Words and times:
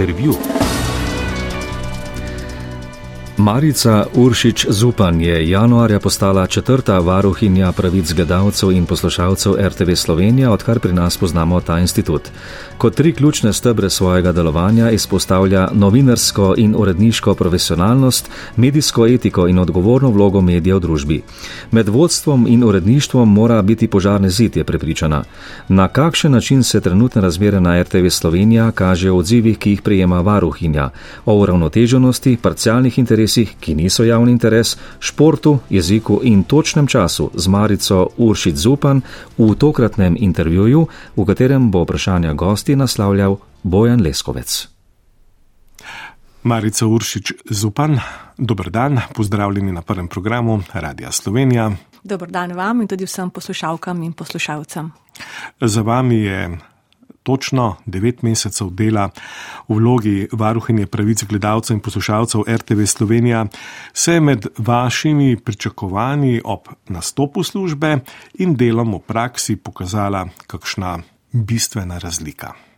Intervju. 0.00 0.59
Marica 3.40 4.06
Uršič 4.14 4.66
Zupan 4.68 5.20
je 5.20 5.50
januarja 5.50 6.00
postala 6.00 6.46
četrta 6.46 6.98
varuhinja 6.98 7.72
pravic 7.72 8.12
gledalcev 8.12 8.72
in 8.72 8.86
poslušalcev 8.86 9.54
RTV 9.68 9.94
Slovenija, 9.94 10.52
odkar 10.52 10.78
pri 10.78 10.92
nas 10.92 11.16
poznamo 11.16 11.60
ta 11.60 11.78
institut. 11.78 12.28
Kot 12.78 12.94
tri 12.94 13.12
ključne 13.12 13.52
stebre 13.52 13.90
svojega 13.90 14.32
delovanja 14.32 14.90
izpostavlja 14.90 15.68
novinarsko 15.72 16.54
in 16.56 16.74
uredniško 16.78 17.34
profesionalnost, 17.34 18.30
medijsko 18.56 19.06
etiko 19.06 19.48
in 19.48 19.58
odgovorno 19.58 20.10
vlogo 20.10 20.40
medijev 20.40 20.76
v 20.76 20.80
družbi. 20.80 21.22
Med 21.70 21.88
vodstvom 21.88 22.46
in 22.48 22.64
uredništvom 22.64 23.32
mora 23.32 23.62
biti 23.62 23.88
požarni 23.88 24.30
zid, 24.30 24.56
je 24.56 24.64
prepričana. 24.64 25.24
Na 25.68 25.88
kakšen 25.88 26.32
način 26.32 26.62
se 26.62 26.80
trenutne 26.80 27.22
razmere 27.22 27.60
na 27.60 27.82
RTV 27.82 28.08
Slovenija 28.08 28.70
kažejo 28.70 29.14
v 29.14 29.18
odzivih, 29.18 29.58
ki 29.58 29.70
jih 29.70 29.82
prejema 29.82 30.20
varuhinja, 30.20 30.90
o 31.24 31.34
uravnoteženosti, 31.34 32.36
parcialnih 32.42 32.98
interesih, 32.98 33.29
interesih, 33.30 33.56
ki 33.60 33.74
niso 33.74 34.04
javni 34.04 34.32
interes, 34.32 34.76
športu, 35.00 35.58
jeziku 35.70 36.20
in 36.22 36.44
točnem 36.44 36.86
času 36.86 37.30
z 37.34 37.48
Marico 37.48 38.08
Uršit 38.16 38.56
Zupan 38.56 39.02
v 39.38 39.54
tokratnem 39.54 40.16
intervjuju, 40.18 40.86
v 41.16 41.24
katerem 41.26 41.70
bo 41.70 41.84
vprašanja 41.84 42.34
gosti 42.34 42.76
naslavljal 42.76 43.36
Bojan 43.62 44.02
Leskovec. 44.02 44.68
Marica 46.42 46.86
Uršič 46.86 47.32
Zupan, 47.50 48.00
dober 48.38 48.70
dan, 48.70 49.00
pozdravljeni 49.14 49.72
na 49.72 49.82
prvem 49.82 50.08
programu 50.08 50.62
Radia 50.72 51.12
Slovenija. 51.12 51.70
Dobr 52.02 52.30
dan 52.30 52.52
vam 52.52 52.80
in 52.80 52.88
tudi 52.88 53.04
vsem 53.04 53.30
poslušalkam 53.30 54.02
in 54.02 54.12
poslušalcem. 54.12 54.90
Za 55.60 55.82
vami 55.82 56.16
je 56.16 56.58
točno 57.30 57.76
devet 57.86 58.22
mesecev 58.26 58.72
dela 58.74 59.10
v 59.68 59.76
vlogi 59.78 60.28
varuhinje 60.32 60.86
pravic 60.86 61.22
gledalcev 61.30 61.76
in 61.76 61.82
poslušalcev 61.82 62.42
RTV 62.48 62.86
Slovenija, 62.86 63.44
se 63.92 64.14
je 64.14 64.20
med 64.20 64.46
vašimi 64.58 65.36
pričakovanji 65.36 66.40
ob 66.44 66.66
nastopu 66.88 67.42
službe 67.42 67.98
in 68.34 68.56
delom 68.56 68.94
v 68.94 69.00
praksi 69.06 69.56
pokazala 69.56 70.26
kakšna 70.46 70.98
bistvena 71.32 71.98
razlika. 71.98 72.69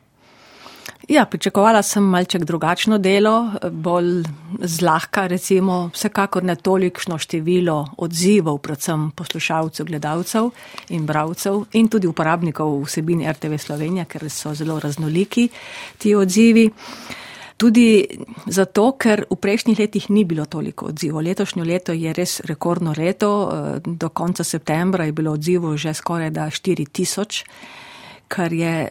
Ja, 1.09 1.25
pričakovala 1.27 1.83
sem 1.83 2.05
malček 2.05 2.45
drugačno 2.45 2.99
delo, 2.99 3.51
bolj 3.71 4.23
zlahka, 4.59 5.27
recimo, 5.27 5.91
vsekakor 5.95 6.45
ne 6.45 6.55
tolikšno 6.57 7.19
število 7.19 7.89
odzivov, 7.99 8.61
predvsem 8.63 9.11
poslušalcev, 9.17 9.87
gledalcev 9.87 10.51
in 10.95 11.07
bravcev 11.07 11.65
in 11.73 11.89
tudi 11.89 12.07
uporabnikov 12.07 12.79
vsebin 12.87 13.27
RTV 13.33 13.59
Slovenija, 13.59 14.05
ker 14.05 14.31
so 14.31 14.55
zelo 14.55 14.79
raznoliki 14.81 15.49
ti 15.99 16.15
odzivi. 16.15 16.71
Tudi 17.57 18.07
zato, 18.47 18.93
ker 18.99 19.27
v 19.31 19.37
prejšnjih 19.37 19.79
letih 19.79 20.11
ni 20.11 20.25
bilo 20.25 20.47
toliko 20.47 20.87
odzivov. 20.87 21.23
Letošnjo 21.23 21.65
leto 21.65 21.93
je 21.93 22.13
res 22.15 22.41
rekordno 22.47 22.95
leto, 22.97 23.31
do 23.85 24.09
konca 24.09 24.45
septembra 24.45 25.05
je 25.05 25.13
bilo 25.13 25.33
odzivov 25.33 25.77
že 25.77 25.95
skoraj 25.95 26.31
da 26.31 26.47
4000, 26.51 27.43
kar 28.29 28.53
je 28.53 28.91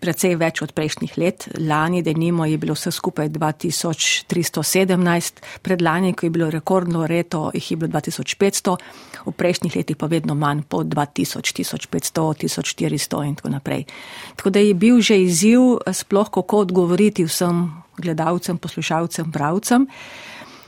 precej 0.00 0.36
več 0.36 0.62
od 0.62 0.72
prejšnjih 0.76 1.18
let. 1.18 1.48
Lani, 1.58 2.02
da 2.02 2.12
nimo, 2.12 2.44
je 2.46 2.58
bilo 2.58 2.74
vse 2.76 2.90
skupaj 2.92 3.28
2317, 3.34 5.32
predlani, 5.62 6.12
ko 6.14 6.26
je 6.26 6.30
bilo 6.30 6.50
rekordno 6.50 7.06
leto, 7.08 7.50
jih 7.54 7.70
je 7.70 7.76
bilo 7.76 7.90
2500, 7.92 8.76
v 9.26 9.32
prejšnjih 9.32 9.76
letih 9.76 9.96
pa 9.96 10.06
vedno 10.06 10.34
manj, 10.38 10.62
po 10.68 10.84
2000, 10.84 11.40
1500, 11.62 12.46
1400 12.46 13.24
in 13.26 13.34
tako 13.34 13.48
naprej. 13.56 13.84
Tako 14.36 14.50
da 14.50 14.58
je 14.62 14.74
bil 14.74 15.00
že 15.00 15.16
izziv 15.22 15.60
sploh, 15.92 16.30
kako 16.30 16.58
odgovoriti 16.66 17.24
vsem 17.24 17.86
gledalcem, 17.96 18.58
poslušalcem, 18.58 19.30
bravcem. 19.30 19.86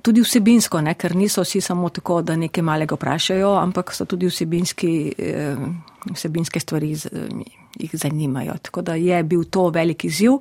Tudi 0.08 0.22
vsebinsko, 0.24 0.80
ne, 0.80 0.94
ker 0.96 1.12
niso 1.12 1.42
vsi 1.44 1.60
samo 1.60 1.90
tako, 1.92 2.22
da 2.24 2.32
nekaj 2.40 2.64
malega 2.64 2.96
vprašajo, 2.96 3.50
ampak 3.60 3.90
so 3.92 4.06
tudi 4.08 4.30
vsebinski, 4.30 4.92
eh, 5.18 5.58
vsebinske 6.14 6.60
stvari 6.64 6.94
jih 7.76 7.90
zanimajo. 7.92 8.54
Tako 8.62 8.82
da 8.82 8.94
je 8.94 9.18
bil 9.22 9.44
to 9.44 9.66
velik 9.68 10.04
izziv. 10.08 10.38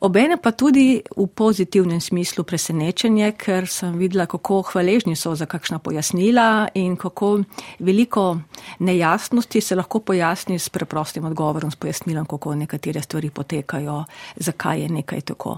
Obene 0.00 0.38
pa 0.40 0.54
tudi 0.56 1.02
v 1.16 1.26
pozitivnem 1.28 2.00
smislu 2.00 2.44
presenečenje, 2.48 3.34
ker 3.36 3.68
sem 3.68 3.98
videla, 4.00 4.24
kako 4.24 4.62
hvaležni 4.72 5.12
so 5.12 5.34
za 5.36 5.44
kakšna 5.44 5.76
pojasnila 5.78 6.70
in 6.74 6.96
kako 6.96 7.42
veliko 7.84 8.38
nejasnosti 8.78 9.60
se 9.60 9.76
lahko 9.76 10.00
pojasni 10.00 10.58
s 10.58 10.72
preprostim 10.72 11.28
odgovorom, 11.28 11.70
s 11.70 11.76
pojasnilom, 11.76 12.24
kako 12.26 12.54
nekatere 12.54 13.02
stvari 13.02 13.30
potekajo, 13.30 14.04
zakaj 14.36 14.82
je 14.82 14.88
nekaj 14.88 15.20
tako. 15.20 15.56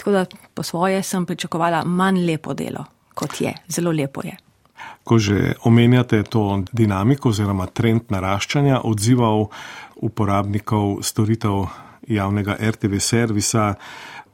Tako 0.00 0.10
da 0.10 0.24
po 0.54 0.62
svoje 0.62 1.02
sem 1.02 1.26
pričakovala 1.26 1.82
manj 1.84 2.22
lepo 2.24 2.54
delo, 2.54 2.84
kot 3.14 3.40
je. 3.40 3.52
Zelo 3.68 3.92
lepo 3.92 4.22
je. 4.24 4.36
Ko 5.04 5.18
že 5.18 5.52
omenjate 5.64 6.22
to 6.22 6.62
dinamiko 6.72 7.28
oziroma 7.28 7.66
trend 7.66 8.08
naraščanja 8.08 8.80
odzival 8.84 9.50
uporabnikov 9.96 11.02
storitev 11.04 11.66
javnega 12.08 12.56
RTV 12.60 12.98
servisa, 12.98 13.74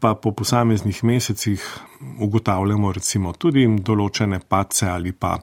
pa 0.01 0.15
po 0.15 0.31
posameznih 0.33 1.05
mesecih 1.05 1.67
ugotavljamo 2.21 2.93
recimo 2.93 3.33
tudi 3.33 3.67
določene 3.67 4.39
pace 4.49 4.87
ali 4.87 5.13
pa 5.13 5.35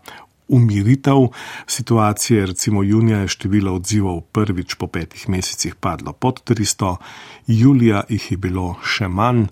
umiritev 0.47 1.27
situacije. 1.67 2.45
Recimo 2.45 2.83
junija 2.83 3.19
je 3.19 3.27
število 3.27 3.75
odzivov 3.75 4.21
prvič 4.21 4.75
po 4.75 4.87
petih 4.87 5.29
mesecih 5.29 5.75
padlo 5.75 6.13
pod 6.13 6.43
300, 6.43 6.95
julija 7.47 8.03
jih 8.09 8.31
je 8.31 8.37
bilo 8.37 8.75
še 8.83 9.07
manj 9.07 9.47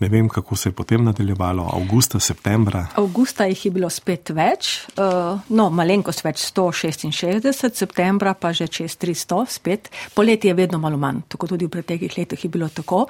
Ne 0.00 0.08
vem, 0.08 0.28
kako 0.28 0.56
se 0.56 0.68
je 0.68 0.72
potem 0.72 1.04
nadaljevalo, 1.04 1.66
avgusta, 1.74 2.20
septembra. 2.20 2.86
Avgusta 2.96 3.44
jih 3.44 3.64
je 3.66 3.70
bilo 3.70 3.88
spet 3.92 4.30
več, 4.32 4.86
eh, 4.96 5.40
no, 5.48 5.66
malenkost 5.70 6.24
več, 6.24 6.40
166, 6.48 7.76
septembra 7.76 8.32
pa 8.34 8.52
že 8.56 8.68
čez 8.68 8.96
300, 8.96 9.44
spet. 9.48 9.90
Poleti 10.14 10.48
je 10.48 10.54
vedno 10.54 10.78
malo 10.78 10.96
manj, 10.96 11.20
tako 11.28 11.46
tudi 11.52 11.66
v 11.66 11.74
preteklih 11.74 12.16
letih 12.16 12.44
je 12.44 12.48
bilo 12.48 12.68
tako. 12.68 13.06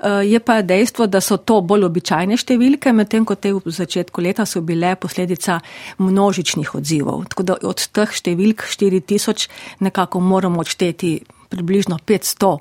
Eh, 0.00 0.24
je 0.24 0.40
pa 0.40 0.62
dejstvo, 0.62 1.06
da 1.06 1.20
so 1.20 1.36
to 1.36 1.60
bolj 1.60 1.84
običajne 1.84 2.36
številke, 2.36 2.92
medtem 2.92 3.24
ko 3.24 3.34
te 3.34 3.52
v 3.52 3.60
začetku 3.66 4.22
leta 4.22 4.46
so 4.46 4.62
bile 4.62 4.96
posledica 4.96 5.60
množičnih 5.98 6.61
odzivov. 6.74 7.24
Tako 7.32 7.42
da 7.42 7.56
od 7.62 7.82
teh 7.92 8.10
številk 8.10 8.64
4000 8.68 9.48
nekako 9.80 10.20
moramo 10.20 10.62
odšteti 10.62 11.18
približno 11.50 11.98
500 11.98 12.56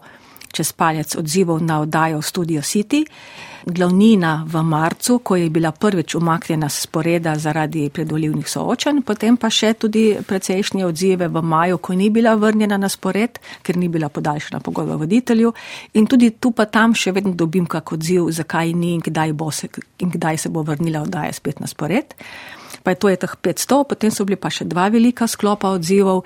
čez 0.52 0.74
palec 0.76 1.16
odzivov 1.16 1.64
na 1.64 1.80
oddajo 1.82 2.22
Studio 2.22 2.62
City 2.62 3.06
glavnina 3.66 4.46
v 4.48 4.64
marcu, 4.64 5.20
ko 5.20 5.36
je 5.36 5.50
bila 5.50 5.72
prvič 5.72 6.16
umaknjena 6.16 6.70
sporeda 6.70 7.36
zaradi 7.38 7.90
predvoljivnih 7.90 8.50
soočanj, 8.50 9.02
potem 9.06 9.38
pa 9.38 9.50
še 9.50 9.74
tudi 9.74 10.18
precejšnje 10.28 10.86
odzive 10.86 11.28
v 11.28 11.42
maju, 11.42 11.78
ko 11.78 11.94
ni 11.94 12.10
bila 12.10 12.36
vrnjena 12.36 12.78
na 12.78 12.90
spored, 12.90 13.40
ker 13.62 13.78
ni 13.78 13.88
bila 13.88 14.10
podaljšana 14.10 14.60
pogodba 14.60 14.96
voditelju. 14.96 15.54
In 15.94 16.08
tudi 16.08 16.32
tu 16.40 16.52
pa 16.52 16.66
tam 16.66 16.96
še 16.96 17.12
vedno 17.12 17.34
dobim 17.34 17.66
kak 17.66 17.94
odziv, 17.94 18.32
zakaj 18.32 18.74
ni 18.74 18.96
in 18.96 19.02
kdaj, 19.02 19.36
se, 19.52 19.70
in 20.00 20.10
kdaj 20.10 20.38
se 20.38 20.50
bo 20.50 20.64
vrnila 20.64 21.02
oddaja 21.02 21.34
spet 21.34 21.60
na 21.60 21.68
spored 21.68 22.16
pa 22.84 22.94
je 22.94 23.00
to 23.00 23.10
je 23.10 23.18
teh 23.22 23.34
500, 23.42 23.84
potem 23.90 24.12
so 24.12 24.26
bili 24.26 24.38
pa 24.40 24.50
še 24.50 24.66
dva 24.70 24.90
velika 24.94 25.28
sklopa 25.28 25.72
odzivov 25.76 26.24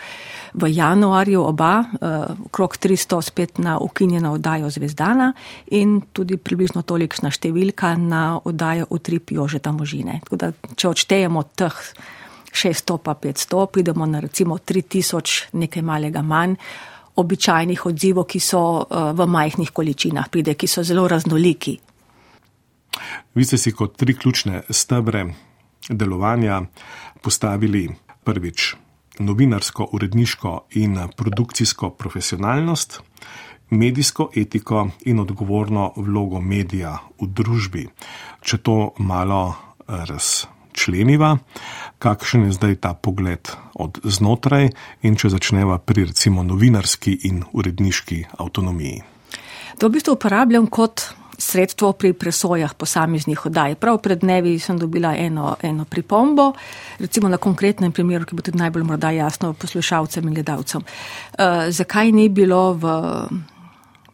v 0.56 0.70
januarju, 0.72 1.44
oba, 1.44 1.74
uh, 1.84 2.34
okrog 2.48 2.78
300 2.80 3.22
spet 3.22 3.60
na 3.60 3.78
ukinjeno 3.80 4.34
oddajo 4.36 4.70
Zvezdana 4.72 5.34
in 5.76 6.02
tudi 6.16 6.38
približno 6.38 6.86
tolikšna 6.88 7.32
številka 7.32 7.96
na 8.00 8.40
oddajo 8.40 8.88
Utrip 8.96 9.36
Jožeta 9.36 9.76
Možine. 9.76 10.22
Tako 10.24 10.40
da, 10.40 10.52
če 10.76 10.92
odštejemo 10.92 11.44
teh 11.56 11.80
600 12.56 13.00
pa 13.04 13.16
500, 13.20 13.66
pridemo 13.72 14.08
na 14.08 14.24
recimo 14.24 14.58
3000, 14.58 15.56
nekaj 15.60 15.84
malega 15.84 16.24
manj 16.24 16.56
običajnih 17.16 17.86
odzivov, 17.86 18.28
ki 18.28 18.40
so 18.44 18.62
uh, 18.84 19.12
v 19.16 19.28
majhnih 19.28 19.72
količinah, 19.72 20.28
pride, 20.32 20.56
ki 20.56 20.68
so 20.68 20.84
zelo 20.84 21.08
raznoliki. 21.08 21.78
Vi 23.36 23.44
ste 23.44 23.58
si 23.58 23.72
kot 23.76 23.98
tri 24.00 24.16
ključne 24.16 24.64
stebre 24.70 25.26
delovanja 25.90 26.62
postavili 27.22 27.90
prvič 28.24 28.76
novinarsko, 29.20 29.90
uredniško 29.92 30.66
in 30.72 30.98
produkcijsko 31.18 31.90
profesionalnost, 31.90 33.00
medijsko 33.70 34.30
etiko 34.36 34.90
in 35.06 35.20
odgovorno 35.20 35.94
vlogo 35.96 36.42
medija 36.42 36.98
v 37.22 37.28
družbi. 37.28 37.88
Če 38.42 38.58
to 38.58 38.94
malo 38.98 39.56
razčleniva, 39.88 41.38
kakšen 42.00 42.46
je 42.46 42.52
zdaj 42.58 42.76
ta 42.76 42.94
pogled 42.94 43.50
od 43.74 44.00
znotraj 44.04 44.70
in 45.02 45.16
če 45.16 45.30
začneva 45.30 45.78
pri 45.78 46.06
recimo 46.12 46.44
novinarski 46.44 47.20
in 47.24 47.44
uredniški 47.54 48.26
avtonomiji. 48.38 49.04
To 49.80 49.88
v 49.88 49.98
bistvu 49.98 50.16
uporabljam 50.16 50.68
kot 50.68 51.10
sredstvo 51.38 51.92
pri 51.94 52.14
presojah 52.14 52.74
posameznih 52.74 53.46
oddaj. 53.46 53.76
Prav 53.76 54.00
pred 54.04 54.20
dnevi 54.24 54.60
sem 54.60 54.80
dobila 54.80 55.16
eno, 55.18 55.56
eno 55.62 55.86
pripombo, 55.86 56.54
recimo 57.00 57.30
na 57.30 57.38
konkretnem 57.38 57.92
primeru, 57.92 58.26
ki 58.26 58.36
bo 58.36 58.46
tudi 58.46 58.60
najbolj 58.60 58.84
morda 58.84 59.12
jasno 59.12 59.54
poslušalcem 59.54 60.28
in 60.28 60.34
gledalcem. 60.34 60.82
Uh, 60.82 61.68
zakaj 61.70 62.12
ni 62.12 62.30
bilo 62.30 62.74
v 62.74 62.94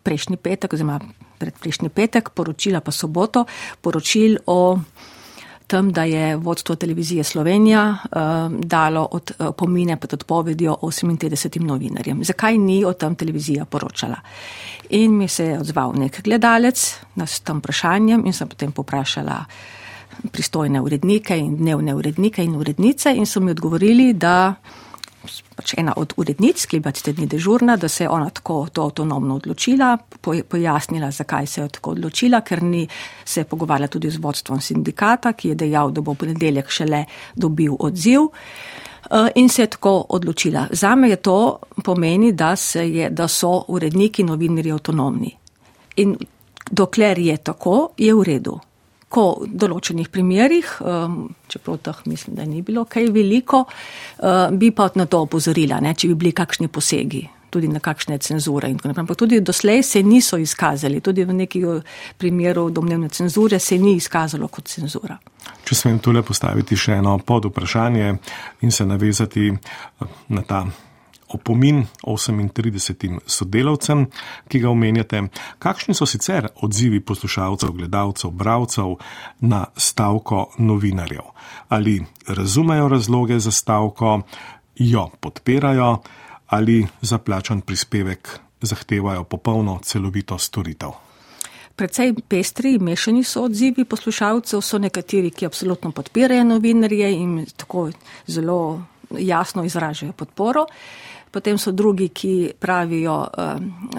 prejšnji 0.04 0.38
petek, 0.38 0.74
oziroma 0.74 1.00
pred 1.42 1.58
prejšnji 1.58 1.90
petek, 1.90 2.30
poročila 2.38 2.82
pa 2.82 2.94
soboto, 2.94 3.46
poročil 3.82 4.38
o 4.46 4.78
tem, 5.72 5.92
da 5.92 6.04
je 6.04 6.36
vodstvo 6.36 6.76
televizije 6.76 7.24
Slovenija 7.24 7.98
uh, 8.04 8.20
dalo 8.60 9.08
od, 9.12 9.32
uh, 9.40 9.54
pomine 9.58 9.98
pod 9.98 10.14
odpovedjo 10.14 10.78
38 10.82 11.62
novinarjem. 11.64 12.24
Zakaj 12.24 12.58
ni 12.58 12.82
o 12.86 12.94
tem 12.94 13.16
televizija 13.16 13.66
poročala? 13.66 14.20
In 14.90 15.18
mi 15.18 15.28
se 15.28 15.46
je 15.46 15.60
odzval 15.60 15.94
nek 15.96 16.22
gledalec 16.24 16.84
na 17.16 17.26
tem 17.44 17.60
vprašanjem 17.60 18.26
in 18.26 18.34
sem 18.34 18.50
potem 18.50 18.72
poprašala 18.72 19.46
pristojne 20.32 20.82
urednike 20.82 21.38
in 21.40 21.56
dnevne 21.58 21.96
urednike 21.96 22.44
in 22.44 22.56
urednice 22.56 23.16
in 23.16 23.26
so 23.26 23.40
mi 23.40 23.52
odgovorili, 23.52 24.14
da 24.14 24.56
pač 25.56 25.74
ena 25.78 25.94
od 25.98 26.14
urednic, 26.18 26.64
ki 26.66 26.80
je 26.80 26.84
pač 26.86 27.02
tedni 27.06 27.28
dežurna, 27.30 27.78
da 27.78 27.90
se 27.90 28.04
je 28.04 28.10
ona 28.10 28.30
tako 28.30 28.68
to 28.74 28.86
avtonomno 28.90 29.36
odločila, 29.36 29.98
pojasnila, 30.22 31.12
zakaj 31.12 31.48
se 31.48 31.62
je 31.62 31.68
tako 31.78 31.92
odločila, 31.92 32.42
ker 32.42 32.64
ni 32.64 32.88
se 33.26 33.44
pogovarjala 33.44 33.92
tudi 33.92 34.10
z 34.10 34.22
vodstvom 34.22 34.62
sindikata, 34.62 35.34
ki 35.34 35.54
je 35.54 35.60
dejal, 35.66 35.92
da 35.92 36.02
bo 36.02 36.16
v 36.16 36.24
ponedeljek 36.26 36.70
šele 36.70 37.06
dobil 37.36 37.76
odziv. 37.80 38.32
Eh, 39.12 39.30
in 39.36 39.50
se 39.50 39.62
je 39.62 39.68
tako 39.68 40.06
odločila. 40.10 40.68
Zame 40.72 41.10
je 41.10 41.16
to 41.16 41.60
pomeni, 41.84 42.32
da, 42.32 42.56
je, 42.76 43.10
da 43.10 43.28
so 43.28 43.64
uredniki 43.68 44.24
novinarji 44.24 44.72
avtonomni. 44.72 45.38
In 45.96 46.18
dokler 46.72 47.20
je 47.20 47.38
tako, 47.38 47.90
je 47.98 48.14
v 48.14 48.24
redu 48.24 48.60
ko 49.12 49.26
v 49.44 49.52
določenih 49.64 50.08
primerjih, 50.12 50.72
čeprav 51.52 51.82
teh 51.84 52.00
mislim, 52.08 52.38
da 52.40 52.48
ni 52.48 52.64
bilo 52.66 52.86
kaj 52.90 53.12
veliko, 53.12 53.66
uh, 53.68 54.48
bi 54.56 54.72
pa 54.76 54.90
na 54.96 55.06
to 55.06 55.26
opozorila, 55.28 55.82
ne, 55.84 55.94
če 55.94 56.14
bi 56.14 56.18
bili 56.24 56.34
kakšni 56.36 56.72
posegi 56.72 57.28
tudi 57.52 57.68
na 57.68 57.82
kakšne 57.84 58.18
cenzure 58.24 58.70
in 58.72 58.78
tako 58.80 58.88
naprej. 58.88 59.04
Ampak 59.04 59.18
tudi 59.20 59.42
doslej 59.44 59.84
se 59.84 60.04
niso 60.04 60.38
izkazali, 60.40 61.02
tudi 61.04 61.26
v 61.28 61.36
nekih 61.36 61.66
primerov 62.18 62.72
domnevne 62.72 63.10
cenzure 63.10 63.60
se 63.60 63.78
ni 63.78 63.98
izkazalo 64.00 64.48
kot 64.48 64.72
cenzura. 64.72 65.18
Če 65.68 65.76
smem 65.76 66.00
tule 66.00 66.24
postaviti 66.24 66.78
še 66.80 67.02
eno 67.02 67.18
pod 67.26 67.50
vprašanje 67.52 68.14
in 68.64 68.72
se 68.72 68.88
navezati 68.88 69.52
na 70.30 70.46
ta 70.48 70.64
opomin 71.34 71.86
38 72.04 73.20
sodelavcem, 73.26 74.06
ki 74.48 74.60
ga 74.60 74.70
omenjate. 74.70 75.24
Kakšni 75.60 75.96
so 75.98 76.06
sicer 76.06 76.48
odzivi 76.62 77.00
poslušalcev, 77.00 77.72
gledalcev, 77.78 78.32
bravcev 78.32 78.96
na 79.40 79.66
stavko 79.76 80.50
novinarjev? 80.58 81.32
Ali 81.70 82.02
razumejo 82.28 82.88
razloge 82.88 83.40
za 83.40 83.52
stavko, 83.52 84.22
jo 84.76 85.10
podpirajo 85.20 85.98
ali 86.48 86.88
za 87.02 87.18
plačan 87.18 87.62
prispevek 87.62 88.40
zahtevajo 88.62 89.24
popolno 89.24 89.80
celovito 89.84 90.38
storitev? 90.38 90.92
Predvsej 91.76 92.14
pestri, 92.28 92.78
mešani 92.80 93.24
so 93.24 93.46
odzivi 93.48 93.86
poslušalcev, 93.86 94.62
so 94.62 94.78
nekateri, 94.78 95.32
ki 95.32 95.48
absolutno 95.48 95.92
podpirajo 95.92 96.44
novinarje 96.44 97.12
in 97.16 97.46
tako 97.58 97.90
zelo 98.28 98.82
jasno 99.18 99.64
izražajo 99.64 100.12
podporo. 100.12 100.66
Potem 101.32 101.58
so 101.58 101.72
drugi, 101.72 102.10
ki 102.10 102.52
pravijo, 102.60 103.28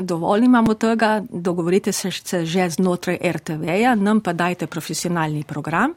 dovolj 0.00 0.44
imamo 0.44 0.74
tega, 0.74 1.22
dogovorite 1.30 1.92
se 1.92 2.10
že 2.44 2.70
znotraj 2.70 3.18
RTV-ja, 3.24 3.94
nam 3.94 4.20
pa 4.20 4.32
dajte 4.32 4.66
profesionalni 4.66 5.44
program. 5.44 5.94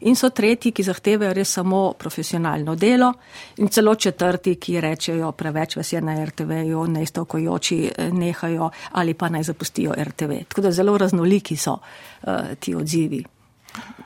In 0.00 0.16
so 0.16 0.30
tretji, 0.30 0.72
ki 0.72 0.82
zahtevajo 0.82 1.34
res 1.36 1.52
samo 1.52 1.92
profesionalno 1.92 2.74
delo. 2.74 3.12
In 3.58 3.68
celo 3.68 3.94
četrti, 3.94 4.54
ki 4.54 4.80
rečejo, 4.80 5.32
preveč 5.32 5.76
vas 5.76 5.92
je 5.92 6.00
na 6.00 6.24
RTV-ju, 6.24 6.86
naj 6.86 7.06
stavkojoči 7.06 7.78
eh, 7.84 8.10
nehajo 8.12 8.70
ali 8.92 9.14
pa 9.14 9.28
naj 9.28 9.42
zapustijo 9.42 9.92
RTV. 9.92 10.40
Tako 10.48 10.60
da 10.60 10.72
zelo 10.72 10.98
raznoliki 10.98 11.56
so 11.56 11.72
uh, 11.72 12.32
ti 12.60 12.74
odzivi. 12.74 13.24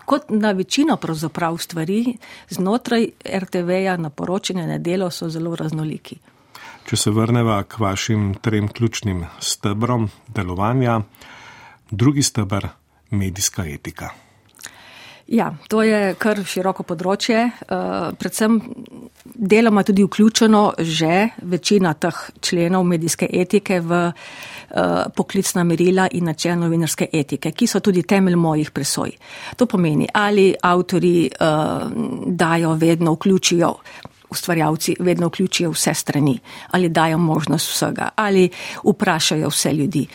Kot 0.04 0.22
na 0.28 0.50
večino 0.52 0.96
pravzaprav 0.96 1.58
stvari 1.58 2.16
znotraj 2.50 3.08
RTV-ja 3.38 3.96
na 3.96 4.10
poročanje 4.10 4.66
na 4.66 4.78
delo 4.78 5.10
so 5.10 5.28
zelo 5.28 5.56
raznoliki. 5.56 6.18
Če 6.86 6.96
se 6.96 7.10
vrneva 7.14 7.62
k 7.62 7.78
vašim 7.78 8.34
trem 8.42 8.68
ključnim 8.68 9.24
stebrom 9.40 10.08
delovanja, 10.34 11.00
drugi 11.90 12.22
stebr, 12.22 12.66
medijska 13.10 13.64
etika. 13.66 14.10
Ja, 15.32 15.54
to 15.68 15.80
je 15.86 16.14
kar 16.20 16.42
široko 16.44 16.84
področje. 16.84 17.38
Eh, 17.46 18.08
predvsem 18.18 18.58
deloma 19.24 19.84
tudi 19.86 20.04
vključeno 20.04 20.62
že 20.78 21.28
večina 21.48 21.94
teh 21.94 22.18
členov 22.40 22.84
medijske 22.84 23.28
etike 23.30 23.80
v 23.80 24.00
eh, 24.10 25.04
poklicna 25.16 25.64
merila 25.64 26.08
in 26.12 26.28
načel 26.28 26.58
novinarske 26.60 27.08
etike, 27.12 27.54
ki 27.56 27.66
so 27.66 27.80
tudi 27.80 28.02
temelj 28.02 28.36
mojih 28.36 28.70
presoj. 28.74 29.14
To 29.56 29.66
pomeni, 29.66 30.08
ali 30.12 30.52
avtori 30.62 31.30
uh, 31.30 31.88
dajo 32.26 32.74
vedno, 32.74 33.12
vključijo 33.14 33.72
ustvarjalci 34.32 34.96
vedno 35.00 35.28
vključijo 35.28 35.70
vse 35.70 35.94
strani, 35.94 36.38
ali 36.70 36.88
dajo 36.88 37.18
možnost 37.18 37.70
vsega, 37.70 38.08
ali 38.16 38.48
vprašajo 38.84 39.48
vse 39.48 39.72
ljudi, 39.72 40.06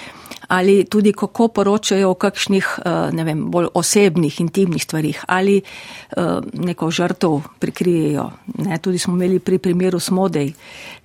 ali 0.47 0.85
tudi 0.85 1.13
kako 1.13 1.47
poročajo 1.47 2.11
o 2.11 2.13
kakšnih, 2.13 2.79
eh, 2.85 2.89
ne 3.11 3.23
vem, 3.23 3.45
bolj 3.51 3.67
osebnih, 3.73 4.41
intimnih 4.41 4.83
stvarih, 4.83 5.23
ali 5.27 5.57
eh, 5.61 6.21
neko 6.53 6.91
žrtov 6.91 7.41
prikrijejo. 7.59 8.29
Ne, 8.57 8.77
tudi 8.77 8.97
smo 8.97 9.13
imeli 9.13 9.39
pri 9.39 9.57
primeru 9.57 9.99
Smodej 9.99 10.53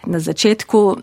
na 0.07 0.21
začetku 0.21 0.97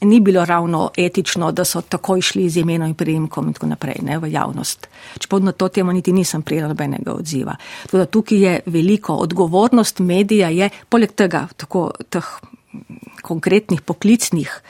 ni 0.00 0.20
bilo 0.20 0.44
ravno 0.44 0.90
etično, 0.96 1.52
da 1.52 1.64
so 1.64 1.80
takoj 1.80 2.20
šli 2.20 2.48
z 2.50 2.56
imenom 2.56 2.88
in 2.88 2.94
prijemkom 2.94 3.46
in 3.46 3.54
tako 3.54 3.66
naprej 3.66 3.96
ne, 4.02 4.18
v 4.18 4.30
javnost. 4.32 4.88
Čeprav 5.18 5.42
na 5.42 5.52
to 5.52 5.68
temo 5.68 5.92
niti 5.92 6.12
nisem 6.12 6.42
prijela 6.42 6.68
nobenega 6.68 7.12
odziva. 7.12 7.56
Tako 7.82 7.98
da 7.98 8.06
tukaj 8.06 8.38
je 8.38 8.60
veliko 8.66 9.14
odgovornost 9.14 9.98
medija, 9.98 10.48
je 10.48 10.70
poleg 10.88 11.12
tega 11.12 11.46
tako 11.56 11.90
teh 12.10 12.26
konkretnih 13.22 13.80
poklicnih 13.80 14.60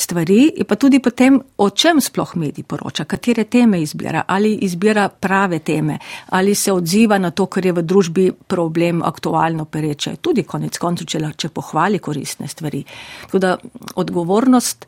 stvari, 0.00 0.64
pa 0.68 0.76
tudi 0.76 1.00
potem, 1.00 1.40
o 1.56 1.70
čem 1.70 2.00
sploh 2.00 2.34
medij 2.36 2.64
poroča, 2.64 3.04
katere 3.04 3.44
teme 3.44 3.82
izbira, 3.82 4.24
ali 4.26 4.54
izbira 4.66 5.08
prave 5.08 5.58
teme, 5.58 5.98
ali 6.28 6.54
se 6.54 6.72
odziva 6.72 7.18
na 7.18 7.30
to, 7.30 7.46
kar 7.46 7.66
je 7.66 7.72
v 7.72 7.82
družbi 7.82 8.26
problem 8.46 9.02
aktualno 9.02 9.64
pereče, 9.64 10.16
tudi 10.20 10.42
konec 10.42 10.78
koncu, 10.78 11.04
če, 11.04 11.22
če 11.36 11.48
pohvali 11.48 11.98
koristne 11.98 12.48
stvari. 12.48 12.84
Tako 13.26 13.38
da 13.38 13.56
odgovornost. 13.94 14.86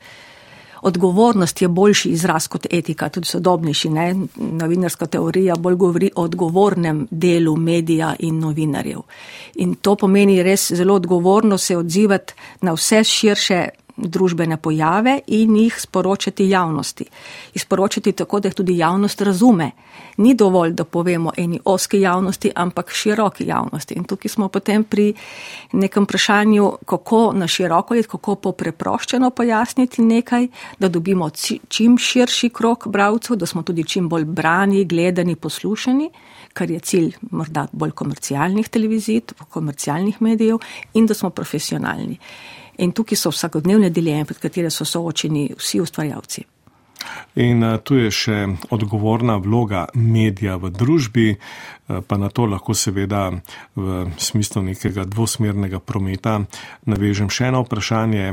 Odgovornost 0.82 1.62
je 1.62 1.68
boljši 1.68 2.08
izraz 2.10 2.48
kot 2.50 2.66
etika, 2.70 3.06
tudi 3.08 3.28
sodobnejši. 3.30 3.88
Ne? 3.88 4.06
Novinarska 4.36 5.06
teorija 5.06 5.54
bolj 5.54 5.76
govori 5.78 6.08
o 6.16 6.24
odgovornem 6.26 7.04
delu 7.10 7.54
medija 7.56 8.16
in 8.18 8.40
novinarjev. 8.42 9.04
In 9.62 9.74
to 9.74 9.94
pomeni 9.96 10.42
res 10.42 10.72
zelo 10.74 10.96
odgovorno 10.98 11.58
se 11.58 11.76
odzivati 11.76 12.34
na 12.60 12.74
vse 12.74 13.04
širše 13.04 13.68
družbene 14.08 14.56
pojave 14.56 15.20
in 15.26 15.56
jih 15.56 15.80
sporočati 15.80 16.48
javnosti. 16.48 17.04
Izporočati 17.54 18.12
tako, 18.12 18.40
da 18.40 18.48
jih 18.48 18.54
tudi 18.54 18.76
javnost 18.78 19.20
razume. 19.20 19.70
Ni 20.16 20.34
dovolj, 20.34 20.72
da 20.72 20.84
povemo 20.84 21.32
eni 21.36 21.60
oski 21.64 22.00
javnosti, 22.00 22.50
ampak 22.54 22.90
široki 22.90 23.46
javnosti. 23.46 23.94
In 23.94 24.04
tukaj 24.04 24.28
smo 24.28 24.48
potem 24.48 24.84
pri 24.84 25.14
nekem 25.72 26.04
vprašanju, 26.04 26.72
kako 26.86 27.32
na 27.32 27.46
široko 27.46 27.94
je, 27.94 28.02
kako 28.02 28.34
popreproščeno 28.34 29.30
pojasniti 29.30 30.02
nekaj, 30.02 30.48
da 30.78 30.88
dobimo 30.88 31.30
čim 31.68 31.98
širši 31.98 32.50
krok 32.50 32.88
bravcev, 32.88 33.36
da 33.36 33.46
smo 33.46 33.62
tudi 33.62 33.84
čim 33.84 34.08
bolj 34.08 34.24
brani, 34.24 34.84
gledani, 34.84 35.36
poslušani, 35.36 36.10
kar 36.52 36.70
je 36.70 36.80
cilj 36.80 37.14
morda 37.30 37.66
bolj 37.72 37.90
komercialnih 37.90 38.68
televizij, 38.68 39.20
komercialnih 39.48 40.22
medijev 40.22 40.58
in 40.94 41.06
da 41.06 41.14
smo 41.14 41.30
profesionalni. 41.30 42.18
In 42.82 42.92
tukaj 42.92 43.18
so 43.18 43.30
vsakodnevne 43.30 43.90
dileme, 43.94 44.26
pred 44.26 44.40
katere 44.42 44.70
so 44.70 44.84
soočeni 44.88 45.52
vsi 45.58 45.80
ustvarjalci. 45.80 46.44
In 47.42 47.62
uh, 47.64 47.78
tu 47.80 47.96
je 47.96 48.10
še 48.12 48.38
odgovorna 48.74 49.38
vloga 49.42 49.86
medija 49.94 50.58
v 50.60 50.70
družbi, 50.74 51.28
uh, 51.34 52.00
pa 52.06 52.18
na 52.20 52.28
to 52.28 52.46
lahko 52.46 52.76
seveda 52.76 53.30
v 53.74 54.02
smislu 54.20 54.62
nekega 54.68 55.06
dvosmernega 55.08 55.80
prometa 55.80 56.40
navežem 56.86 57.30
še 57.32 57.48
eno 57.50 57.64
vprašanje, 57.64 58.26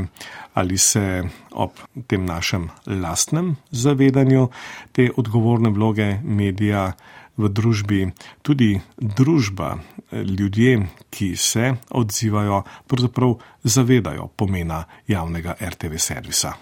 ali 0.60 0.77
se 0.77 1.24
ob 1.51 1.79
tem 2.08 2.25
našem 2.27 2.68
lastnem 2.86 3.56
zavedanju 3.72 4.50
te 4.91 5.10
odgovorne 5.15 5.72
vloge 5.74 6.18
medija 6.24 6.91
v 7.39 7.50
družbi, 7.50 8.00
tudi 8.43 8.74
družba, 9.00 9.77
ljudje, 10.12 10.75
ki 11.10 11.34
se 11.36 11.74
odzivajo, 11.89 12.63
pravzaprav 12.88 13.38
zavedajo 13.63 14.27
pomena 14.36 14.84
javnega 15.08 15.55
RTV 15.60 15.98
servisa. 15.98 16.53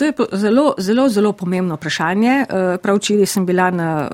To 0.00 0.04
je 0.04 0.12
zelo, 0.32 0.74
zelo, 0.78 1.08
zelo 1.08 1.32
pomembno 1.32 1.76
vprašanje. 1.76 2.46
Eh, 2.48 2.76
prav 2.82 2.96
včeraj 2.96 3.26
sem 3.26 3.46
bila 3.46 3.70
na 3.70 4.08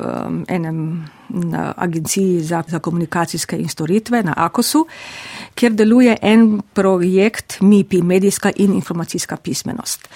enem 0.49 1.07
na 1.28 1.75
agenciji 1.76 2.40
za, 2.40 2.62
za 2.66 2.78
komunikacijske 2.78 3.59
in 3.59 3.69
storitve 3.69 4.23
na 4.23 4.35
AKOS-u, 4.37 4.87
kjer 5.55 5.73
deluje 5.73 6.16
en 6.23 6.61
projekt 6.73 7.61
MIPI, 7.61 8.02
medijska 8.02 8.50
in 8.57 8.75
informacijska 8.75 9.37
pismenost. 9.37 10.09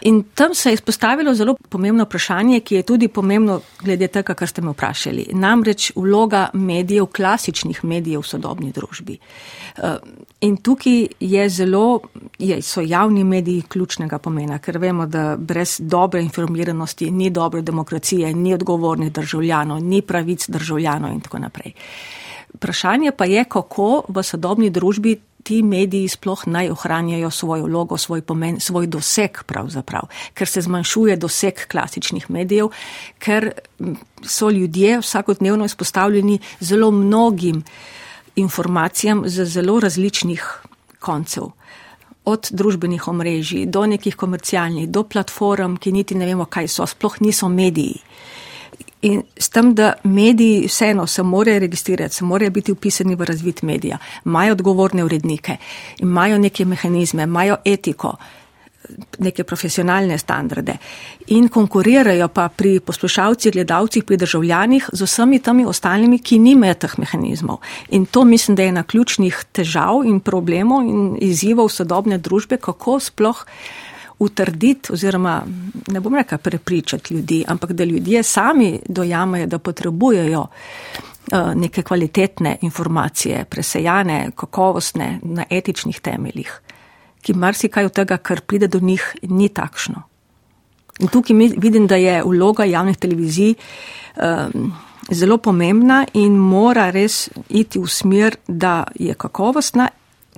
In 0.00 0.22
tam 0.34 0.54
se 0.54 0.70
je 0.70 0.74
izpostavilo 0.74 1.34
zelo 1.34 1.56
pomembno 1.68 2.04
vprašanje, 2.04 2.60
ki 2.60 2.74
je 2.74 2.82
tudi 2.82 3.08
pomembno 3.08 3.60
glede 3.82 4.08
tega, 4.08 4.34
kar 4.34 4.48
ste 4.48 4.62
me 4.62 4.70
vprašali. 4.70 5.26
Namreč 5.32 5.92
vloga 5.96 6.48
medijev, 6.52 7.06
klasičnih 7.06 7.84
medijev 7.84 8.20
v 8.20 8.26
sodobni 8.26 8.72
družbi. 8.72 9.18
Eh, 9.18 9.96
in 10.40 10.56
tukaj 10.56 11.06
je 11.20 11.48
zelo, 11.48 12.00
je, 12.38 12.62
so 12.62 12.80
javni 12.80 13.24
mediji 13.24 13.62
ključnega 13.68 14.18
pomena, 14.18 14.58
ker 14.58 14.78
vemo, 14.78 15.06
da 15.06 15.36
brez 15.36 15.78
dobre 15.80 16.22
informiranosti 16.22 17.10
ni 17.10 17.30
dobre 17.30 17.62
demokracije, 17.62 18.34
ni 18.34 18.54
odgovornih 18.54 19.12
državljanov, 19.12 19.82
ni 19.82 20.02
pravic 20.02 20.48
državljanov 20.48 21.12
in 21.12 21.20
tako 21.20 21.38
naprej. 21.38 21.72
Vprašanje 22.54 23.12
pa 23.12 23.24
je, 23.24 23.44
kako 23.44 24.04
v 24.08 24.22
sodobni 24.22 24.70
družbi 24.70 25.16
ti 25.48 25.62
mediji 25.64 26.08
sploh 26.12 26.42
naj 26.46 26.68
ohranjajo 26.70 27.30
svojo 27.30 27.64
vlogo, 27.64 27.96
svoj 27.96 28.20
pomen, 28.22 28.60
svoj 28.60 28.86
doseg 28.86 29.38
pravzaprav, 29.48 30.10
ker 30.36 30.48
se 30.48 30.60
zmanjšuje 30.60 31.16
doseg 31.16 31.62
klasičnih 31.72 32.26
medijev, 32.30 32.68
ker 33.18 33.50
so 34.22 34.50
ljudje 34.50 34.98
vsakodnevno 35.00 35.64
izpostavljeni 35.64 36.38
zelo 36.60 36.90
mnogim 36.90 37.62
informacijam 38.36 39.22
z 39.26 39.44
zelo 39.44 39.80
različnih 39.80 40.44
koncev. 41.00 41.48
Od 42.24 42.48
družbenih 42.52 43.08
omrežij 43.08 43.66
do 43.66 43.86
nekih 43.86 44.16
komercialnih, 44.20 44.88
do 44.88 45.06
platform, 45.08 45.78
ki 45.80 45.92
niti 45.92 46.14
ne 46.14 46.28
vemo, 46.28 46.44
kaj 46.44 46.68
so, 46.68 46.86
sploh 46.86 47.20
niso 47.24 47.48
mediji. 47.48 48.02
In 49.02 49.22
s 49.36 49.48
tem, 49.54 49.74
da 49.74 49.92
mediji 50.04 50.66
vseeno 50.66 51.06
se 51.06 51.22
morajo 51.22 51.58
registrirati, 51.58 52.14
se 52.14 52.24
morajo 52.24 52.50
biti 52.50 52.72
upisani 52.72 53.14
v 53.14 53.24
razvit 53.24 53.62
medija, 53.62 53.98
imajo 54.26 54.52
odgovorne 54.52 55.04
urednike, 55.04 55.56
imajo 55.98 56.38
neke 56.38 56.64
mehanizme, 56.64 57.22
imajo 57.22 57.56
etiko, 57.64 58.16
neke 59.18 59.44
profesionalne 59.44 60.18
standarde 60.18 60.76
in 61.26 61.48
konkurirajo 61.48 62.28
pa 62.28 62.48
pri 62.48 62.80
poslušalcih, 62.80 63.52
gledalcih, 63.52 64.04
pri 64.04 64.16
državljanih 64.16 64.88
z 64.92 65.04
vsemi 65.04 65.38
temi 65.38 65.66
ostalimi, 65.66 66.18
ki 66.18 66.38
nimajo 66.38 66.74
teh 66.74 66.98
mehanizmov. 66.98 67.58
In 67.90 68.06
to 68.06 68.24
mislim, 68.24 68.56
da 68.56 68.62
je 68.62 68.68
ena 68.68 68.82
ključnih 68.82 69.44
težav 69.52 70.06
in 70.06 70.20
problemov 70.20 70.86
in 70.88 71.16
izzivov 71.20 71.68
sodobne 71.68 72.18
družbe, 72.18 72.56
kako 72.56 73.00
sploh 73.00 73.44
utrditi 74.18 74.92
oziroma 74.92 75.42
ne 75.86 76.00
bom 76.00 76.14
rekel 76.14 76.38
prepričati 76.38 77.14
ljudi, 77.14 77.44
ampak 77.48 77.72
da 77.72 77.84
ljudje 77.84 78.22
sami 78.22 78.80
dojamajo, 78.88 79.46
da 79.46 79.58
potrebujejo 79.58 80.46
eh, 80.46 81.54
neke 81.54 81.82
kvalitetne 81.82 82.56
informacije, 82.60 83.44
presejane, 83.44 84.30
kakovostne, 84.36 85.18
na 85.22 85.44
etičnih 85.50 86.00
temeljih, 86.00 86.60
ki 87.22 87.34
marsikaj 87.34 87.84
od 87.84 87.92
tega, 87.92 88.16
kar 88.16 88.40
pride 88.40 88.66
do 88.66 88.80
njih, 88.80 89.16
ni 89.22 89.48
takšno. 89.48 90.02
In 90.98 91.08
tukaj 91.08 91.36
vidim, 91.56 91.86
da 91.86 91.96
je 91.96 92.22
vloga 92.22 92.64
javnih 92.64 92.96
televizij 92.96 93.54
um, 93.54 94.72
zelo 95.10 95.38
pomembna 95.38 96.06
in 96.12 96.36
mora 96.36 96.90
res 96.90 97.28
iti 97.48 97.78
v 97.78 97.86
smer, 97.86 98.36
da 98.48 98.84
je 98.94 99.14
kakovostna 99.14 99.88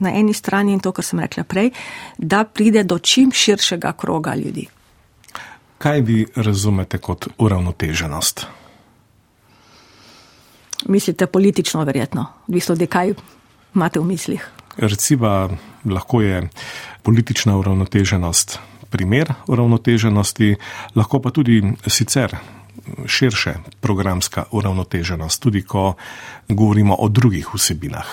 na 0.01 0.13
eni 0.15 0.35
strani 0.35 0.73
in 0.73 0.81
to, 0.81 0.93
kar 0.93 1.05
sem 1.05 1.21
rekla 1.21 1.45
prej, 1.45 1.71
da 2.19 2.45
pride 2.45 2.85
do 2.85 2.99
čim 2.99 3.33
širšega 3.33 3.93
kroga 3.93 4.35
ljudi. 4.35 4.67
Kaj 5.79 6.01
vi 6.01 6.27
razumete 6.37 6.99
kot 6.99 7.29
uravnoteženost? 7.39 8.47
Mislite 10.89 11.27
politično, 11.27 11.85
verjetno, 11.85 12.27
odvisno 12.49 12.73
od 12.73 12.89
kaj 12.89 13.15
imate 13.75 14.01
v 14.01 14.05
mislih. 14.05 14.49
Recimo, 14.77 15.51
lahko 15.85 16.21
je 16.23 16.49
politična 17.03 17.57
uravnoteženost 17.57 18.59
primer 18.91 19.33
uravnoteženosti, 19.47 20.57
lahko 20.95 21.21
pa 21.23 21.31
tudi 21.31 21.63
sicer 21.87 22.37
širše 23.07 23.55
programska 23.81 24.45
uravnoteženost, 24.51 25.43
tudi 25.43 25.63
ko 25.63 25.95
govorimo 26.49 26.97
o 26.99 27.09
drugih 27.09 27.55
vsebinah. 27.55 28.07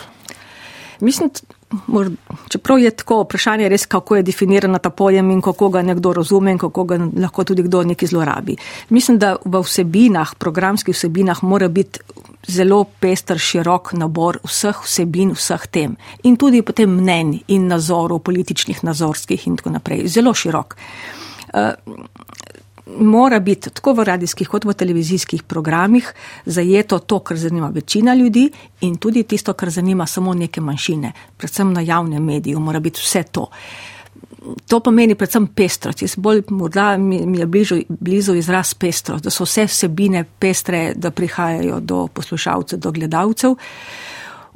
Mislim, 1.00 1.30
čeprav 2.50 2.80
je 2.80 2.92
tako 2.92 3.22
vprašanje 3.24 3.70
res, 3.70 3.86
kako 3.86 4.16
je 4.16 4.24
definirana 4.24 4.80
ta 4.80 4.90
pojem 4.90 5.32
in 5.32 5.42
kako 5.42 5.70
ga 5.70 5.82
nekdo 5.82 6.14
razume 6.14 6.52
in 6.52 6.58
kako 6.58 6.84
ga 6.84 7.00
lahko 7.20 7.44
tudi 7.44 7.64
kdo 7.64 7.84
neki 7.84 8.08
zlorabi. 8.08 8.56
Mislim, 8.90 9.18
da 9.20 9.36
v 9.46 9.62
vsebinah, 9.62 10.36
programskih 10.40 10.96
vsebinah 10.96 11.44
mora 11.44 11.68
biti 11.68 12.00
zelo 12.48 12.84
pester, 13.00 13.40
širok 13.40 13.94
nabor 13.94 14.40
vseh 14.48 14.80
vsebin, 14.84 15.34
vseh 15.36 15.68
tem 15.68 15.98
in 16.24 16.38
tudi 16.38 16.62
potem 16.62 16.90
mnenj 16.90 17.42
in 17.48 17.68
nazorov, 17.68 18.20
političnih, 18.20 18.84
nazorskih 18.84 19.48
in 19.48 19.58
tako 19.58 19.76
naprej. 19.76 20.08
Zelo 20.08 20.34
širok. 20.34 20.78
Mora 23.00 23.40
biti 23.40 23.70
tako 23.70 23.94
v 23.94 24.04
radijskih 24.04 24.48
kot 24.48 24.66
v 24.66 24.74
televizijskih 24.74 25.44
programih 25.44 26.14
zajeto 26.46 27.00
to, 27.00 27.20
kar 27.20 27.38
zanima 27.38 27.70
večina 27.74 28.16
ljudi 28.16 28.50
in 28.82 28.96
tudi 28.98 29.24
tisto, 29.24 29.54
kar 29.54 29.70
zanima 29.70 30.06
samo 30.06 30.34
neke 30.34 30.62
manjšine, 30.62 31.12
predvsem 31.38 31.74
na 31.74 31.82
javnem 31.82 32.24
mediju, 32.24 32.60
mora 32.60 32.80
biti 32.80 33.02
vse 33.04 33.24
to. 33.24 33.50
To 34.68 34.80
pomeni 34.80 35.16
predvsem 35.16 35.48
pestrost. 35.48 36.02
Jaz 36.02 36.16
bolj 36.16 36.42
morda 36.50 36.98
mi, 36.98 37.26
mi 37.26 37.40
je 37.40 37.46
bližu, 37.46 37.82
blizu 37.90 38.36
izraz 38.36 38.74
pestrost, 38.74 39.24
da 39.24 39.30
so 39.30 39.44
vse 39.44 39.66
vsebine 39.66 40.24
pestre, 40.40 40.94
da 40.96 41.12
prihajajo 41.12 41.80
do 41.80 42.08
poslušalcev, 42.08 42.80
do 42.80 42.92
gledalcev. 42.92 43.52
Uh, 43.52 43.58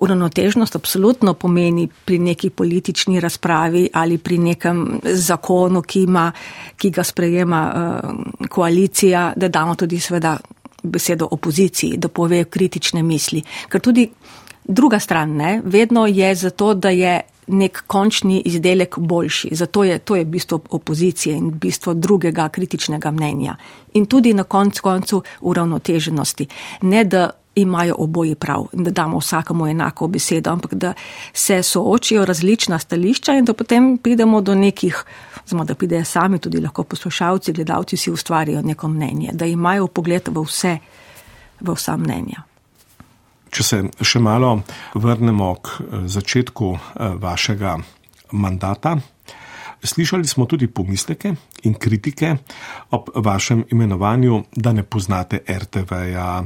uravnotežnost 0.02 0.76
absolutno 0.76 1.34
pomeni 1.34 1.88
pri 2.06 2.20
neki 2.20 2.50
politični 2.50 3.20
razpravi 3.20 3.90
ali 3.94 4.18
pri 4.18 4.38
nekem 4.38 5.00
zakonu, 5.04 5.82
ki, 5.82 6.02
ima, 6.04 6.32
ki 6.78 6.90
ga 6.90 7.04
sprejema 7.04 7.62
uh, 7.74 8.48
koalicija, 8.50 9.34
da 9.36 9.48
damo 9.48 9.76
tudi 9.76 10.00
seveda 10.00 10.38
besedo 10.84 11.28
opoziciji, 11.32 11.98
da 11.98 12.08
pove 12.08 12.44
kritične 12.44 13.04
misli. 13.04 13.44
Ker 13.70 13.82
tudi 13.82 14.10
druga 14.64 15.00
stran 15.00 15.36
ne, 15.38 15.62
vedno 15.64 16.08
je 16.08 16.36
zato, 16.36 16.74
da 16.74 16.90
je 16.90 17.22
nek 17.48 17.84
končni 17.88 18.42
izdelek 18.46 18.98
boljši. 19.00 19.50
Zato 19.52 19.84
je 19.84 20.00
to 20.00 20.16
je 20.16 20.26
bistvo 20.26 20.60
opozicije 20.70 21.36
in 21.36 21.52
bistvo 21.52 21.94
drugega 21.94 22.50
kritičnega 22.50 23.12
mnenja. 23.12 23.56
In 23.94 24.06
tudi 24.06 24.34
na 24.34 24.44
koncu 24.44 24.82
koncu 24.82 25.24
uravnoteženosti. 25.42 26.48
Ne 26.82 27.04
da 27.04 27.30
imajo 27.56 27.96
oboji 27.98 28.36
prav 28.36 28.66
da 28.74 28.92
damo 28.92 29.18
vsakemu 29.18 29.68
enako 29.68 30.08
besedo, 30.08 30.52
ampak 30.52 30.74
da 30.74 30.94
se 31.34 31.64
soočijo 31.64 32.26
različna 32.26 32.80
stališča 32.80 33.34
in 33.34 33.46
da 33.46 33.54
potem 33.54 33.98
pridemo 33.98 34.42
do 34.42 34.56
nekih, 34.56 35.04
znamo, 35.48 35.66
da 35.66 35.76
pridejo 35.76 36.06
sami 36.06 36.40
tudi 36.40 36.62
lahko 36.62 36.84
poslušalci, 36.84 37.54
gledalci 37.54 37.98
si 37.98 38.12
ustvarijo 38.12 38.62
neko 38.62 38.88
mnenje, 38.88 39.30
da 39.34 39.46
imajo 39.46 39.88
pogled 39.88 40.28
v 40.28 40.44
vse, 40.44 40.78
v 41.60 41.74
vsa 41.76 41.98
mnenja. 41.98 42.44
Če 43.52 43.64
se 43.64 43.82
še 44.02 44.20
malo 44.20 44.62
vrnemo 44.96 45.56
k 45.56 45.68
eh, 45.68 46.08
začetku 46.08 46.74
eh, 46.74 47.16
vašega 47.20 47.78
mandata, 48.32 48.96
Slišali 49.84 50.28
smo 50.28 50.46
tudi 50.46 50.68
pomisleke 50.68 51.34
in 51.64 51.74
kritike 51.74 52.36
ob 52.92 53.10
vašem 53.16 53.64
imenovanju, 53.72 54.44
da 54.56 54.74
ne 54.74 54.84
poznate 54.84 55.40
RTV-ja, 55.50 56.44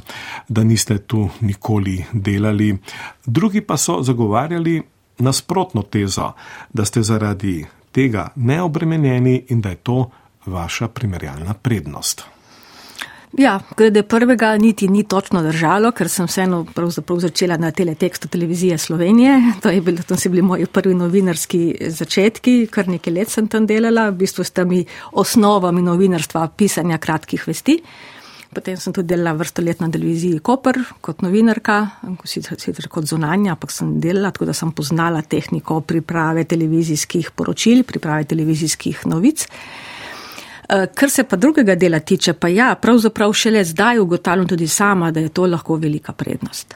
da 0.47 0.63
niste 0.63 0.97
tu 0.97 1.29
nikoli 1.41 2.05
delali. 2.13 2.77
Drugi 3.25 3.61
pa 3.61 3.77
so 3.77 4.01
zagovarjali 4.01 4.81
nasprotno 5.19 5.81
tezo, 5.81 6.31
da 6.73 6.85
ste 6.85 7.03
zaradi 7.03 7.65
tega 7.91 8.27
neobremenjeni 8.35 9.45
in 9.49 9.61
da 9.61 9.69
je 9.69 9.75
to 9.75 10.09
vaša 10.45 10.87
primerjalna 10.87 11.53
prednost. 11.53 12.34
Ja, 13.37 13.59
glede 13.77 14.03
prvega 14.03 14.57
niti 14.57 14.87
ni 14.87 15.03
točno 15.03 15.41
držalo, 15.43 15.91
ker 15.91 16.07
sem 16.09 16.27
vseeno 16.27 16.61
začela 17.19 17.57
na 17.57 17.71
teletekstu 17.71 18.27
televizije 18.27 18.77
Slovenije. 18.77 19.41
To, 19.61 19.69
je 19.69 19.81
bil, 19.81 19.97
to 20.07 20.15
so 20.15 20.29
bili 20.29 20.41
moji 20.41 20.65
prvi 20.65 20.93
novinarski 20.95 21.75
začetki, 21.89 22.67
kar 22.71 22.87
nekaj 22.87 23.13
let 23.13 23.29
sem 23.29 23.47
tam 23.47 23.67
delala, 23.67 24.09
v 24.09 24.21
bistvu 24.23 24.43
sta 24.43 24.63
mi 24.63 24.85
osnovami 25.11 25.81
novinarstva 25.81 26.47
pisanja 26.57 26.97
kratkih 26.97 27.43
vesti. 27.47 27.81
Potem 28.55 28.77
sem 28.79 28.93
tudi 28.93 29.11
delala 29.11 29.33
vrsto 29.35 29.61
let 29.61 29.81
na 29.83 29.89
televiziji 29.91 30.39
Koper 30.39 30.79
kot 31.01 31.25
novinarka, 31.25 31.81
sicer 32.23 32.87
kot 32.87 33.03
zunanja, 33.03 33.57
ampak 33.57 33.71
sem 33.71 33.97
delala, 33.99 34.31
tako 34.31 34.47
da 34.47 34.55
sem 34.55 34.71
poznala 34.71 35.21
tehniko 35.21 35.81
priprave 35.81 36.45
televizijskih 36.47 37.33
poročil, 37.35 37.83
priprave 37.83 38.23
televizijskih 38.31 39.03
novic. 39.11 39.43
Eh, 39.43 39.94
kar 40.67 41.09
se 41.09 41.23
pa 41.23 41.35
drugega 41.35 41.75
dela 41.75 41.99
tiče, 41.99 42.33
pa 42.33 42.47
ja, 42.47 42.75
pravzaprav 42.81 43.33
šele 43.33 43.63
zdaj 43.63 43.99
ugotavljam 43.99 44.47
tudi 44.47 44.67
sama, 44.67 45.11
da 45.11 45.19
je 45.19 45.29
to 45.29 45.45
lahko 45.45 45.75
velika 45.75 46.13
prednost. 46.13 46.75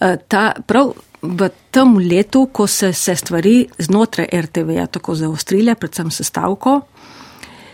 Eh, 0.00 0.16
ta, 0.28 0.52
prav 0.66 0.92
v 1.22 1.48
tem 1.70 1.96
letu, 1.98 2.46
ko 2.52 2.66
se, 2.66 2.92
se 2.92 3.16
stvari 3.16 3.66
znotraj 3.78 4.28
RTV-ja 4.32 4.86
tako 4.86 5.14
zaostrile, 5.14 5.74
predvsem 5.74 6.10
sestavko, 6.10 6.80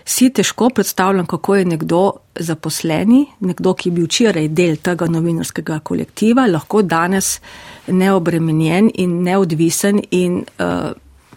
si 0.04 0.30
težko 0.30 0.70
predstavljam, 0.74 1.26
kako 1.26 1.56
je 1.56 1.64
nekdo 1.64 2.02
zaposleni, 2.34 3.26
nekdo, 3.40 3.74
ki 3.74 3.90
bi 3.90 4.06
včeraj 4.06 4.48
del 4.48 4.78
tega 4.82 5.06
novinarskega 5.10 5.80
kolektiva, 5.84 6.46
lahko 6.46 6.82
danes 6.82 7.40
neobremenjen 7.86 8.90
in 8.94 9.20
neodvisen 9.22 10.00
in 10.10 10.40
uh, 10.42 10.90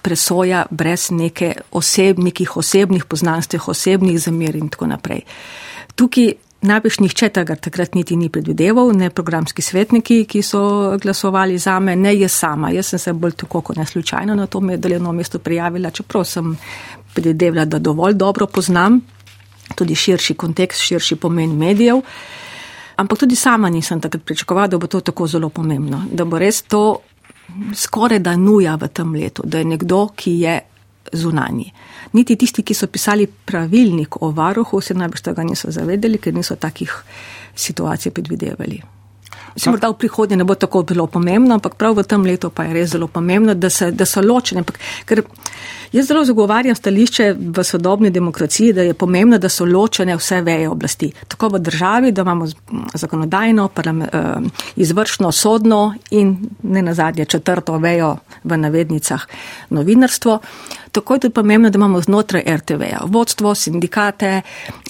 presoja 0.06 0.66
brez 0.70 1.10
neke 1.12 1.56
oseb, 1.74 2.20
nekih 2.22 2.58
osebnih 2.58 3.06
poznanstv, 3.10 3.70
osebnih 3.74 4.20
zamer 4.22 4.56
in 4.56 4.70
tako 4.70 4.92
naprej. 4.94 5.24
Tukaj 5.98 6.34
najbrž 6.66 7.00
nihče 7.02 7.30
tega 7.34 7.56
takrat 7.56 7.96
niti 7.96 8.18
ni 8.18 8.30
predvideval, 8.30 8.92
ne 8.98 9.10
programski 9.10 9.62
svetniki, 9.66 10.24
ki 10.30 10.42
so 10.46 10.62
glasovali 11.02 11.58
za 11.62 11.80
me, 11.80 11.96
ne 11.96 12.14
jaz 12.18 12.38
sama. 12.38 12.72
Jaz 12.74 12.94
sem 12.94 13.00
se 13.00 13.14
bolj 13.14 13.36
tako 13.42 13.62
kot 13.62 13.78
ne 13.78 13.86
slučajno 13.86 14.36
na 14.36 14.48
to 14.48 14.62
delovno 14.78 15.12
mesto 15.12 15.40
prijavila, 15.40 15.92
čeprav 15.92 16.26
sem 16.30 16.56
predvidevala, 17.14 17.66
da 17.66 17.80
dovolj 17.80 18.14
dobro 18.14 18.48
poznam 18.48 19.02
tudi 19.76 19.96
širši 19.96 20.34
kontekst, 20.34 20.82
širši 20.82 21.16
pomen 21.16 21.58
medijev. 21.58 22.02
Ampak 22.96 23.20
tudi 23.20 23.36
sama 23.36 23.70
nisem 23.70 24.02
takrat 24.02 24.24
pričakovala, 24.24 24.68
da 24.68 24.78
bo 24.78 24.88
to 24.88 25.02
tako 25.02 25.28
zelo 25.28 25.50
pomembno, 25.50 26.06
da 26.12 26.26
bo 26.26 26.40
res 26.40 26.62
to 26.62 27.00
skoraj 27.74 28.20
da 28.20 28.36
nuja 28.36 28.76
v 28.76 28.88
tem 28.88 29.14
letu, 29.16 29.44
da 29.46 29.62
je 29.62 29.66
nekdo, 29.66 30.08
ki 30.16 30.40
je 30.40 30.60
zunanji. 31.14 31.72
Niti 32.14 32.36
tisti, 32.36 32.64
ki 32.64 32.74
so 32.74 32.88
pisali 32.88 33.28
pravilnik 33.28 34.22
o 34.22 34.32
varuhu, 34.32 34.82
se 34.82 34.94
najbrž 34.94 35.22
tega 35.22 35.44
niso 35.44 35.72
zavedeli, 35.72 36.18
ker 36.18 36.34
niso 36.34 36.56
takih 36.56 36.92
situacij 37.56 38.12
predvidevali. 38.12 38.82
Se 39.56 39.70
morda 39.70 39.88
v 39.90 39.96
prihodnje 39.96 40.36
ne 40.36 40.44
bo 40.44 40.56
tako 40.56 40.84
bilo 40.84 41.08
pomembno, 41.08 41.56
ampak 41.56 41.78
prav 41.80 41.96
v 41.96 42.04
tem 42.04 42.24
letu 42.28 42.50
pa 42.52 42.66
je 42.68 42.74
res 42.76 42.90
zelo 42.92 43.08
pomembno, 43.08 43.54
da, 43.56 43.70
se, 43.70 43.92
da 43.92 44.06
so 44.06 44.22
ločene. 44.22 44.66
Ampak, 44.66 44.80
ker 45.08 45.24
jaz 45.96 46.08
zelo 46.08 46.26
zagovarjam 46.26 46.76
stališče 46.76 47.36
v 47.40 47.64
sodobni 47.64 48.10
demokraciji, 48.10 48.74
da 48.74 48.82
je 48.82 48.94
pomembno, 48.94 49.38
da 49.38 49.50
so 49.50 49.66
ločene 49.66 50.16
vse 50.16 50.42
veje 50.42 50.70
oblasti. 50.70 51.12
Tako 51.28 51.48
v 51.48 51.60
državi, 51.60 52.12
da 52.12 52.22
imamo 52.22 52.48
zakonodajno, 52.94 53.70
eh, 53.78 54.34
izvršno, 54.76 55.32
sodno 55.32 55.96
in 56.12 56.38
ne 56.64 56.82
nazadnje 56.82 57.26
četrto 57.26 57.78
vejo 57.78 58.18
v 58.44 58.58
navednicah 58.58 59.26
novinarstvo. 59.70 60.40
Tako 60.92 61.14
je 61.14 61.20
tudi 61.20 61.34
pomembno, 61.34 61.70
da 61.70 61.78
imamo 61.78 62.02
znotraj 62.02 62.44
RTV-ja 62.48 63.00
vodstvo, 63.06 63.56
sindikate, 63.56 64.42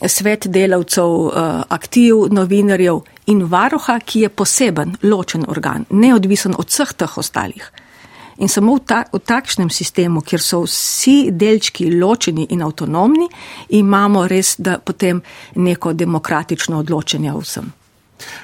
svet 0.08 0.48
delavcev, 0.48 1.06
eh, 1.06 1.64
aktiv, 1.70 2.16
novinarjev 2.32 3.00
in 3.26 3.44
varoha, 3.44 4.00
ki 4.00 4.20
je 4.20 4.30
poseben, 4.30 4.98
ločen 5.04 5.46
organ, 5.48 5.86
neodvisen 5.90 6.56
od 6.58 6.68
vseh 6.68 6.94
teh 6.94 7.18
ostalih. 7.18 7.72
In 8.38 8.52
samo 8.52 8.76
v, 8.76 8.84
ta, 8.84 9.04
v 9.14 9.20
takšnem 9.24 9.70
sistemu, 9.72 10.22
kjer 10.22 10.42
so 10.44 10.64
vsi 10.66 11.32
delčki 11.32 11.88
ločeni 11.96 12.48
in 12.52 12.64
avtonomni, 12.66 13.30
imamo 13.80 14.26
res 14.28 14.56
da 14.60 14.80
potem 14.80 15.22
neko 15.56 15.94
demokratično 15.94 16.82
odločenje 16.84 17.34
vsem. 17.40 17.72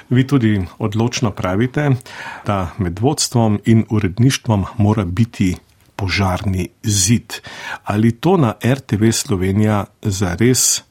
Vi 0.08 0.26
tudi 0.28 0.60
odločno 0.78 1.30
pravite, 1.30 1.90
da 2.46 2.72
med 2.78 2.98
vodstvom 3.00 3.60
in 3.64 3.84
uredništvom 3.90 4.64
mora 4.78 5.04
biti 5.04 5.54
požarni 5.96 6.68
zid. 6.82 7.40
Ali 7.84 8.12
to 8.12 8.36
na 8.36 8.54
RTV 8.64 9.10
Slovenija 9.12 9.84
zares 10.02 10.82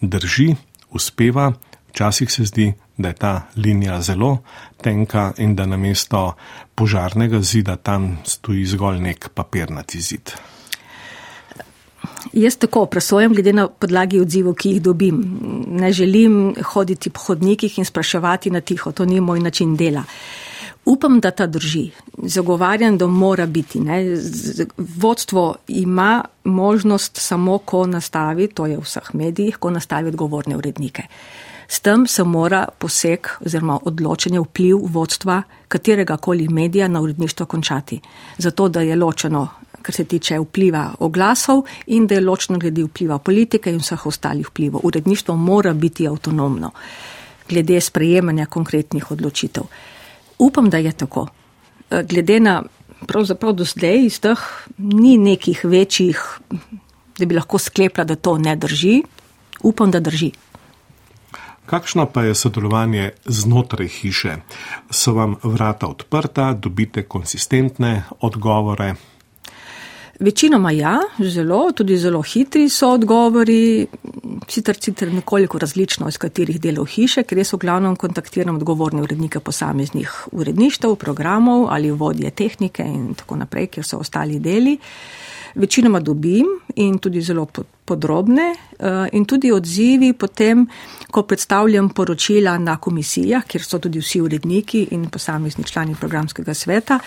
drži, 0.00 0.54
uspeva? 0.90 1.52
Včasih 1.92 2.32
se 2.32 2.44
zdi, 2.44 2.72
da 2.96 3.08
je 3.08 3.14
ta 3.14 3.32
linija 3.56 4.00
zelo 4.02 4.38
tenka 4.82 5.32
in 5.38 5.56
da 5.56 5.66
na 5.66 5.76
mesto 5.76 6.34
požarnega 6.74 7.40
zida 7.40 7.76
tam 7.76 8.18
stoji 8.24 8.64
zgolj 8.66 9.00
nek 9.00 9.28
papirnati 9.34 10.00
zid. 10.00 10.32
Jaz 12.32 12.56
tako 12.56 12.86
presojam, 12.86 13.34
glede 13.34 13.52
na 13.52 13.66
podlagi 13.68 14.20
odzivov, 14.20 14.54
ki 14.54 14.70
jih 14.70 14.82
dobim. 14.82 15.20
Ne 15.68 15.92
želim 15.92 16.54
hoditi 16.64 17.10
po 17.10 17.20
hodnikih 17.20 17.78
in 17.78 17.84
spraševati 17.84 18.50
na 18.50 18.60
tiho, 18.60 18.92
to 18.92 19.04
ni 19.04 19.20
moj 19.20 19.40
način 19.40 19.76
dela. 19.76 20.04
Upam, 20.84 21.20
da 21.20 21.30
ta 21.30 21.46
drži. 21.46 21.90
Zagovarjam, 22.18 22.98
da 22.98 23.06
mora 23.06 23.46
biti. 23.46 23.80
Ne. 23.80 24.16
Vodstvo 24.76 25.54
ima 25.68 26.24
možnost 26.44 27.16
samo, 27.16 27.58
ko 27.58 27.86
nastavi, 27.86 28.48
to 28.48 28.66
je 28.66 28.76
v 28.76 28.82
vseh 28.82 29.14
medijih, 29.14 29.56
ko 29.56 29.70
nastavi 29.70 30.08
odgovorne 30.08 30.56
urednike. 30.56 31.02
S 31.72 31.80
tem 31.80 32.06
se 32.06 32.24
mora 32.24 32.66
poseg 32.78 33.28
oziroma 33.40 33.78
odločenje 33.88 34.40
vpliv 34.42 34.76
vodstva 34.92 35.38
katerega 35.72 36.16
koli 36.16 36.48
medija 36.48 36.88
na 36.88 37.00
uredništvo 37.00 37.46
končati. 37.46 38.00
Zato, 38.38 38.68
da 38.68 38.82
je 38.84 38.96
ločeno, 38.96 39.48
kar 39.82 39.94
se 39.94 40.04
tiče 40.04 40.36
vpliva 40.38 40.82
oglasov 40.98 41.62
in 41.86 42.06
da 42.06 42.14
je 42.14 42.20
ločeno 42.20 42.58
glede 42.58 42.84
vpliva 42.84 43.18
politike 43.18 43.72
in 43.72 43.80
vseh 43.80 44.06
ostalih 44.06 44.50
vplivov. 44.50 44.84
Uredništvo 44.84 45.36
mora 45.36 45.72
biti 45.72 46.08
avtonomno 46.08 46.70
glede 47.48 47.80
sprejemanja 47.80 48.46
konkretnih 48.46 49.10
odločitev. 49.10 49.64
Upam, 50.38 50.70
da 50.70 50.76
je 50.76 50.92
tako. 50.92 51.26
Glede 51.90 52.40
na 52.40 52.62
pravzaprav 53.06 53.52
do 53.52 53.64
zdaj 53.64 54.04
iz 54.04 54.20
teh 54.20 54.38
ni 54.78 55.16
nekih 55.18 55.64
večjih, 55.64 56.20
da 57.18 57.26
bi 57.26 57.34
lahko 57.34 57.58
sklepla, 57.58 58.04
da 58.04 58.16
to 58.16 58.38
ne 58.38 58.56
drži. 58.56 59.02
Upam, 59.62 59.90
da 59.90 60.00
drži. 60.00 60.32
Kakšno 61.66 62.06
pa 62.06 62.22
je 62.22 62.34
sodelovanje 62.34 63.10
znotraj 63.24 63.88
hiše? 63.88 64.36
So 64.90 65.12
vam 65.12 65.36
vrata 65.42 65.86
odprta, 65.86 66.52
dobite 66.52 67.02
konsistentne 67.02 68.02
odgovore? 68.20 68.94
Večinoma 70.20 70.70
ja, 70.70 71.00
zelo, 71.18 71.72
tudi 71.72 71.96
zelo 71.96 72.22
hitri 72.22 72.68
so 72.68 72.92
odgovori, 72.94 73.86
sicer 74.48 74.76
sicer 74.80 75.12
nekoliko 75.12 75.58
različno 75.58 76.08
iz 76.08 76.18
katerih 76.18 76.60
delov 76.60 76.86
hiše, 76.92 77.24
ker 77.26 77.38
jaz 77.38 77.52
v 77.52 77.58
glavnem 77.64 77.96
kontaktiram 77.96 78.56
odgovorne 78.60 79.02
urednike 79.02 79.40
posameznih 79.40 80.12
uredništev, 80.32 80.94
programov 80.94 81.66
ali 81.70 81.90
vodje 81.90 82.30
tehnike 82.30 82.86
in 82.86 83.14
tako 83.14 83.36
naprej, 83.36 83.66
kjer 83.66 83.86
so 83.86 83.98
ostali 83.98 84.38
deli. 84.38 84.76
Večinoma 85.54 86.00
dobim 86.00 86.46
in 86.76 86.98
tudi 86.98 87.20
zelo 87.20 87.46
podrobne 87.84 88.42
eh, 88.52 89.08
in 89.12 89.24
tudi 89.24 89.52
odzivi 89.52 90.12
potem, 90.12 90.66
ko 91.10 91.22
predstavljam 91.22 91.88
poročila 91.88 92.58
na 92.58 92.76
komisijah, 92.76 93.44
kjer 93.44 93.64
so 93.64 93.78
tudi 93.78 94.00
vsi 94.00 94.20
uredniki 94.20 94.86
in 94.90 95.08
posamezni 95.10 95.64
člani 95.64 95.94
programskega 96.00 96.54
sveta. 96.54 96.98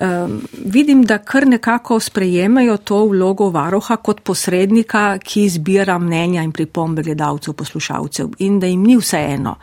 Um, 0.00 0.40
vidim, 0.64 1.02
da 1.04 1.18
kar 1.18 1.46
nekako 1.46 2.00
sprejemajo 2.00 2.76
to 2.76 3.04
vlogo 3.06 3.50
varoha 3.50 3.96
kot 3.96 4.22
posrednika, 4.24 5.18
ki 5.18 5.48
zbira 5.48 5.98
mnenja 5.98 6.42
in 6.42 6.52
pripombe 6.52 7.02
gledalcev, 7.02 7.52
poslušalcev 7.52 8.30
in 8.38 8.56
da 8.60 8.66
jim 8.66 8.82
ni 8.82 8.96
vseeno. 8.96 9.56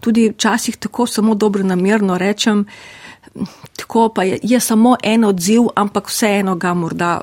Tudi 0.00 0.30
včasih 0.30 0.76
tako 0.76 1.06
samo 1.06 1.34
dobro 1.34 1.64
namerno 1.64 2.16
rečem, 2.18 2.64
tako 3.76 4.08
pa 4.14 4.24
je, 4.24 4.38
je 4.42 4.60
samo 4.60 4.96
en 5.02 5.24
odziv, 5.24 5.68
ampak 5.74 6.08
vseeno 6.08 6.56
ga 6.56 6.74
morda 6.74 7.20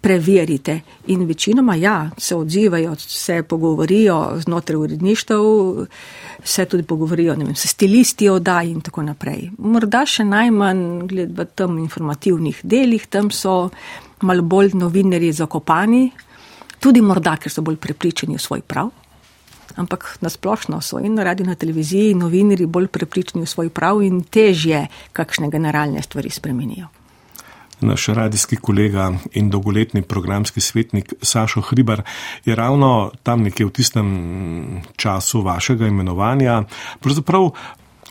preverite. 0.00 0.80
In 1.06 1.24
večinoma 1.26 1.74
ja, 1.74 2.10
se 2.16 2.36
odzivajo, 2.36 2.94
se 2.98 3.42
pogovorijo 3.42 4.32
znotraj 4.38 4.76
uredništev, 4.76 5.40
se 6.44 6.64
tudi 6.64 6.82
pogovorijo 6.82 7.34
vem, 7.34 7.54
s 7.54 7.68
stilisti 7.68 8.28
oddaj 8.28 8.70
in 8.70 8.80
tako 8.80 9.02
naprej. 9.02 9.50
Morda 9.58 10.04
še 10.06 10.24
najmanj 10.24 10.86
gled 11.08 11.36
v 11.36 11.46
tem 11.54 11.78
informativnih 11.78 12.62
delih, 12.62 13.06
tam 13.06 13.30
so 13.30 13.68
malo 14.20 14.42
bolj 14.42 14.72
novinari 14.74 15.32
zakopani, 15.32 16.10
tudi 16.80 17.00
morda, 17.04 17.36
ker 17.36 17.52
so 17.52 17.62
bolj 17.62 17.76
prepričani 17.76 18.36
v 18.36 18.42
svoj 18.42 18.64
prav. 18.64 18.90
Ampak 19.76 20.18
nasplošno 20.20 20.80
so 20.80 20.98
in 20.98 21.14
na 21.14 21.24
radiju, 21.24 21.46
na 21.46 21.54
televiziji, 21.54 22.14
novinari 22.14 22.66
bolj 22.66 22.88
prepričani 22.88 23.44
v 23.44 23.48
svoj 23.48 23.68
prav 23.68 24.02
in 24.02 24.22
težje 24.22 24.86
kakšne 25.12 25.50
generalne 25.50 26.02
stvari 26.02 26.30
spremenijo. 26.30 26.88
Naš 27.80 28.06
radijski 28.06 28.56
kolega 28.56 29.12
in 29.32 29.50
dolgoletni 29.50 30.02
programski 30.02 30.60
svetnik 30.60 31.14
Sašo 31.22 31.60
Hribar 31.60 32.02
je 32.44 32.54
ravno 32.54 33.10
tam 33.22 33.42
nekje 33.42 33.66
v 33.66 33.70
tistem 33.70 34.82
času 34.96 35.40
vašega 35.40 35.86
imenovanja. 35.86 36.62
Pravzaprav 37.00 37.50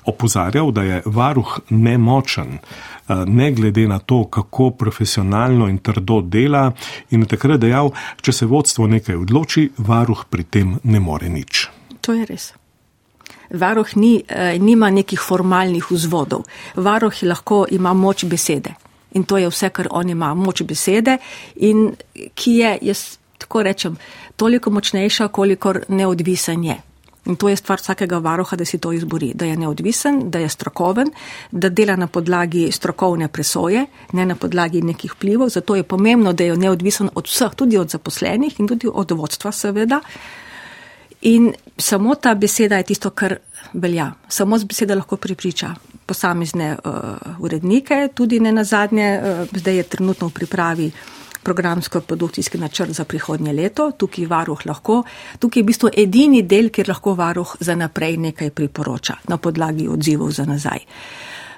opozarjal, 0.05 0.71
da 0.71 0.83
je 0.83 1.01
varuh 1.05 1.59
nemočen, 1.69 2.57
eh, 2.57 3.15
ne 3.25 3.51
glede 3.51 3.87
na 3.87 3.99
to, 3.99 4.23
kako 4.25 4.71
profesionalno 4.71 5.67
in 5.67 5.77
trdo 5.77 6.21
dela 6.21 6.71
in 7.09 7.25
takrat 7.25 7.59
dejal, 7.59 7.91
če 8.21 8.31
se 8.31 8.45
vodstvo 8.45 8.87
nekaj 8.87 9.15
odloči, 9.15 9.69
varuh 9.77 10.25
pri 10.29 10.43
tem 10.43 10.79
ne 10.83 10.99
more 10.99 11.29
nič. 11.29 11.67
To 12.01 12.13
je 12.13 12.25
res. 12.25 12.53
Varuh 13.49 13.95
ni, 13.95 14.23
eh, 14.27 14.59
nima 14.59 14.89
nekih 14.89 15.19
formalnih 15.19 15.91
vzvodov. 15.91 16.45
Varuh 16.75 17.23
lahko 17.23 17.65
ima 17.71 17.93
moč 17.93 18.25
besede. 18.25 18.75
In 19.11 19.23
to 19.23 19.37
je 19.37 19.49
vse, 19.49 19.69
kar 19.69 19.87
on 19.89 20.09
ima, 20.09 20.33
moč 20.33 20.61
besede 20.63 21.17
in 21.55 21.95
ki 22.35 22.51
je, 22.51 22.77
jaz 22.81 23.17
tako 23.37 23.63
rečem, 23.63 23.97
toliko 24.35 24.69
močnejša, 24.69 25.27
kolikor 25.27 25.83
neodvisen 25.87 26.63
je. 26.63 26.77
In 27.29 27.35
to 27.37 27.49
je 27.49 27.55
stvar 27.55 27.77
vsakega 27.77 28.17
varoha, 28.17 28.57
da 28.57 28.65
si 28.65 28.79
to 28.81 28.91
izbori, 28.93 29.31
da 29.35 29.45
je 29.45 29.57
neodvisen, 29.57 30.21
da 30.33 30.39
je 30.41 30.49
strokoven, 30.49 31.11
da 31.51 31.69
dela 31.69 31.95
na 31.95 32.07
podlagi 32.07 32.71
strokovne 32.71 33.27
presoje, 33.27 33.85
ne 34.13 34.25
na 34.25 34.35
podlagi 34.35 34.81
nekih 34.81 35.13
vplivov. 35.13 35.49
Zato 35.53 35.75
je 35.75 35.83
pomembno, 35.83 36.33
da 36.33 36.43
je 36.43 36.57
neodvisen 36.57 37.09
od 37.15 37.29
vseh, 37.29 37.53
tudi 37.55 37.77
od 37.77 37.89
zaposlenih 37.89 38.59
in 38.59 38.67
tudi 38.67 38.89
od 38.93 39.11
vodstva, 39.11 39.51
seveda. 39.51 40.01
In 41.21 41.53
samo 41.77 42.15
ta 42.15 42.33
beseda 42.35 42.77
je 42.77 42.89
tisto, 42.89 43.09
kar 43.09 43.37
velja. 43.73 44.11
Samo 44.27 44.57
z 44.57 44.65
beseda 44.65 44.95
lahko 44.95 45.17
pripriča 45.17 45.75
posamezne 46.05 46.77
uh, 46.83 46.93
urednike, 47.39 48.07
tudi 48.15 48.39
ne 48.39 48.51
na 48.51 48.63
zadnje, 48.63 49.21
uh, 49.21 49.47
zdaj 49.53 49.75
je 49.75 49.83
trenutno 49.83 50.27
v 50.27 50.33
pripravi 50.33 50.91
programsko-produkcijski 51.43 52.57
načrt 52.57 52.91
za 52.91 53.05
prihodnje 53.05 53.53
leto, 53.53 53.91
tukaj 53.91 54.27
varuh 54.27 54.65
lahko, 54.65 55.03
tukaj 55.39 55.61
je 55.61 55.63
v 55.63 55.67
bistvu 55.71 55.89
edini 55.97 56.43
del, 56.43 56.69
kjer 56.69 56.89
lahko 56.89 57.15
varuh 57.15 57.55
za 57.59 57.75
naprej 57.75 58.17
nekaj 58.17 58.49
priporoča 58.49 59.15
na 59.27 59.37
podlagi 59.37 59.87
odzivov 59.87 60.31
za 60.31 60.45
nazaj. 60.45 60.85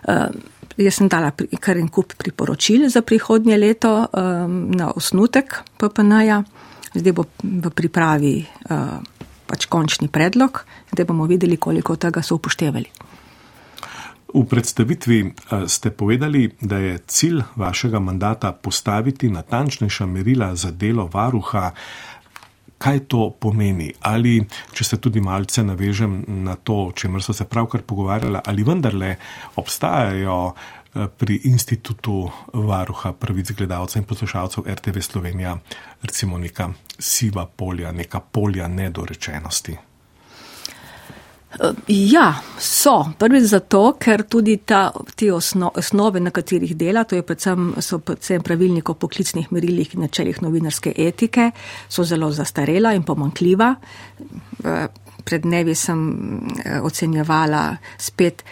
Uh, 0.08 0.30
jaz 0.78 0.98
sem 0.98 1.10
dala 1.10 1.32
kar 1.60 1.78
en 1.78 1.90
kup 1.90 2.14
priporočil 2.18 2.90
za 2.90 3.02
prihodnje 3.02 3.58
leto 3.58 3.94
um, 4.06 4.72
na 4.72 4.92
osnutek 4.96 5.62
PPN-ja, 5.78 6.42
zdaj 6.94 7.14
bo 7.14 7.26
v 7.44 7.74
pripravi 7.76 8.36
uh, 8.70 8.98
pač 9.48 9.68
končni 9.68 10.08
predlog, 10.08 10.64
zdaj 10.94 11.06
bomo 11.06 11.28
videli, 11.28 11.58
koliko 11.58 11.96
tega 12.00 12.24
so 12.24 12.40
upoštevali. 12.40 13.01
V 14.34 14.46
predstavitvi 14.48 15.34
ste 15.68 15.92
povedali, 15.92 16.50
da 16.62 16.78
je 16.78 16.98
cilj 17.08 17.42
vašega 17.56 18.00
mandata 18.00 18.52
postaviti 18.52 19.30
natančnejša 19.30 20.06
merila 20.06 20.56
za 20.56 20.72
delo 20.72 21.10
varuha. 21.14 21.72
Kaj 22.78 23.00
to 23.12 23.30
pomeni? 23.40 23.92
Ali, 24.02 24.40
če 24.74 24.84
se 24.84 24.98
tudi 24.98 25.22
malce 25.22 25.64
navežem 25.64 26.24
na 26.28 26.56
to, 26.56 26.88
o 26.88 26.92
čemer 26.92 27.22
so 27.22 27.34
se 27.34 27.46
pravkar 27.46 27.82
pogovarjali, 27.82 28.40
ali 28.46 28.64
vendarle 28.64 29.16
obstajajo 29.56 30.54
pri 31.18 31.42
institutu 31.44 32.32
varuha 32.54 33.14
pravic 33.14 33.52
gledalcev 33.52 34.02
in 34.02 34.08
poslušalcev 34.08 34.64
RTV 34.68 35.00
Slovenija 35.00 35.58
recimo 36.02 36.38
neka 36.38 36.72
siva 37.00 37.46
polja, 37.46 37.92
neka 37.92 38.20
polja 38.20 38.68
nedorečenosti? 38.68 39.78
Ja, 41.88 42.34
so. 42.60 42.94
Prvič 43.20 43.50
zato, 43.52 43.82
ker 44.00 44.24
tudi 44.24 44.56
ta, 44.66 44.86
te 45.20 45.28
osno, 45.34 45.72
osnove, 45.76 46.22
na 46.24 46.32
katerih 46.32 46.78
dela, 46.80 47.04
to 47.04 47.18
je 47.18 47.26
predvsem, 47.28 47.74
so 47.84 48.00
predvsem 48.00 48.44
pravilnik 48.44 48.90
o 48.90 48.96
poklicnih 48.96 49.52
merilih 49.52 49.96
in 49.96 50.06
načeljih 50.06 50.42
novinarske 50.42 50.94
etike, 50.98 51.52
so 51.90 52.06
zelo 52.08 52.32
zastarela 52.32 52.94
in 52.96 53.04
pomankljiva. 53.04 53.74
Pred 55.26 55.44
dnevi 55.44 55.76
sem 55.76 56.06
eh, 56.64 56.80
ocenjevala 56.82 57.76
spet 58.00 58.44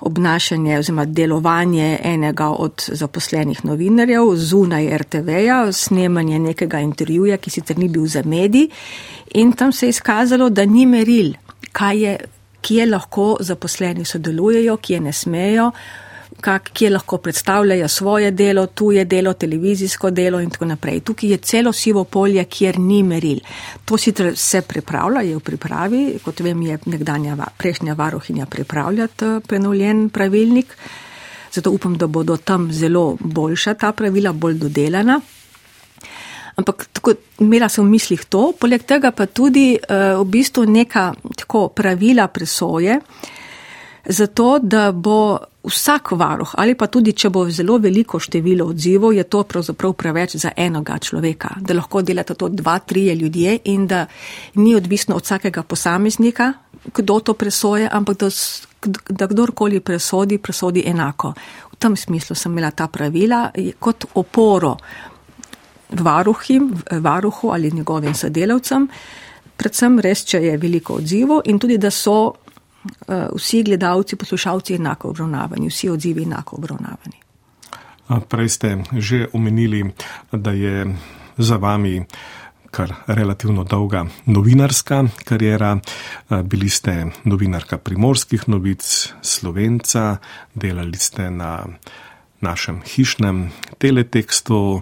obnašanje 0.00 0.78
oziroma 0.78 1.04
delovanje 1.04 1.98
enega 2.04 2.52
od 2.54 2.84
zaposlenih 2.86 3.64
novinarjev 3.64 4.30
zunaj 4.36 4.92
RTV-ja, 4.98 5.72
snemanje 5.72 6.38
nekega 6.38 6.80
intervjuja, 6.86 7.36
ki 7.36 7.50
sicer 7.50 7.78
ni 7.78 7.88
bil 7.88 8.06
za 8.06 8.22
medij 8.22 8.70
in 9.34 9.52
tam 9.52 9.72
se 9.72 9.86
je 9.86 9.90
izkazalo, 9.90 10.50
da 10.50 10.64
ni 10.64 10.86
meril 10.86 11.34
kaj 11.72 12.02
je, 12.02 12.18
kje 12.60 12.86
lahko 12.86 13.36
zaposleni 13.40 14.04
sodelujejo, 14.04 14.76
kje 14.76 15.00
ne 15.00 15.12
smejo, 15.12 15.70
kak, 16.40 16.70
kje 16.72 16.90
lahko 16.90 17.18
predstavljajo 17.18 17.88
svoje 17.88 18.30
delo, 18.30 18.66
tuje 18.66 19.04
delo, 19.04 19.32
televizijsko 19.32 20.10
delo 20.10 20.40
in 20.40 20.50
tako 20.50 20.64
naprej. 20.64 21.00
Tukaj 21.00 21.30
je 21.30 21.36
celo 21.36 21.72
sivo 21.72 22.04
polje, 22.04 22.44
kjer 22.44 22.78
ni 22.78 23.02
meril. 23.02 23.40
To 23.84 23.98
si 23.98 24.12
se 24.34 24.62
pripravlja, 24.62 25.20
je 25.20 25.36
v 25.36 25.40
pripravi, 25.40 26.18
kot 26.24 26.40
vem, 26.40 26.62
je 26.62 26.78
nekdanja 26.86 27.36
prejšnja 27.58 27.94
varohinja 27.94 28.46
pripravljati 28.46 29.24
eh, 29.24 29.40
prenovljen 29.46 30.08
pravilnik. 30.10 30.76
Zato 31.52 31.70
upam, 31.70 31.96
da 31.96 32.06
bodo 32.06 32.36
tam 32.36 32.72
zelo 32.72 33.16
boljša 33.20 33.74
ta 33.74 33.92
pravila, 33.92 34.32
bolj 34.32 34.54
dodelana. 34.54 35.20
Ampak 36.58 36.88
tako, 36.92 37.14
imela 37.38 37.68
sem 37.70 37.84
v 37.84 37.92
mislih 37.92 38.24
to, 38.26 38.52
poleg 38.58 38.82
tega 38.82 39.12
pa 39.14 39.28
tudi 39.30 39.76
uh, 39.78 40.18
v 40.18 40.26
bistvu 40.26 40.64
neka 40.66 41.12
tako 41.38 41.68
pravila 41.70 42.26
presoje, 42.34 42.98
zato 44.08 44.58
da 44.58 44.90
bo 44.92 45.38
vsak 45.68 46.12
varuh 46.12 46.54
ali 46.56 46.74
pa 46.74 46.86
tudi, 46.86 47.12
če 47.12 47.30
bo 47.30 47.44
zelo 47.50 47.76
veliko 47.78 48.18
število 48.18 48.66
odzivov, 48.72 49.12
je 49.14 49.24
to 49.24 49.42
pravzaprav 49.44 49.92
preveč 49.92 50.36
za 50.36 50.52
enega 50.56 50.98
človeka, 50.98 51.58
da 51.60 51.76
lahko 51.76 52.02
delate 52.02 52.34
to 52.34 52.48
dva, 52.48 52.78
trije 52.78 53.14
ljudje 53.14 53.58
in 53.64 53.86
da 53.86 54.06
ni 54.54 54.74
odvisno 54.74 55.16
od 55.16 55.22
vsakega 55.22 55.62
posameznika, 55.62 56.52
kdo 56.94 57.20
to 57.20 57.34
presoje, 57.34 57.88
ampak 57.92 58.16
da, 58.18 58.30
da 59.10 59.26
kdorkoli 59.26 59.80
presodi, 59.80 60.38
presodi 60.38 60.82
enako. 60.86 61.34
V 61.72 61.76
tem 61.78 61.96
smislu 61.96 62.36
sem 62.36 62.52
imela 62.52 62.70
ta 62.70 62.88
pravila 62.88 63.50
kot 63.78 64.08
oporo 64.14 64.76
varuhim, 65.90 66.74
varuhu 66.90 67.50
ali 67.50 67.70
njegovim 67.70 68.14
sodelavcem, 68.14 68.88
predvsem 69.56 69.98
res, 70.00 70.24
če 70.24 70.42
je 70.42 70.56
veliko 70.56 70.98
odzivov 71.02 71.42
in 71.44 71.58
tudi, 71.58 71.78
da 71.78 71.90
so 71.90 72.18
uh, 72.28 72.34
vsi 73.36 73.62
gledalci, 73.62 74.16
poslušalci 74.16 74.74
enako 74.74 75.08
obravnavani, 75.14 75.68
vsi 75.68 75.90
odzivi 75.90 76.22
enako 76.22 76.56
obravnavani. 76.56 77.24
Prej 78.28 78.48
ste 78.48 78.76
že 78.96 79.26
omenili, 79.32 79.84
da 80.32 80.50
je 80.50 80.86
za 81.36 81.56
vami 81.56 82.06
kar 82.70 82.94
relativno 83.06 83.64
dolga 83.64 84.06
novinarska 84.26 85.04
karijera. 85.24 85.78
Bili 86.44 86.68
ste 86.68 87.06
novinarka 87.24 87.78
primorskih 87.78 88.48
novic, 88.48 89.12
slovenca, 89.22 90.16
delali 90.54 90.96
ste 90.96 91.30
na 91.30 91.66
našem 92.40 92.82
hišnem 92.86 93.50
teletekstu. 93.78 94.80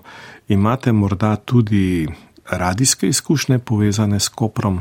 Imate 0.49 0.93
morda 0.93 1.37
tudi 1.37 2.09
radijske 2.51 3.09
izkušnje 3.09 3.59
povezane 3.59 4.21
s 4.21 4.29
Koprom? 4.29 4.81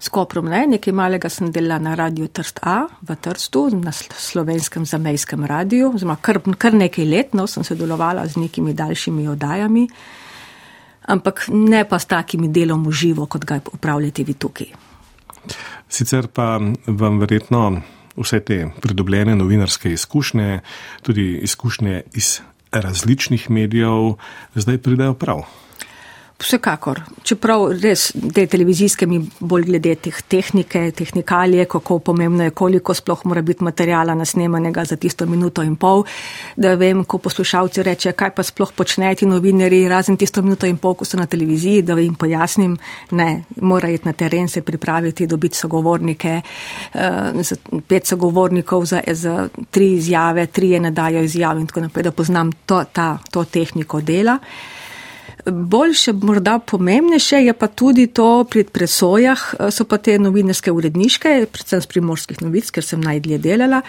S 0.00 0.08
Koprom 0.08 0.46
ne, 0.46 0.66
nekaj 0.66 0.92
malega 0.92 1.28
sem 1.28 1.52
delala 1.52 1.78
na 1.78 1.94
radiju 1.94 2.28
Trst 2.28 2.58
A 2.62 2.86
v 3.02 3.16
Trstu, 3.16 3.68
na 3.82 3.92
slovenskem 3.92 4.86
zamejskem 4.86 5.44
radiju, 5.44 5.92
oziroma 5.94 6.16
kar, 6.16 6.40
kar 6.58 6.74
nekaj 6.74 7.04
let, 7.04 7.34
no, 7.34 7.46
sem 7.46 7.64
sodelovala 7.64 8.26
z 8.26 8.42
nekimi 8.42 8.74
daljšimi 8.74 9.28
oddajami, 9.28 9.86
ampak 11.06 11.46
ne 11.48 11.84
pa 11.88 11.98
s 11.98 12.06
takimi 12.06 12.48
delom 12.48 12.86
v 12.86 12.92
živo, 12.92 13.26
kot 13.26 13.44
ga 13.44 13.60
upravljate 13.72 14.26
vi 14.26 14.34
tukaj. 14.34 14.74
Sicer 15.88 16.26
pa 16.26 16.58
vam 16.86 17.18
verjetno 17.18 17.82
vse 18.18 18.40
te 18.40 18.64
pridobljene 18.80 19.36
novinarske 19.36 19.92
izkušnje, 19.92 20.60
tudi 21.02 21.38
izkušnje 21.42 22.02
iz 22.14 22.40
različnih 22.72 23.50
medijev, 23.50 24.14
zdaj 24.54 24.78
pridejo 24.78 25.14
prav. 25.14 25.42
Vsekakor, 26.38 27.00
čeprav 27.26 27.64
res 27.82 28.12
te 28.14 28.44
televizijske 28.46 29.08
mi 29.10 29.16
bolj 29.50 29.64
glede 29.72 29.96
teh 29.98 30.20
tehnike, 30.30 30.84
tehnikalije, 30.94 31.64
kako 31.66 31.96
pomembno 32.06 32.44
je, 32.46 32.52
koliko 32.54 32.94
sploh 32.94 33.24
mora 33.26 33.42
biti 33.42 33.64
materijala 33.66 34.14
nasnemanega 34.14 34.84
za 34.86 34.96
tisto 34.96 35.26
minuto 35.26 35.64
in 35.66 35.74
pol, 35.74 36.04
da 36.56 36.76
vem, 36.78 37.02
ko 37.04 37.18
poslušalci 37.18 37.82
reče, 37.90 38.14
kaj 38.14 38.30
pa 38.38 38.46
sploh 38.46 38.70
počnejo 38.70 39.26
novinari, 39.32 39.82
razen 39.90 40.16
tisto 40.16 40.42
minuto 40.46 40.70
in 40.70 40.78
pol, 40.78 40.94
ko 40.94 41.04
so 41.04 41.18
na 41.18 41.26
televiziji, 41.26 41.82
da 41.82 41.98
jim 41.98 42.14
pojasnim, 42.14 42.78
ne, 43.10 43.28
mora 43.60 43.90
iti 43.90 44.06
na 44.06 44.14
teren 44.14 44.48
se 44.48 44.62
pripraviti, 44.62 45.26
dobiti 45.26 45.58
sogovornike, 45.58 46.40
uh, 46.94 47.82
pet 47.88 48.06
sogovornikov 48.06 48.86
za, 48.86 49.02
za 49.10 49.48
tri 49.70 49.92
izjave, 49.98 50.46
tri 50.46 50.70
je 50.70 50.86
ne 50.86 50.94
dajo 50.94 51.26
izjav 51.26 51.58
in 51.58 51.66
tako 51.66 51.88
naprej, 51.90 52.12
da 52.12 52.12
poznam 52.12 52.52
to, 52.52 52.84
ta, 52.92 53.16
to 53.30 53.44
tehniko 53.44 54.00
dela. 54.00 54.38
Boljše, 55.50 56.12
morda 56.12 56.58
pomembnejše 56.58 57.36
je 57.36 57.52
pa 57.52 57.66
tudi 57.66 58.06
to 58.06 58.44
pri 58.50 58.64
presojah, 58.64 59.54
eh, 59.58 59.70
so 59.70 59.84
pa 59.84 59.98
te 59.98 60.18
novinarske 60.18 60.72
uredniške, 60.72 61.46
predvsem 61.52 61.80
z 61.80 61.86
primorskih 61.86 62.42
novic, 62.42 62.70
ker 62.70 62.84
sem 62.84 63.00
najdlje 63.00 63.38
delala, 63.38 63.82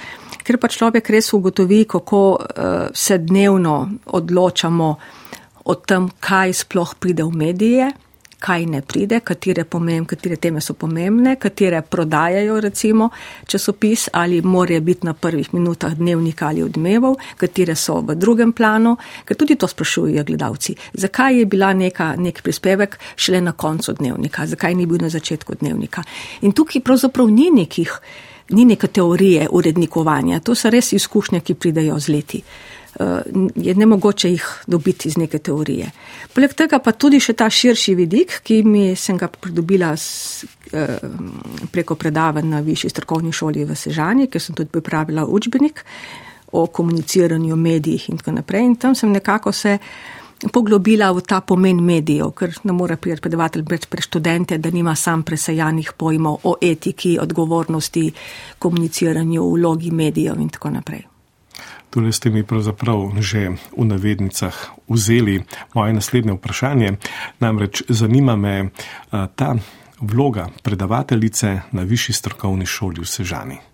ker 0.44 0.58
pa 0.58 0.68
človek 0.68 1.10
res 1.10 1.34
ugotovi, 1.34 1.86
kako 1.86 2.22
uh, 2.32 2.88
se 2.94 3.18
dnevno 3.18 3.90
odločamo 4.06 4.96
o 5.66 5.76
tem, 5.76 6.10
kaj 6.20 6.54
sploh 6.64 6.96
pride 7.00 7.24
v 7.24 7.36
medije, 7.36 7.92
kaj 8.40 8.66
ne 8.66 8.82
pride, 8.82 9.20
katere, 9.20 9.64
pomemb, 9.64 10.08
katere 10.08 10.38
teme 10.40 10.62
so 10.62 10.74
pomembne, 10.74 11.36
katere 11.40 11.82
prodajajo 11.82 12.60
recimo 12.64 13.10
časopis 13.48 14.08
ali 14.14 14.42
morajo 14.42 14.82
biti 14.82 15.06
na 15.08 15.14
prvih 15.14 15.54
minutah 15.54 15.96
dnevnika 15.96 16.48
ali 16.48 16.64
odmevov, 16.64 17.18
katere 17.38 17.76
so 17.76 18.00
v 18.02 18.16
drugem 18.16 18.54
planu, 18.54 18.96
ker 19.26 19.38
tudi 19.38 19.56
to 19.56 19.68
sprašujejo 19.68 20.24
gledalci. 20.24 20.76
Zakaj 20.94 21.40
je 21.40 21.46
bila 21.46 21.74
neka, 21.74 22.14
nek 22.18 22.42
prispevek 22.44 23.00
šele 23.16 23.42
na 23.42 23.52
koncu 23.52 23.94
dnevnika, 23.94 24.48
zakaj 24.48 24.76
ni 24.76 24.86
bil 24.86 25.02
na 25.02 25.10
začetku 25.10 25.60
dnevnika. 25.60 26.04
In 26.42 26.56
tukaj 26.56 26.82
pravzaprav 26.82 27.30
ni 27.30 27.50
nekih, 27.52 28.00
ni 28.50 28.66
neke 28.66 28.88
teorije 28.88 29.48
urednikovanja, 29.52 30.40
to 30.40 30.56
so 30.56 30.70
res 30.70 30.94
izkušnje, 30.94 31.42
ki 31.42 31.54
pridejo 31.54 32.00
z 32.00 32.16
leti. 32.16 32.44
Eh, 33.00 33.22
je 33.56 33.76
ne 33.76 33.86
mogoče 33.86 34.30
jih 34.30 34.46
dobiti 34.68 35.08
iz 35.08 35.18
neke 35.18 35.40
teorije. 35.40 35.92
Poleg 36.34 36.54
tega 36.54 36.82
pa 36.84 36.92
tudi 36.92 37.20
še 37.24 37.32
ta 37.34 37.46
širši 37.50 37.94
vidik, 37.96 38.34
ki 38.44 38.58
mi 38.68 38.96
sem 38.96 39.18
ga 39.18 39.30
pridobila 39.32 39.94
s, 39.98 40.44
eh, 40.74 40.98
preko 41.72 41.96
predavanj 41.96 42.50
na 42.50 42.60
višji 42.60 42.90
strokovni 42.90 43.32
šoli 43.32 43.64
v 43.64 43.76
Sežani, 43.76 44.28
ker 44.28 44.42
sem 44.42 44.56
tudi 44.56 44.70
pripravila 44.70 45.24
učbenik 45.26 45.86
o 46.52 46.68
komuniciranju 46.68 47.56
medijih 47.56 48.10
in 48.10 48.18
tako 48.18 48.32
naprej. 48.32 48.66
In 48.66 48.76
tam 48.76 48.96
sem 48.96 49.12
nekako 49.12 49.52
se 49.52 49.78
poglobila 50.52 51.12
v 51.12 51.22
ta 51.22 51.40
pomen 51.42 51.80
medijev, 51.84 52.32
ker 52.32 52.52
ne 52.64 52.74
more 52.74 52.98
predavatelj 52.98 53.64
brez 53.64 53.86
pre 53.86 54.02
študente, 54.02 54.58
da 54.58 54.70
nima 54.70 54.96
sam 54.96 55.24
presajanih 55.24 55.94
pojmov 55.98 56.40
o 56.44 56.56
etiki, 56.62 57.18
odgovornosti, 57.20 58.12
komuniciranju, 58.60 59.54
vlogi 59.54 59.92
medijev 59.92 60.40
in 60.40 60.50
tako 60.50 60.70
naprej. 60.70 61.09
Tole 61.90 62.12
ste 62.14 62.30
mi 62.30 62.44
pravzaprav 62.44 63.18
že 63.20 63.58
v 63.78 63.86
navednicah 63.86 64.54
vzeli 64.90 65.44
moje 65.74 65.94
naslednje 65.94 66.34
vprašanje. 66.38 66.98
Namreč 67.40 67.84
zanima 67.90 68.36
me 68.36 68.70
ta 69.10 69.56
vloga 70.02 70.48
predavateljice 70.64 71.60
na 71.72 71.82
višji 71.82 72.14
strokovni 72.14 72.66
šoli 72.66 73.02
v 73.02 73.08
Sežani. 73.08 73.69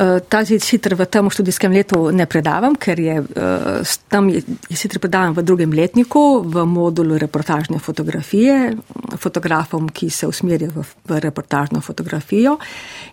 Eh, 0.00 0.20
ta 0.28 0.40
zid 0.44 0.62
sicer 0.64 0.94
v 0.96 1.04
tem 1.04 1.28
študijskem 1.28 1.72
letu 1.76 2.08
ne 2.08 2.24
predavam, 2.24 2.72
ker 2.72 2.96
je 2.96 3.16
eh, 3.20 3.96
tam 4.08 4.30
je, 4.32 4.40
je 4.72 4.76
sicer 4.76 4.96
predavam 4.96 5.34
v 5.36 5.44
drugem 5.44 5.74
letniku 5.76 6.40
v 6.40 6.64
modulu 6.64 7.18
reportažne 7.20 7.76
fotografije, 7.76 8.78
fotografom, 9.20 9.90
ki 9.92 10.08
se 10.08 10.24
usmerja 10.24 10.70
v, 10.72 10.86
v 11.04 11.20
reportažno 11.20 11.82
fotografijo. 11.84 12.56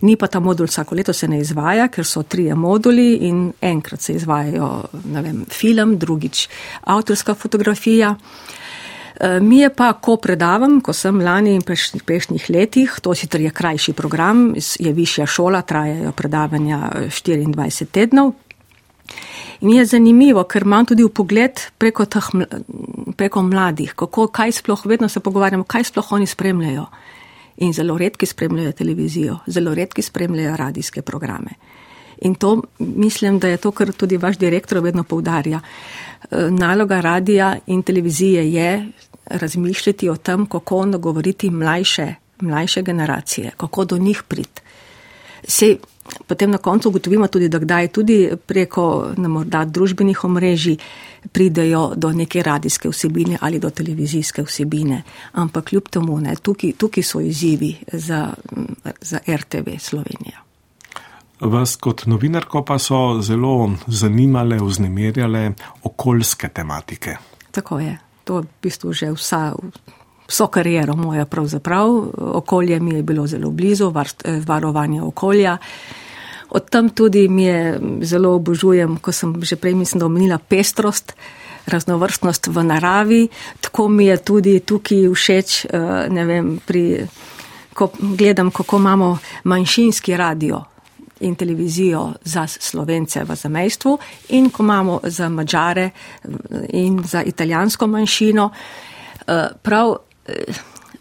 Ni 0.07 0.15
pa 0.15 0.31
ta 0.31 0.39
modul 0.39 0.71
vsako 0.71 0.95
leto 0.95 1.11
se 1.11 1.27
ne 1.27 1.41
izvaja, 1.43 1.89
ker 1.91 2.07
so 2.07 2.23
trije 2.23 2.55
moduli 2.55 3.27
in 3.27 3.51
enkrat 3.59 4.01
se 4.01 4.15
izvajajo, 4.15 4.71
vem, 5.11 5.43
film, 5.51 5.97
drugič 5.99 6.47
avtorska 6.87 7.35
fotografija. 7.35 8.15
Uh, 8.15 8.66
mi 9.41 9.59
je 9.59 9.69
pa, 9.73 9.93
ko 9.93 10.17
predavam, 10.21 10.81
ko 10.81 10.93
sem 10.93 11.21
lani 11.21 11.55
in 11.57 11.61
prejšnjih, 11.65 12.03
prejšnjih 12.05 12.49
letih, 12.53 12.97
to 13.01 13.15
sicer 13.17 13.41
je 13.41 13.51
krajši 13.51 13.93
program, 13.93 14.51
je 14.55 14.91
višja 14.93 15.25
šola, 15.25 15.61
trajajo 15.61 16.11
predavanja 16.11 16.91
24 17.09 17.65
eh, 17.65 17.85
tednov. 17.91 18.33
In 19.61 19.73
je 19.73 19.85
zanimivo, 19.85 20.43
ker 20.43 20.67
imam 20.67 20.85
tudi 20.85 21.03
v 21.03 21.09
pogled 21.09 21.61
preko, 21.81 22.05
teh, 22.05 22.29
preko 23.17 23.41
mladih, 23.41 23.95
kako, 23.97 24.27
kaj 24.29 24.59
sploh, 24.59 24.85
vedno 24.85 25.09
se 25.09 25.19
pogovarjamo, 25.19 25.63
kaj 25.63 25.89
sploh 25.89 26.11
oni 26.11 26.27
spremljajo. 26.27 26.85
In 27.65 27.73
zelo 27.73 27.97
redki 27.97 28.25
spremljajo 28.29 28.71
televizijo, 28.77 29.39
zelo 29.47 29.73
redki 29.73 30.01
spremljajo 30.05 30.57
radijske 30.57 31.01
programe. 31.01 31.57
In 32.21 32.35
to 32.35 32.61
mislim, 32.79 33.39
da 33.39 33.47
je 33.47 33.57
to, 33.57 33.71
kar 33.71 33.91
tudi 33.93 34.17
vaš 34.17 34.37
direktor 34.37 34.79
vedno 34.79 35.03
povdarja. 35.03 35.57
Eh, 35.57 36.06
naloga 36.31 37.01
radija 37.01 37.57
in 37.67 37.83
televizije 37.83 38.53
je 38.53 38.87
razmišljati 39.25 40.09
o 40.09 40.15
tem, 40.15 40.45
kako 40.45 40.85
nagovoriti 40.85 41.49
mlajše, 41.49 42.13
mlajše 42.41 42.81
generacije, 42.81 43.51
kako 43.57 43.85
do 43.85 43.97
njih 43.97 44.23
priti. 44.27 44.61
Se 45.47 45.77
potem 46.27 46.51
na 46.51 46.57
koncu 46.57 46.89
ugotovimo 46.89 47.27
tudi, 47.27 47.49
da 47.49 47.59
kdaj 47.59 47.87
tudi 47.87 48.29
preko 48.45 49.13
na 49.17 49.27
morda 49.27 49.65
družbenih 49.65 50.23
omrežij 50.23 50.77
pridejo 51.31 51.93
do 51.95 52.11
neke 52.13 52.43
radijske 52.43 52.89
vsebine 52.89 53.37
ali 53.41 53.59
do 53.59 53.69
televizijske 53.69 54.43
vsebine. 54.43 55.03
Ampak 55.31 55.65
kljub 55.65 55.89
temu, 55.89 56.19
ne, 56.19 56.35
tukaj, 56.35 56.71
tukaj 56.77 57.03
so 57.03 57.19
izzivi 57.19 57.75
za, 57.91 58.33
za 59.01 59.19
RTV 59.27 59.77
Slovenija. 59.79 60.46
Vas 61.41 61.75
kot 61.75 62.05
novinarko 62.09 62.63
pa 62.65 62.79
so 62.81 63.21
zelo 63.21 63.69
zanimale, 63.87 64.57
vznemirjale 64.57 65.51
okoljske 65.83 66.49
tematike. 66.49 67.17
Tako 67.51 67.79
je 67.79 67.97
to 68.23 68.41
v 68.41 68.45
bistvu 68.61 68.93
že 68.93 69.11
vsa, 69.13 69.53
vso 70.27 70.47
kariero 70.47 70.95
moja 70.95 71.25
pravzaprav. 71.25 71.87
Okolje 72.41 72.79
mi 72.79 72.95
je 72.95 73.03
bilo 73.03 73.27
zelo 73.27 73.51
blizu, 73.51 73.93
eh, 73.93 74.41
varovanje 74.45 75.01
okolja. 75.01 75.57
Od 76.49 76.69
tam 76.69 76.89
tudi 76.89 77.27
mi 77.27 77.43
je 77.43 77.79
zelo 78.01 78.35
obožujem, 78.35 78.97
ko 78.97 79.11
sem 79.11 79.41
že 79.41 79.55
prej 79.55 79.75
mislim, 79.75 79.99
da 79.99 80.05
omenila 80.05 80.37
pestrost, 80.37 81.13
raznovrstnost 81.65 82.47
v 82.47 82.63
naravi. 82.63 83.27
Tako 83.61 83.87
mi 83.87 84.05
je 84.05 84.17
tudi 84.17 84.59
tukaj 84.59 85.09
všeč, 85.13 85.65
eh, 85.65 86.09
ne 86.09 86.25
vem, 86.25 86.59
pri, 86.65 87.07
ko 87.73 87.91
gledam, 87.99 88.51
kako 88.51 88.77
imamo 88.77 89.17
manjšinski 89.43 90.17
radio 90.17 90.76
in 91.19 91.35
televizijo 91.35 92.13
za 92.23 92.47
slovence 92.47 93.23
v 93.23 93.35
zamejstvu 93.35 93.97
in 94.29 94.49
ko 94.49 94.63
imamo 94.63 94.99
za 95.03 95.29
mačare 95.29 95.89
in 96.69 97.03
za 97.03 97.23
italijansko 97.23 97.87
manjšino. 97.87 98.49
Eh, 99.27 99.47
prav 99.61 99.95
eh, 100.25 100.33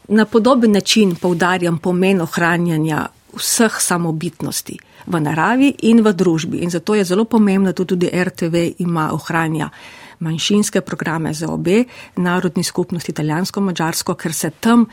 na 0.09 0.25
podoben 0.25 0.73
način 0.73 1.15
povdarjam 1.15 1.79
pomen 1.79 2.21
ohranjanja 2.21 3.07
vseh 3.37 3.73
samobitnosti 3.79 4.79
v 5.07 5.21
naravi 5.21 5.75
in 5.83 6.01
v 6.01 6.13
družbi. 6.13 6.59
In 6.59 6.71
zato 6.71 6.95
je 6.95 7.05
zelo 7.05 7.25
pomembno, 7.25 7.73
da 7.73 7.85
tudi 7.85 8.11
RTV 8.25 8.55
ima 8.79 9.11
ohranja 9.13 9.71
manjšinske 10.19 10.81
programe 10.81 11.35
za 11.35 11.49
obe 11.49 11.85
narodni 12.17 12.63
skupnosti, 12.63 13.13
italijansko-mačarsko, 13.13 14.15
ker 14.15 14.33
se 14.33 14.51
tam 14.51 14.81
uh, 14.81 14.89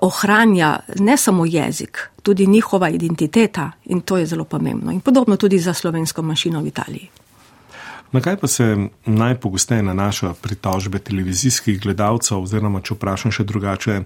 ohranja 0.00 0.78
ne 0.98 1.16
samo 1.16 1.46
jezik, 1.46 2.10
tudi 2.22 2.46
njihova 2.46 2.88
identiteta 2.88 3.70
in 3.84 4.00
to 4.00 4.18
je 4.18 4.26
zelo 4.26 4.44
pomembno. 4.44 4.92
In 4.92 5.00
podobno 5.00 5.36
tudi 5.36 5.58
za 5.58 5.74
slovensko 5.74 6.22
manjšino 6.22 6.60
v 6.60 6.66
Italiji. 6.66 7.08
Na 8.12 8.20
kaj 8.20 8.36
pa 8.36 8.46
se 8.46 8.76
najpogosteje 9.06 9.82
nanaša 9.82 10.34
pritožbe 10.42 10.98
televizijskih 10.98 11.80
gledalcev, 11.80 12.42
oziroma 12.44 12.82
če 12.84 12.94
vprašam 12.94 13.32
še 13.32 13.46
drugače, 13.48 14.02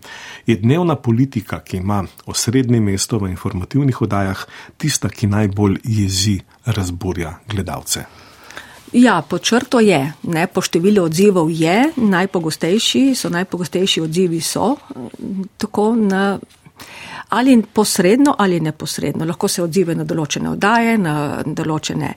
je 0.47 0.57
dnevna 0.63 0.95
politika, 0.95 1.59
ki 1.59 1.81
ima 1.83 2.05
osrednje 2.27 2.81
mesto 2.81 3.19
v 3.19 3.33
informativnih 3.35 4.03
oddajah, 4.03 4.47
tista, 4.79 5.11
ki 5.11 5.27
najbolj 5.27 5.81
jezi, 5.83 6.39
razburja 6.67 7.41
gledalce? 7.51 8.07
Ja, 8.93 9.23
po 9.29 9.39
črto 9.39 9.81
je, 9.81 9.99
ne, 10.23 10.47
po 10.47 10.63
številu 10.63 11.09
odzivov 11.09 11.51
je, 11.51 11.91
najpogostejši 11.97 13.15
so, 13.19 13.31
najpogostejši 13.35 14.03
odzivi 14.05 14.41
so, 14.41 14.77
tako 15.59 15.95
na, 15.99 16.39
ali 17.29 17.57
posredno 17.63 18.37
ali 18.39 18.61
neposredno. 18.61 19.27
Lahko 19.27 19.49
se 19.49 19.63
odzive 19.63 19.95
na 19.95 20.05
določene 20.05 20.51
oddaje, 20.51 20.99
na 20.99 21.43
določene 21.47 22.15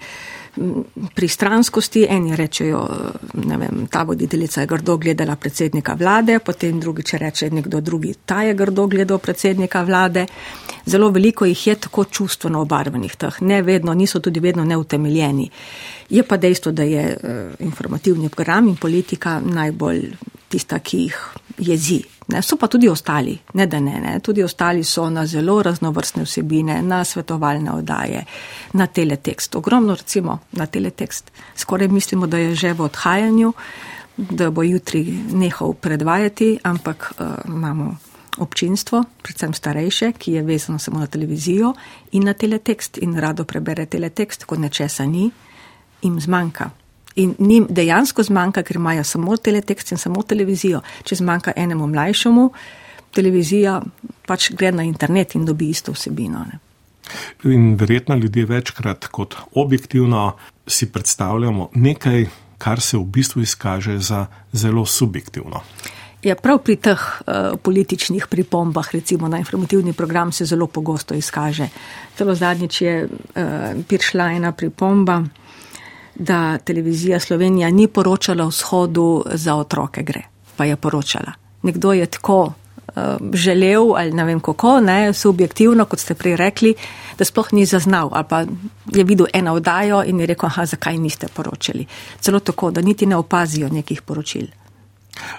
pristranskosti. 1.15 2.05
Eni 2.09 2.35
rečejo, 2.35 2.81
ne 3.33 3.57
vem, 3.57 3.87
ta 3.91 4.03
voditeljica 4.03 4.61
je 4.61 4.67
grdo 4.67 4.97
gledala 4.97 5.35
predsednika 5.35 5.93
vlade, 5.99 6.39
potem 6.39 6.79
drugi, 6.79 7.03
če 7.03 7.17
reče 7.17 7.49
nekdo 7.49 7.81
drugi, 7.81 8.13
ta 8.25 8.41
je 8.43 8.53
grdo 8.53 8.87
gledal 8.87 9.17
predsednika 9.17 9.83
vlade. 9.83 10.25
Zelo 10.85 11.09
veliko 11.11 11.45
jih 11.45 11.67
je 11.67 11.75
tako 11.75 12.05
čustveno 12.05 12.61
obarvenih 12.61 13.15
teh, 13.15 13.41
ne 13.41 13.61
vedno, 13.61 13.93
niso 13.93 14.19
tudi 14.19 14.39
vedno 14.39 14.65
neutemeljeni. 14.65 15.49
Je 16.09 16.23
pa 16.23 16.37
dejstvo, 16.37 16.71
da 16.71 16.83
je 16.83 17.05
uh, 17.13 17.55
informativni 17.59 18.29
program 18.29 18.67
in 18.67 18.75
politika 18.75 19.39
najbolj 19.39 20.07
tista, 20.49 20.79
ki 20.79 20.97
jih 20.97 21.19
jezi. 21.57 22.18
Ne, 22.29 22.41
so 22.41 22.57
pa 22.57 22.67
tudi 22.67 22.89
ostali, 22.89 23.33
ne 23.53 23.65
da 23.65 23.79
ne, 23.79 23.99
ne, 24.01 24.19
tudi 24.19 24.43
ostali 24.43 24.83
so 24.83 25.07
na 25.09 25.25
zelo 25.25 25.61
raznovrstne 25.63 26.23
vsebine, 26.23 26.81
na 26.81 27.03
svetovalne 27.03 27.71
oddaje, 27.71 28.25
na 28.73 28.87
teletekst. 28.87 29.55
Ogromno 29.55 29.95
recimo 29.95 30.39
na 30.51 30.65
teletekst. 30.65 31.31
Skoraj 31.55 31.87
mislimo, 31.87 32.27
da 32.27 32.37
je 32.37 32.55
že 32.55 32.73
v 32.73 32.81
odhajanju, 32.81 33.53
da 34.17 34.51
bo 34.51 34.63
jutri 34.63 35.03
nehal 35.33 35.73
predvajati, 35.73 36.59
ampak 36.63 37.13
uh, 37.17 37.27
imamo 37.47 37.95
občinstvo, 38.37 39.03
predvsem 39.21 39.53
starejše, 39.53 40.11
ki 40.11 40.31
je 40.31 40.41
vezano 40.41 40.79
samo 40.79 40.99
na 40.99 41.07
televizijo 41.07 41.73
in 42.11 42.23
na 42.23 42.33
teletekst 42.33 42.97
in 42.97 43.17
rado 43.17 43.43
prebere 43.43 43.85
teletekst, 43.85 44.45
ko 44.45 44.55
nečesa 44.55 45.05
ni, 45.05 45.31
jim 46.01 46.19
zmanjka. 46.19 46.69
In 47.19 47.35
njim 47.39 47.67
dejansko 47.69 48.23
zmanjka, 48.23 48.63
ker 48.63 48.79
imajo 48.79 49.03
samo 49.03 49.37
teletekst 49.37 49.91
in 49.91 49.99
samo 49.99 50.23
televizijo. 50.23 50.81
Če 51.03 51.19
zmanjka 51.19 51.53
enemu 51.55 51.87
mlajšemu, 51.91 52.49
televizija 53.15 53.79
pač 54.27 54.51
gre 54.55 54.71
na 54.71 54.85
internet 54.87 55.35
in 55.35 55.45
dobi 55.45 55.69
isto 55.73 55.91
vsebino. 55.95 56.45
Ne. 56.47 56.59
In 57.49 57.73
verjetno 57.75 58.15
ljudje 58.15 58.45
večkrat 58.45 59.07
kot 59.07 59.35
objektivno 59.55 60.35
si 60.67 60.91
predstavljamo 60.91 61.69
nekaj, 61.73 62.27
kar 62.57 62.81
se 62.81 62.97
v 62.97 63.03
bistvu 63.03 63.41
izkaže 63.41 63.97
za 63.99 64.25
zelo 64.51 64.85
subjektivno. 64.85 65.63
Ja, 66.23 66.35
prav 66.35 66.59
pri 66.67 66.75
teh 66.75 66.99
uh, 66.99 67.55
političnih 67.63 68.27
pripombah, 68.27 68.89
recimo 68.91 69.27
na 69.27 69.39
informativni 69.39 69.93
program, 69.93 70.31
se 70.31 70.45
zelo 70.45 70.67
pogosto 70.67 71.15
izkaže. 71.15 71.69
Celo 72.17 72.35
zadnjič 72.35 72.81
je 72.81 72.95
uh, 73.05 73.13
prišla 73.87 74.31
ena 74.35 74.51
pripomba, 74.51 75.23
da 76.19 76.57
televizija 76.57 77.19
Slovenija 77.19 77.69
ni 77.69 77.87
poročala 77.87 78.45
o 78.45 78.51
shodu 78.51 79.23
za 79.33 79.55
otroke 79.55 80.03
gre, 80.03 80.21
pa 80.55 80.65
je 80.65 80.75
poročala. 80.75 81.31
Nekdo 81.63 81.93
je 81.93 82.05
tako 82.05 82.41
uh, 82.43 82.53
želel 83.33 83.95
ali 83.95 84.11
ne 84.11 84.25
vem 84.25 84.39
kako, 84.39 84.79
ne, 84.81 85.13
subjektivno, 85.13 85.85
kot 85.85 85.99
ste 85.99 86.13
prej 86.13 86.35
rekli, 86.35 86.73
da 87.17 87.25
sploh 87.25 87.47
ni 87.51 87.65
zaznal 87.65 88.09
ali 88.11 88.25
pa 88.29 88.39
je 88.95 89.03
videl 89.03 89.27
eno 89.33 89.53
oddajo 89.53 90.03
in 90.03 90.19
je 90.19 90.25
rekel, 90.25 90.47
aha, 90.47 90.65
zakaj 90.65 90.97
niste 90.97 91.27
poročali. 91.33 91.85
Celo 92.19 92.39
tako, 92.39 92.71
da 92.71 92.81
niti 92.81 93.05
ne 93.05 93.15
opazijo 93.15 93.69
nekih 93.69 94.01
poročil. 94.01 94.47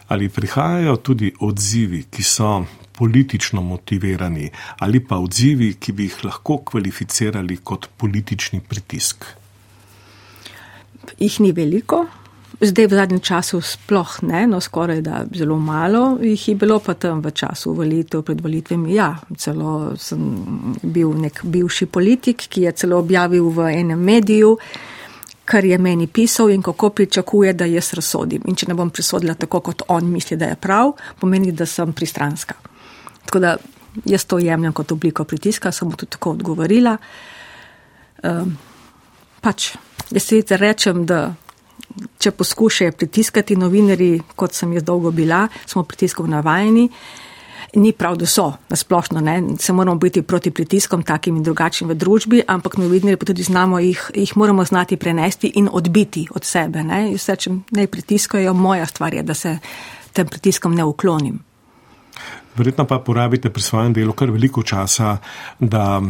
Ali 0.08 0.28
prihajajo 0.28 0.96
tudi 0.96 1.32
odzivi, 1.40 2.04
ki 2.10 2.22
so 2.22 2.64
politično 2.92 3.62
motivirani, 3.62 4.50
ali 4.78 5.00
pa 5.00 5.16
odzivi, 5.16 5.74
ki 5.74 5.92
bi 5.92 6.04
jih 6.04 6.24
lahko 6.24 6.58
kvalificirali 6.58 7.56
kot 7.56 7.88
politični 7.96 8.60
pritisk? 8.60 9.39
Jih 11.18 11.40
ni 11.40 11.52
veliko. 11.52 12.06
Zdaj 12.60 12.86
v 12.86 12.96
zadnjem 12.98 13.20
času 13.24 13.62
sploh 13.64 14.18
ne, 14.28 14.42
no 14.46 14.58
skoraj 14.60 15.00
da 15.00 15.22
zelo 15.32 15.56
malo 15.56 16.18
jih 16.20 16.48
je 16.48 16.54
bilo 16.60 16.76
pa 16.84 16.92
tam 16.94 17.22
v 17.24 17.30
času 17.32 17.72
volitev, 17.72 18.20
pred 18.22 18.40
volitvami. 18.40 18.94
Ja, 18.94 19.14
celo 19.38 19.96
sem 19.96 20.20
bil 20.82 21.14
nek 21.16 21.40
bivši 21.44 21.86
politik, 21.86 22.44
ki 22.52 22.66
je 22.66 22.72
celo 22.72 22.98
objavil 23.00 23.48
v 23.48 23.70
enem 23.80 24.02
mediju, 24.04 24.58
kar 25.44 25.64
je 25.64 25.78
meni 25.78 26.06
pisal 26.06 26.50
in 26.50 26.62
kako 26.62 26.90
pričakuje, 26.90 27.56
da 27.56 27.64
jaz 27.64 27.94
razsodim. 27.96 28.44
In 28.46 28.56
če 28.56 28.68
ne 28.68 28.76
bom 28.76 28.90
prisodila 28.90 29.34
tako, 29.34 29.60
kot 29.60 29.88
on 29.88 30.12
misli, 30.12 30.36
da 30.36 30.52
je 30.52 30.60
prav, 30.60 30.92
pomeni, 31.20 31.56
da 31.56 31.66
sem 31.66 31.92
pristranska. 31.96 32.54
Tako 33.24 33.40
da 33.40 33.56
jaz 34.04 34.24
to 34.28 34.38
jemljem 34.38 34.72
kot 34.76 34.92
obliko 34.92 35.24
pritiska, 35.24 35.72
sem 35.72 35.88
mu 35.88 35.96
tudi 35.96 36.12
tako 36.12 36.36
odgovorila. 36.36 36.98
Um, 38.22 38.52
pač, 39.40 39.72
jaz 40.10 40.22
sicer 40.26 40.60
rečem, 40.60 41.04
da 41.06 41.34
če 42.18 42.30
poskušajo 42.36 42.92
pritiskati 42.92 43.56
novinari, 43.56 44.20
kot 44.36 44.54
sem 44.54 44.72
jaz 44.76 44.84
dolgo 44.86 45.10
bila, 45.10 45.46
smo 45.66 45.84
pritiskov 45.84 46.28
navajeni. 46.30 46.88
Ni 47.78 47.92
prav, 47.94 48.16
da 48.18 48.26
so 48.26 48.48
na 48.68 48.76
splošno, 48.76 49.20
ne? 49.22 49.36
se 49.62 49.72
moramo 49.72 49.98
biti 50.02 50.22
proti 50.22 50.50
pritiskom 50.50 51.04
takim 51.06 51.36
in 51.38 51.44
drugačnim 51.46 51.92
v 51.92 51.94
družbi, 51.94 52.40
ampak 52.48 52.80
novinari 52.82 53.16
pa 53.16 53.28
tudi 53.28 53.46
znamo 53.46 53.78
jih, 53.78 54.00
jih 54.14 54.32
moramo 54.36 54.64
znati 54.64 54.96
prenesti 54.96 55.52
in 55.54 55.68
odbiti 55.72 56.26
od 56.34 56.44
sebe. 56.44 56.82
Ne? 56.82 57.04
Vse, 57.14 57.36
če 57.36 57.52
ne 57.78 57.86
pritiskajo, 57.86 58.54
moja 58.54 58.86
stvar 58.90 59.14
je, 59.14 59.22
da 59.22 59.34
se 59.34 59.58
tem 60.12 60.26
pritiskom 60.26 60.74
ne 60.74 60.84
uklonim. 60.84 61.38
Verjetno 62.56 62.84
pa 62.84 62.98
porabite 62.98 63.52
pri 63.54 63.62
svojem 63.62 63.92
delu 63.94 64.12
kar 64.12 64.30
veliko 64.34 64.62
časa, 64.66 65.16
da 65.60 66.02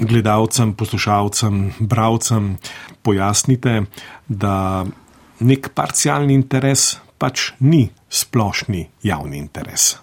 gledalcem, 0.00 0.72
poslušalcem, 0.74 1.72
bravcem 1.78 2.56
pojasnite, 3.02 3.82
da 4.28 4.86
nek 5.40 5.70
parcialni 5.74 6.34
interes 6.34 6.96
pač 7.18 7.52
ni 7.60 7.88
splošni 8.10 8.86
javni 9.02 9.38
interes. 9.38 9.96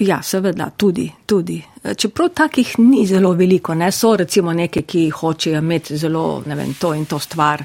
Ja, 0.00 0.22
seveda, 0.22 0.70
tudi, 0.76 1.10
tudi. 1.26 1.58
Čeprav 1.96 2.30
takih 2.34 2.78
ni 2.78 3.04
zelo 3.06 3.34
veliko, 3.36 3.74
ne 3.74 3.90
so 3.92 4.14
recimo 4.16 4.52
neke, 4.52 4.82
ki 4.82 5.10
hočejo 5.12 5.60
imeti 5.60 5.96
zelo, 6.00 6.42
ne 6.46 6.56
vem, 6.56 6.72
to 6.80 6.94
in 6.96 7.04
to 7.06 7.18
stvar. 7.18 7.64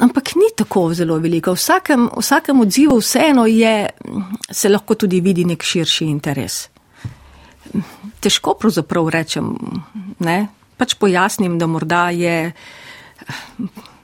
Ampak 0.00 0.34
ni 0.38 0.52
tako 0.56 0.92
zelo 0.94 1.18
veliko. 1.18 1.52
V 1.52 1.58
vsakem, 1.58 2.06
vsakem 2.16 2.60
odzivu 2.60 3.00
vseeno 3.00 3.46
je, 3.46 3.90
se 4.50 4.68
lahko 4.68 4.94
tudi 4.94 5.20
vidi 5.20 5.44
nek 5.44 5.62
širši 5.62 6.06
interes 6.06 6.68
težko 8.20 8.54
pravzaprav 8.60 9.08
rečem, 9.12 9.52
ne? 10.18 10.38
pač 10.76 10.96
pojasnim, 10.98 11.58
da 11.58 11.68
morda 11.70 12.08
je 12.10 12.52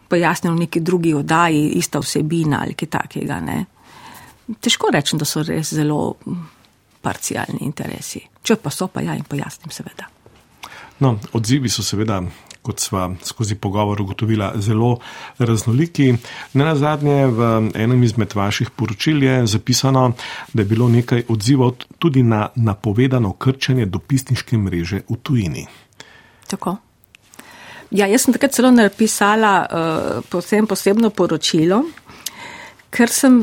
pojasnil 0.08 0.54
v 0.54 0.62
neki 0.66 0.80
drugi 0.80 1.14
oddaji 1.14 1.72
ista 1.80 1.98
vsebina 1.98 2.62
ali 2.62 2.76
kaj 2.78 2.88
takega. 2.88 3.40
Ne? 3.40 3.64
Težko 4.60 4.92
rečem, 4.94 5.18
da 5.18 5.26
so 5.28 5.42
res 5.42 5.74
zelo 5.74 6.16
parcialni 7.02 7.64
interesi. 7.66 8.22
Če 8.42 8.56
pa 8.62 8.70
so, 8.70 8.88
pa 8.92 9.02
ja 9.04 9.16
in 9.18 9.26
pojasnim 9.28 9.74
seveda. 9.74 10.08
No, 10.98 11.14
odzivi 11.36 11.70
so 11.70 11.84
seveda 11.86 12.22
kot 12.68 12.84
sva 12.84 13.08
skozi 13.24 13.56
pogovor 13.56 14.00
ugotovila, 14.04 14.52
zelo 14.60 14.98
raznoliki. 15.38 16.12
Ne 16.54 16.66
na 16.68 16.74
zadnje, 16.76 17.26
v 17.32 17.48
enem 17.74 18.02
izmed 18.04 18.34
vaših 18.36 18.70
poročil 18.76 19.22
je 19.24 19.38
zapisano, 19.46 20.12
da 20.52 20.62
je 20.62 20.68
bilo 20.68 20.88
nekaj 20.92 21.24
odzivov 21.28 21.78
tudi 21.98 22.22
na 22.22 22.48
napovedano 22.56 23.32
krčenje 23.32 23.88
dopisniške 23.88 24.58
mreže 24.58 25.02
v 25.08 25.16
tujini. 25.22 25.64
Tako. 26.48 26.76
Ja, 27.90 28.06
jaz 28.06 28.26
sem 28.26 28.36
takrat 28.36 28.52
celo 28.52 28.70
napisala 28.70 29.52
uh, 29.64 30.24
posebno, 30.28 30.68
posebno 30.68 31.10
poročilo, 31.10 31.82
ker 32.92 33.08
sem 33.08 33.40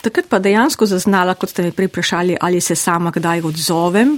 takrat 0.00 0.30
pa 0.30 0.40
dejansko 0.40 0.86
zaznala, 0.88 1.34
kot 1.36 1.52
ste 1.52 1.66
me 1.66 1.74
prej 1.76 1.90
vprašali, 1.90 2.38
ali 2.40 2.60
se 2.60 2.76
sama 2.76 3.12
kdaj 3.12 3.44
odzovem. 3.44 4.16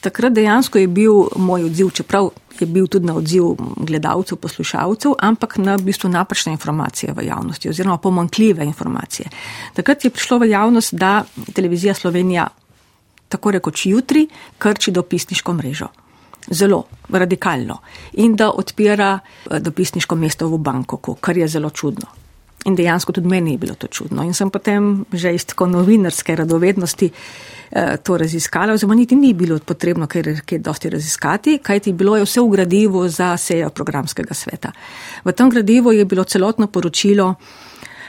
Takrat 0.00 0.32
dejansko 0.32 0.78
je 0.78 0.86
bil 0.86 1.12
moj 1.36 1.64
odziv, 1.64 1.90
čeprav 1.90 2.30
je 2.60 2.66
bil 2.66 2.86
tudi 2.86 3.06
na 3.06 3.14
odziv 3.16 3.56
gledalcev, 3.76 4.38
poslušalcev, 4.38 5.16
ampak 5.18 5.56
na 5.58 5.76
bistvu 5.76 6.10
napačne 6.10 6.52
informacije 6.52 7.12
v 7.12 7.26
javnosti 7.26 7.68
oziroma 7.68 7.98
pomankljive 7.98 8.64
informacije. 8.64 9.28
Takrat 9.74 10.04
je 10.04 10.10
prišlo 10.10 10.38
v 10.38 10.50
javnost, 10.50 10.94
da 10.94 11.24
televizija 11.54 11.94
Slovenija 11.94 12.48
tako 13.28 13.50
rekoč 13.50 13.86
jutri 13.86 14.28
krči 14.58 14.90
dopisniško 14.90 15.52
mrežo. 15.52 15.88
Zelo 16.50 16.84
radikalno. 17.08 17.78
In 18.12 18.36
da 18.36 18.50
odpira 18.50 19.18
eh, 19.18 19.60
dopisniško 19.60 20.16
mesto 20.16 20.48
v 20.48 20.58
Bangkoku, 20.58 21.14
kar 21.14 21.36
je 21.36 21.48
zelo 21.48 21.70
čudno. 21.70 22.25
In 22.66 22.74
dejansko 22.74 23.12
tudi 23.12 23.28
meni 23.28 23.54
je 23.54 23.58
bilo 23.58 23.74
to 23.74 23.86
čudno. 23.86 24.22
In 24.22 24.34
sem 24.34 24.50
potem 24.50 25.04
že 25.12 25.34
iz 25.34 25.44
tako 25.44 25.66
novinarske 25.66 26.36
radovednosti 26.36 27.12
Eh, 27.70 27.96
to 28.02 28.16
raziskala, 28.16 28.72
oziroma 28.72 28.94
niti 28.94 29.16
ni 29.16 29.34
bilo 29.34 29.58
potrebno 29.58 30.06
kaj, 30.06 30.22
kaj 30.46 30.58
dosti 30.58 30.90
raziskati, 30.90 31.58
kajti 31.58 31.92
bilo 31.92 32.16
je 32.16 32.22
vse 32.24 32.40
v 32.40 32.48
gradivu 32.48 33.08
za 33.08 33.36
sejo 33.36 33.70
programskega 33.70 34.34
sveta. 34.34 34.70
V 35.24 35.32
tem 35.32 35.50
gradivu 35.50 35.92
je 35.92 36.04
bilo 36.04 36.24
celotno 36.24 36.66
poročilo 36.66 37.34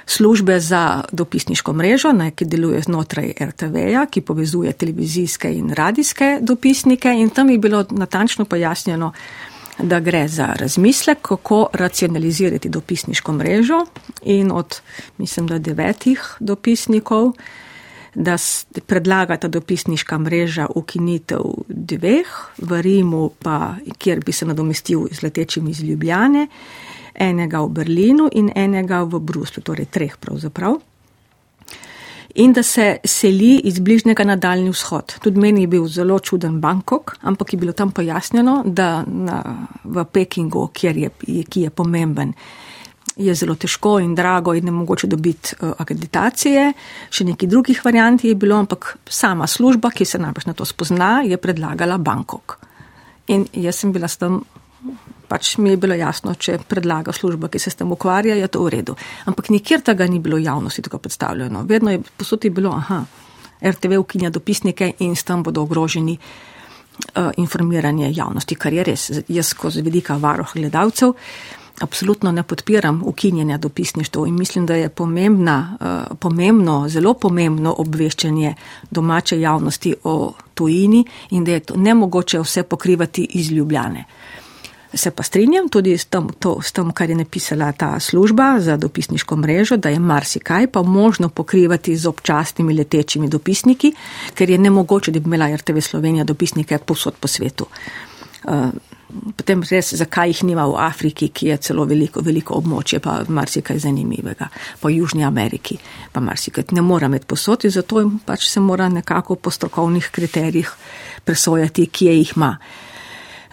službe 0.06 0.60
za 0.60 1.04
dopisniško 1.12 1.74
mrežo, 1.74 2.12
ne, 2.12 2.32
ki 2.32 2.46
deluje 2.46 2.82
znotraj 2.82 3.34
RTV-ja, 3.41 4.06
ki 4.06 4.22
povezuje 4.22 4.74
televizijske 4.74 5.52
in 5.52 5.74
radijske 5.74 6.38
dopisnike 6.41 7.10
in 7.10 7.30
tam 7.30 7.50
je 7.50 7.58
bilo 7.58 7.86
natančno 7.91 8.46
pojasnjeno, 8.46 9.12
da 9.80 10.00
gre 10.00 10.28
za 10.28 10.54
razmislek, 10.60 11.22
kako 11.22 11.68
racionalizirati 11.74 12.70
dopisniško 12.70 13.34
mrežo 13.34 13.86
in 14.24 14.52
od, 14.52 14.82
mislim, 15.18 15.48
da 15.48 15.60
devetih 15.60 16.36
dopisnikov, 16.40 17.32
da 18.16 18.38
predlagata 18.86 19.48
dopisniška 19.48 20.18
mreža 20.18 20.68
ukinitev 20.76 21.42
dveh, 21.68 22.28
v 22.58 22.82
Rimu 22.82 23.30
pa, 23.40 23.76
kjer 23.98 24.24
bi 24.26 24.32
se 24.32 24.46
nadomestil 24.46 25.08
z 25.12 25.24
letečimi 25.24 25.72
iz 25.72 25.84
Ljubljane, 25.84 26.48
enega 27.13 27.62
v 27.62 27.70
Berlinu 27.70 28.30
in 28.32 28.52
enega 28.56 29.04
v 29.04 29.20
Bruslu, 29.20 29.63
torej 29.63 29.86
treh 29.86 30.18
pravzaprav. 30.18 30.80
In 32.36 32.54
da 32.54 32.63
se 32.63 32.98
seli 33.04 33.56
iz 33.63 33.80
bližnjega 33.80 34.24
na 34.24 34.36
daljni 34.36 34.70
vzhod. 34.70 35.16
Tudi 35.24 35.40
meni 35.40 35.62
je 35.62 35.68
bil 35.68 35.88
zelo 35.88 36.20
čuden 36.20 36.60
Bangkok, 36.62 37.16
ampak 37.22 37.54
je 37.54 37.60
bilo 37.60 37.74
tam 37.74 37.92
pojasnjeno, 37.92 38.63
da 38.66 39.04
na, 39.08 39.44
v 39.84 40.06
Pekingu, 40.06 40.70
je, 40.84 41.10
ki 41.50 41.62
je 41.62 41.70
pomemben, 41.70 42.34
je 43.16 43.36
zelo 43.36 43.56
težko 43.56 43.98
in 44.00 44.16
drago 44.16 44.54
in 44.54 44.66
ne 44.66 44.72
mogoče 44.72 45.08
dobiti 45.08 45.56
uh, 45.62 45.72
akreditacije. 45.78 46.74
Še 47.10 47.26
nekaj 47.32 47.50
drugih 47.50 47.82
variant 47.86 48.24
je 48.24 48.36
bilo, 48.36 48.60
ampak 48.60 48.98
sama 49.10 49.48
služba, 49.48 49.92
ki 49.92 50.06
se 50.06 50.20
najbolj 50.22 50.52
na 50.52 50.54
to 50.54 50.66
spozna, 50.66 51.22
je 51.26 51.38
predlagala 51.38 51.98
Bangkok. 51.98 52.60
In 53.34 53.48
jaz 53.54 53.82
sem 53.82 53.92
bila 53.92 54.08
s 54.08 54.20
tem, 54.22 54.42
pač 55.28 55.58
mi 55.58 55.70
je 55.70 55.78
bilo 55.78 55.96
jasno, 55.96 56.34
če 56.36 56.60
predlaga 56.68 57.13
služba, 57.13 57.50
ki 57.52 57.60
se 57.60 57.70
s 57.70 57.80
tem 57.80 57.92
ukvarja, 57.92 58.36
je 58.36 58.48
to 58.48 58.63
v 58.63 58.74
redu. 58.78 58.96
Ampak 59.26 59.50
nikjer 59.50 59.82
tega 59.82 60.08
ni 60.08 60.20
bilo 60.20 60.38
javnosti 60.38 60.82
tako 60.82 60.98
predstavljeno. 61.04 61.63
Vedno 61.68 61.92
je 61.92 62.02
posodi 62.18 62.50
bilo, 62.50 62.72
aha, 62.76 63.04
RTV 63.62 64.00
ukinja 64.00 64.30
dopisnike 64.30 64.94
in 65.00 65.16
s 65.16 65.24
tem 65.24 65.44
bodo 65.44 65.63
ogroženi 65.66 66.18
uh, 66.18 67.32
informiranje 67.38 68.12
javnosti, 68.16 68.56
kar 68.56 68.74
je 68.74 68.84
res. 68.84 69.12
Jaz 69.28 69.54
skozi 69.54 69.82
vidika 69.82 70.18
varoh 70.22 70.54
gledalcev. 70.54 71.10
Uh, 71.10 71.68
Absolutno 71.80 72.32
ne 72.32 72.44
podpiram 72.44 73.02
ukinjanja 73.06 73.58
dopisništva 73.58 74.28
in 74.28 74.34
mislim, 74.34 74.66
da 74.66 74.76
je 74.76 74.90
pomembna, 74.90 75.78
uh, 75.80 76.18
pomembno, 76.18 76.90
zelo 76.90 77.13
pomembno 77.13 77.76
obveščanje 77.78 78.56
domače 78.92 79.40
javnosti 79.42 79.96
o 80.04 80.34
tujini 80.54 81.06
in 81.30 81.44
da 81.44 81.52
je 81.52 81.60
to 81.60 81.76
nemogoče 81.78 82.40
vse 82.40 82.63
pokrivati 82.63 83.28
iz 83.34 83.52
Ljubljane. 83.52 84.06
Se 84.98 85.12
pa 85.12 85.24
strinjam 85.24 85.70
tudi 85.70 85.94
s 85.98 86.08
tem, 86.10 86.30
to, 86.40 86.56
s 86.62 86.72
tem, 86.74 86.90
kar 86.92 87.10
je 87.10 87.16
napisala 87.20 87.70
ta 87.72 88.00
služba 88.00 88.56
za 88.60 88.78
dopisniško 88.78 89.36
mrežo, 89.36 89.78
da 89.78 89.90
je 89.94 90.00
marsikaj 90.00 90.68
pa 90.74 90.82
možno 90.82 91.30
pokrivati 91.30 91.96
z 91.96 92.08
občasnimi 92.10 92.74
letečimi 92.74 93.30
dopisniki, 93.30 93.93
ker 94.34 94.50
je 94.50 94.58
nemogoče, 94.58 95.12
da 95.12 95.20
bi 95.20 95.30
imela 95.30 95.56
RTV 95.56 95.80
Slovenija 95.80 96.24
dopisnike 96.24 96.78
posod 96.78 97.14
po 97.20 97.28
svetu. 97.28 97.68
Uh, 98.43 98.72
potem 99.36 99.62
res, 99.70 99.93
zakaj 99.95 100.32
jih 100.32 100.41
nima 100.50 100.66
v 100.68 100.76
Afriki, 100.84 101.30
ki 101.30 101.52
je 101.52 101.58
celo 101.70 101.86
veliko, 101.88 102.22
veliko 102.26 102.58
območje, 102.60 103.00
pa 103.04 103.20
marsikaj 103.30 103.80
zanimivega, 103.86 104.50
po 104.82 104.91
Južni 104.91 105.24
Ameriki, 105.28 105.78
pa 106.12 106.24
marsikaj 106.24 106.72
ne 106.76 106.84
mora 106.84 107.08
imeti 107.08 107.30
posod 107.30 107.66
in 107.68 107.76
zato 107.76 108.02
jim 108.02 108.18
pač 108.26 108.50
se 108.50 108.64
mora 108.64 108.89
nekako 108.89 109.36
po 109.36 109.52
strokovnih 109.52 110.10
kriterijih 110.12 110.74
presojati, 111.26 111.88
kje 111.88 112.18
jih 112.18 112.34
ima. 112.36 112.58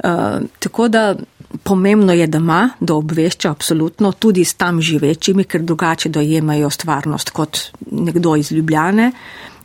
Uh, 0.05 0.42
tako 0.59 0.88
da 0.88 1.14
pomembno 1.62 2.12
je, 2.12 2.26
da 2.26 2.38
ima, 2.38 2.70
da 2.80 2.94
obvešča 2.94 3.50
absolutno 3.50 4.12
tudi 4.12 4.44
s 4.44 4.55
tam 4.55 4.82
živečimi, 4.82 5.44
ker 5.44 5.62
drugače 5.62 6.09
dojemajo 6.09 6.70
stvarnost 6.70 7.30
kot 7.30 7.59
nekdo 7.90 8.36
iz 8.36 8.52
Ljubljane. 8.52 9.12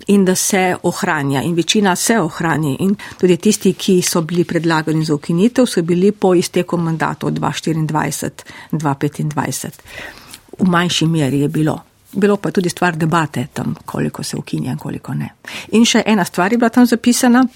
In 0.08 0.26
da 0.26 0.36
se 0.36 0.76
ohranja. 0.84 1.42
In 1.42 1.54
večina 1.54 1.96
se 1.96 2.20
ohrani. 2.20 2.78
In 2.80 2.96
tudi 3.20 3.38
tisti, 3.38 3.74
ki 3.74 4.02
so 4.02 4.22
bili 4.22 4.44
predlagani 4.44 5.06
za 5.06 5.14
ukinitev, 5.14 5.66
so 5.66 5.82
bili 5.82 6.12
po 6.12 6.34
izteku 6.34 6.78
mandatov 6.78 7.32
2024-2025. 7.32 9.68
V 10.60 10.66
manjši 10.66 11.06
meri 11.06 11.40
je 11.40 11.48
bilo. 11.48 11.80
Bilo 12.12 12.38
pa 12.38 12.52
tudi 12.52 12.70
stvar 12.70 12.98
debate 12.98 13.48
tam, 13.54 13.76
koliko 13.86 14.24
se 14.24 14.38
ukinja 14.38 14.72
in 14.72 14.78
koliko 14.78 15.14
ne. 15.14 15.30
In 15.72 15.86
še 15.86 16.04
ena 16.06 16.26
stvar 16.26 16.54
je 16.54 16.58
bila 16.58 16.70
tam 16.70 16.86
zapisana. 16.86 17.48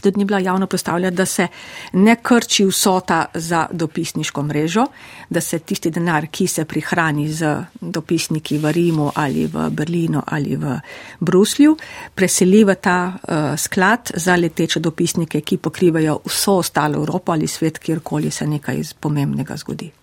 Tudi 0.00 0.18
ni 0.18 0.24
bila 0.24 0.38
javno 0.38 0.66
predstavljena, 0.66 1.10
da 1.10 1.26
se 1.26 1.48
ne 1.92 2.16
krči 2.22 2.64
vsota 2.64 3.24
za 3.34 3.66
dopisniško 3.72 4.42
mrežo, 4.42 4.86
da 5.30 5.40
se 5.40 5.58
tisti 5.58 5.90
denar, 5.90 6.26
ki 6.26 6.46
se 6.46 6.64
prihrani 6.64 7.28
z 7.32 7.56
dopisniki 7.80 8.58
v 8.58 8.72
Rimu 8.72 9.10
ali 9.14 9.46
v 9.46 9.70
Berlinu 9.70 10.22
ali 10.26 10.56
v 10.56 10.78
Bruslju, 11.20 11.76
preseli 12.14 12.64
v 12.64 12.74
ta 12.74 13.12
uh, 13.12 13.56
sklad 13.56 14.10
za 14.14 14.36
leteče 14.36 14.80
dopisnike, 14.80 15.40
ki 15.40 15.56
pokrivajo 15.56 16.20
vso 16.26 16.56
ostalo 16.56 16.98
Evropo 16.98 17.32
ali 17.32 17.46
svet, 17.46 17.78
kjerkoli 17.78 18.30
se 18.30 18.46
nekaj 18.46 18.82
pomembnega 19.00 19.56
zgodi. 19.56 19.99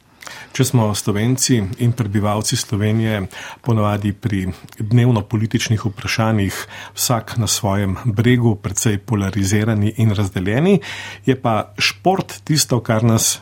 Če 0.51 0.65
smo 0.65 0.89
slovenci 0.95 1.61
in 1.84 1.91
prebivalci 1.91 2.57
Slovenije 2.57 3.28
ponovadi 3.61 4.13
pri 4.13 4.47
dnevno 4.80 5.21
političnih 5.21 5.86
vprašanjih 5.86 6.61
vsak 6.95 7.38
na 7.38 7.47
svojem 7.47 7.97
bregu, 8.05 8.55
predvsej 8.55 8.97
polarizirani 8.97 9.93
in 9.97 10.13
razdeljeni, 10.15 10.80
je 11.25 11.36
pa 11.41 11.73
šport 11.78 12.41
tisto, 12.43 12.80
kar 12.80 13.03
nas 13.03 13.39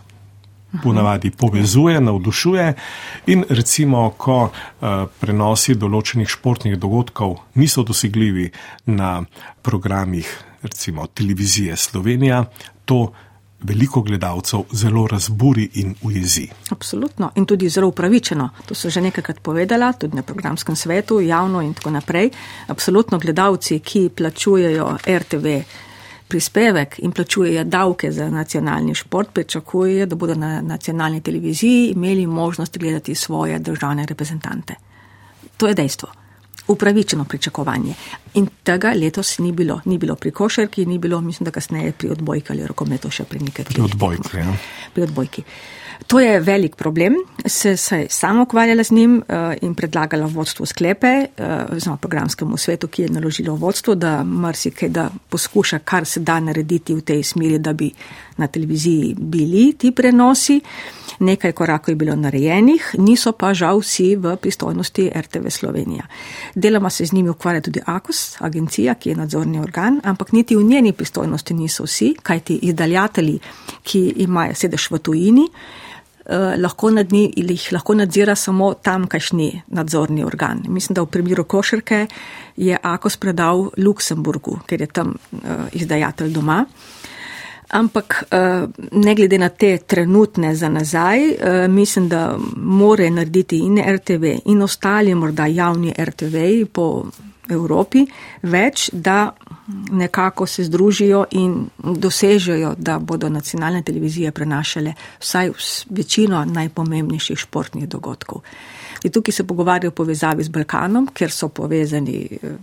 ponavadi 0.83 1.31
povezuje, 1.31 2.01
navdušuje 2.01 2.73
in 3.31 3.45
recimo, 3.49 4.09
ko 4.17 4.39
uh, 4.49 5.05
prenosi 5.19 5.75
določenih 5.79 6.27
športnih 6.27 6.75
dogodkov 6.79 7.37
niso 7.55 7.83
dosegljivi 7.87 8.49
na 8.91 9.21
programih 9.63 10.27
recimo 10.65 11.07
televizije 11.07 11.77
Slovenija, 11.77 12.45
to 12.85 13.13
veliko 13.67 14.01
gledalcev 14.01 14.63
zelo 14.71 15.07
razburi 15.07 15.69
in 15.73 15.95
ujezi. 16.01 16.47
Absolutno 16.69 17.31
in 17.35 17.45
tudi 17.45 17.69
zelo 17.69 17.87
upravičeno. 17.87 18.49
To 18.65 18.75
so 18.75 18.89
že 18.89 19.01
nekajkrat 19.01 19.39
povedala, 19.39 19.93
tudi 19.93 20.15
na 20.15 20.23
programskem 20.23 20.75
svetu, 20.75 21.19
javno 21.21 21.61
in 21.61 21.73
tako 21.73 21.91
naprej. 21.91 22.29
Absolutno 22.67 23.19
gledalci, 23.19 23.79
ki 23.79 24.09
plačujejo 24.15 24.97
RTV 25.07 25.47
prispevek 26.27 26.99
in 26.99 27.11
plačujejo 27.11 27.63
davke 27.63 28.11
za 28.11 28.29
nacionalni 28.29 28.95
šport, 28.95 29.29
pričakujejo, 29.33 30.05
da 30.05 30.15
bodo 30.15 30.35
na 30.35 30.61
nacionalni 30.61 31.21
televiziji 31.21 31.91
imeli 31.95 32.27
možnost 32.27 32.77
gledati 32.77 33.15
svoje 33.15 33.59
državne 33.59 34.05
reprezentante. 34.05 34.75
To 35.57 35.67
je 35.67 35.73
dejstvo 35.73 36.24
upravičeno 36.67 37.25
pričakovanje. 37.25 37.93
In 38.33 38.47
tega 38.63 38.93
letos 38.95 39.37
ni 39.39 39.51
bilo. 39.51 39.81
Ni 39.85 39.97
bilo 39.97 40.15
pri 40.15 40.31
košarki, 40.31 40.85
ni 40.85 40.97
bilo, 40.97 41.21
mislim, 41.21 41.45
da 41.45 41.51
kasneje 41.51 41.91
pri 41.91 42.09
odbojki 42.09 42.53
ali 42.53 42.67
rokometu 42.67 43.11
še 43.11 43.23
pri 43.23 43.39
nekaj. 43.39 43.65
Pri 43.65 43.81
odbojki, 43.81 44.37
ja. 44.37 44.53
Pri 44.93 45.03
odbojki. 45.03 45.43
To 46.07 46.19
je 46.19 46.39
velik 46.39 46.75
problem, 46.75 47.15
se 47.45 47.69
je 47.69 48.07
samo 48.09 48.43
ukvarjala 48.43 48.83
z 48.83 48.91
njim 48.91 49.17
uh, 49.17 49.53
in 49.61 49.75
predlagala 49.75 50.25
vodstvu 50.25 50.65
sklepe, 50.65 51.07
uh, 51.37 51.45
oziroma 51.75 51.97
programskemu 51.97 52.57
svetu, 52.57 52.87
ki 52.87 53.01
je 53.01 53.09
naložilo 53.09 53.55
vodstvo, 53.55 53.95
da 53.95 54.23
marsikaj, 54.23 54.89
da 54.89 55.09
poskuša, 55.29 55.79
kar 55.79 56.05
se 56.05 56.19
da 56.19 56.39
narediti 56.39 56.93
v 56.93 57.01
tej 57.01 57.23
smeri, 57.23 57.59
da 57.59 57.73
bi 57.73 57.91
na 58.37 58.47
televiziji 58.47 59.15
bili 59.17 59.73
ti 59.77 59.91
prenosi. 59.91 60.61
Nekaj 61.19 61.51
korakov 61.51 61.91
je 61.91 61.95
bilo 61.95 62.15
narejenih, 62.15 62.95
niso 62.97 63.31
pa 63.31 63.53
žal 63.53 63.79
vsi 63.79 64.15
v 64.15 64.35
pristojnosti 64.35 65.11
RTV 65.15 65.49
Slovenija. 65.49 66.03
Deloma 66.55 66.89
se 66.89 67.05
z 67.05 67.13
njimi 67.13 67.29
ukvarja 67.29 67.61
tudi 67.61 67.81
AKOS, 67.85 68.35
agencija, 68.39 68.95
ki 68.95 69.09
je 69.09 69.15
nadzorni 69.15 69.59
organ, 69.59 70.01
ampak 70.03 70.31
niti 70.31 70.55
v 70.55 70.63
njeni 70.63 70.93
pristojnosti 70.93 71.53
niso 71.53 71.83
vsi, 71.83 72.13
kajti 72.23 72.59
izdaljatelji, 72.69 73.39
ki 73.83 74.13
imajo 74.23 74.55
sedež 74.55 74.87
v 74.91 74.99
tujini, 74.99 75.49
Eh, 76.25 76.55
lahko 76.57 76.89
nad 76.89 77.11
njih 77.11 77.33
jih 77.35 77.67
lahko 77.71 77.93
nadzira 77.93 78.35
samo 78.35 78.73
tamkajšnji 78.73 79.61
nadzorni 79.67 80.23
organ. 80.23 80.63
Mislim, 80.67 80.93
da 80.95 81.01
v 81.01 81.05
primeru 81.05 81.43
košarke 81.43 82.07
je 82.57 82.77
Akos 82.81 83.17
predal 83.17 83.69
Luksemburgu, 83.77 84.59
ker 84.65 84.81
je 84.81 84.87
tam 84.87 85.13
uh, 85.31 85.39
izdajatelj 85.71 86.33
doma. 86.33 86.65
Ampak 87.75 88.23
uh, 88.23 88.69
ne 88.91 89.15
glede 89.15 89.37
na 89.37 89.49
te 89.49 89.77
trenutne 89.77 90.53
za 90.55 90.69
nazaj, 90.69 91.29
uh, 91.29 91.35
mislim, 91.67 92.09
da 92.09 92.37
more 92.55 93.09
narediti 93.11 93.59
in 93.59 93.81
RTV 93.83 94.35
in 94.45 94.61
ostali 94.61 95.15
morda 95.15 95.45
javni 95.45 95.93
RTV 95.99 96.65
po 96.71 97.05
Evropi 97.49 98.05
več, 98.41 98.89
da 98.93 99.33
nekako 99.91 100.45
se 100.45 100.63
združijo 100.63 101.25
in 101.31 101.69
dosežejo, 101.77 102.75
da 102.77 102.99
bodo 102.99 103.29
nacionalne 103.29 103.83
televizije 103.83 104.31
prenašale 104.31 104.93
vsaj 105.19 105.51
večino 105.89 106.45
najpomembnejših 106.45 107.37
športnih 107.37 107.89
dogodkov. 107.89 108.41
In 109.05 109.13
tukaj 109.13 109.33
se 109.33 109.45
pogovarjajo 109.45 109.93
o 109.93 109.95
povezavi 109.95 110.43
z 110.43 110.49
Balkanom, 110.49 111.09
ker 111.13 111.31
so 111.31 111.51
povezani 111.53 112.17
eh, 112.25 112.55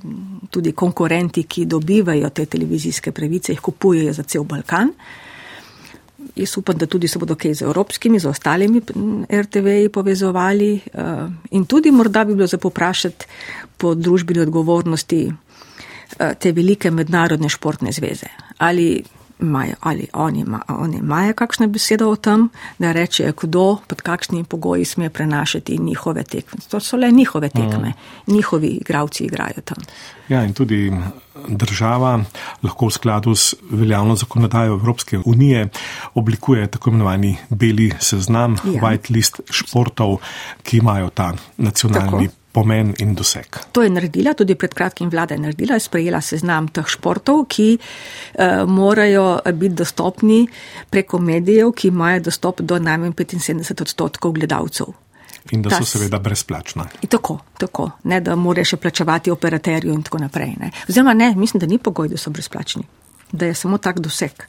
tudi 0.51 0.73
konkurenti, 0.73 1.47
ki 1.47 1.67
dobivajo 1.71 2.31
te 2.31 2.47
televizijske 2.47 3.13
pravice, 3.13 3.53
jih 3.53 3.61
kupujejo 3.63 4.13
za 4.13 4.27
cel 4.27 4.45
Balkan. 4.45 4.91
Jaz 6.37 6.57
upam, 6.57 6.79
da 6.79 6.87
tudi 6.87 7.09
se 7.09 7.19
bodo 7.19 7.35
kaj 7.37 7.55
z 7.55 7.67
evropskimi, 7.67 8.19
z 8.19 8.29
ostalimi 8.31 8.81
RTV-ji 9.31 9.89
povezovali 9.95 10.75
eh, 10.75 11.15
in 11.51 11.65
tudi 11.67 11.91
morda 11.91 12.25
bi 12.25 12.35
bilo 12.35 12.47
za 12.47 12.59
poprašati 12.59 13.27
po 13.77 13.95
družbeni 13.95 14.41
odgovornosti 14.41 15.27
Eh, 16.19 16.35
te 16.39 16.53
velike 16.53 16.91
mednarodne 16.91 17.49
športne 17.49 17.93
zveze. 17.93 18.29
Ali 18.59 19.03
imajo, 19.43 19.75
ali 19.81 20.07
oni, 20.13 20.41
ima, 20.41 20.61
oni 20.69 20.97
imajo 20.97 21.35
kakšno 21.35 21.67
besedo 21.67 22.11
o 22.11 22.17
tem, 22.17 22.49
da 22.79 22.93
rečejo, 22.93 23.33
kdo 23.43 23.79
pod 23.87 24.01
kakšnimi 24.03 24.45
pogoji 24.45 24.85
sme 24.85 25.11
prenašati 25.11 25.79
njihove 25.79 26.25
tekme. 26.25 26.61
To 26.71 26.81
so 26.81 26.97
le 26.97 27.11
njihove 27.11 27.49
tekme, 27.49 27.89
mm. 27.89 28.35
njihovi 28.35 28.69
igravci 28.69 29.25
igrajo 29.25 29.61
tam. 29.65 29.79
Ja, 30.29 30.45
in 30.45 30.53
tudi 30.53 30.93
država 31.49 32.25
lahko 32.63 32.87
v 32.87 32.91
skladu 32.91 33.35
s 33.35 33.55
veljavno 33.71 34.17
zakonodajo 34.17 34.73
Evropske 34.73 35.19
unije 35.25 35.69
oblikuje 36.15 36.67
tako 36.67 36.91
imenovani 36.91 37.37
beli 37.51 37.93
seznam, 38.01 38.57
ja. 38.65 38.81
white 38.81 39.13
list 39.13 39.41
športov, 39.51 40.17
ki 40.63 40.79
imajo 40.79 41.11
ta 41.11 41.33
nacionalni. 41.57 42.29
Tako 42.29 42.42
pomen 42.53 42.95
in 42.99 43.15
doseg. 43.15 43.57
To 43.73 43.83
je 43.83 43.91
naredila, 43.91 44.35
tudi 44.35 44.55
pred 44.55 44.75
kratkim 44.75 45.11
vlada 45.11 45.35
je 45.35 45.41
naredila, 45.41 45.75
je 45.75 45.87
sprejela 45.87 46.21
seznam 46.21 46.69
teh 46.69 46.89
športov, 46.89 47.47
ki 47.49 47.69
uh, 47.79 48.65
morajo 48.69 49.41
biti 49.57 49.75
dostopni 49.81 50.43
preko 50.91 51.19
medijev, 51.19 51.73
ki 51.73 51.89
imajo 51.89 52.21
dostop 52.29 52.61
do 52.61 52.79
najmanj 52.79 53.15
75 53.17 53.83
odstotkov 53.83 54.37
gledalcev. 54.37 54.93
In 55.51 55.63
da 55.63 55.75
so 55.75 55.85
seveda 55.85 56.21
brezplačna. 56.23 56.87
Tako, 57.09 57.39
tako, 57.59 57.89
ne 58.05 58.21
da 58.21 58.37
moraš 58.37 58.75
še 58.75 58.77
plačevati 58.77 59.33
operaterju 59.33 59.93
in 59.93 60.03
tako 60.07 60.21
naprej. 60.23 60.53
Ne. 60.61 60.71
Oziroma 60.89 61.15
ne, 61.19 61.33
mislim, 61.37 61.61
da 61.61 61.67
ni 61.67 61.81
pogoj, 61.83 62.13
da 62.13 62.21
so 62.21 62.31
brezplačni, 62.31 62.85
da 63.33 63.49
je 63.49 63.57
samo 63.59 63.81
tak 63.83 63.99
doseg. 64.01 64.45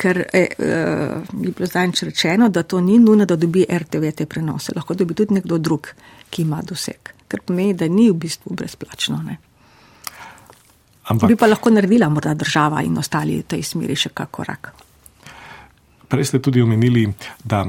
Ker 0.00 0.24
je, 0.32 0.48
uh, 0.58 1.44
je 1.44 1.52
bilo 1.52 1.68
zdajč 1.70 2.02
rečeno, 2.08 2.48
da 2.48 2.64
to 2.66 2.80
ni 2.80 2.98
nujno, 2.98 3.28
da 3.30 3.36
dobi 3.36 3.66
RTV 3.70 4.10
te 4.16 4.26
prenose, 4.26 4.72
lahko 4.74 4.96
dobi 4.98 5.14
tudi 5.14 5.38
nekdo 5.38 5.58
drug, 5.58 5.92
ki 6.30 6.42
ima 6.42 6.62
doseg 6.66 7.13
kar 7.34 7.42
pomeni, 7.42 7.74
da 7.74 7.90
ni 7.90 8.06
v 8.12 8.18
bistvu 8.24 8.54
brezplačno. 8.54 9.18
Ne. 9.26 9.38
Ampak, 11.10 11.28
bi 11.28 11.36
pa 11.36 11.50
lahko 11.50 11.72
naredila 11.74 12.08
morda 12.08 12.32
država 12.38 12.82
in 12.86 12.96
ostali 12.98 13.40
v 13.42 13.48
tej 13.54 13.64
smeri 13.66 13.96
še 13.98 14.14
kak 14.14 14.30
korak. 14.32 14.70
Prej 16.08 16.30
ste 16.30 16.40
tudi 16.40 16.62
omenili, 16.62 17.08
da 17.44 17.64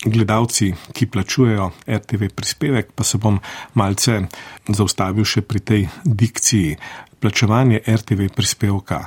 gledalci, 0.00 0.70
ki 0.96 1.06
plačujejo 1.12 1.68
RTV 1.84 2.30
prispevek, 2.34 2.94
pa 2.96 3.04
se 3.04 3.20
bom 3.20 3.36
malce 3.76 4.22
zaustavil 4.68 5.28
še 5.28 5.44
pri 5.44 5.60
tej 5.60 5.86
dikciji. 6.04 6.76
Plačevanje 7.20 7.82
RTV 7.84 8.30
prispevka, 8.32 9.02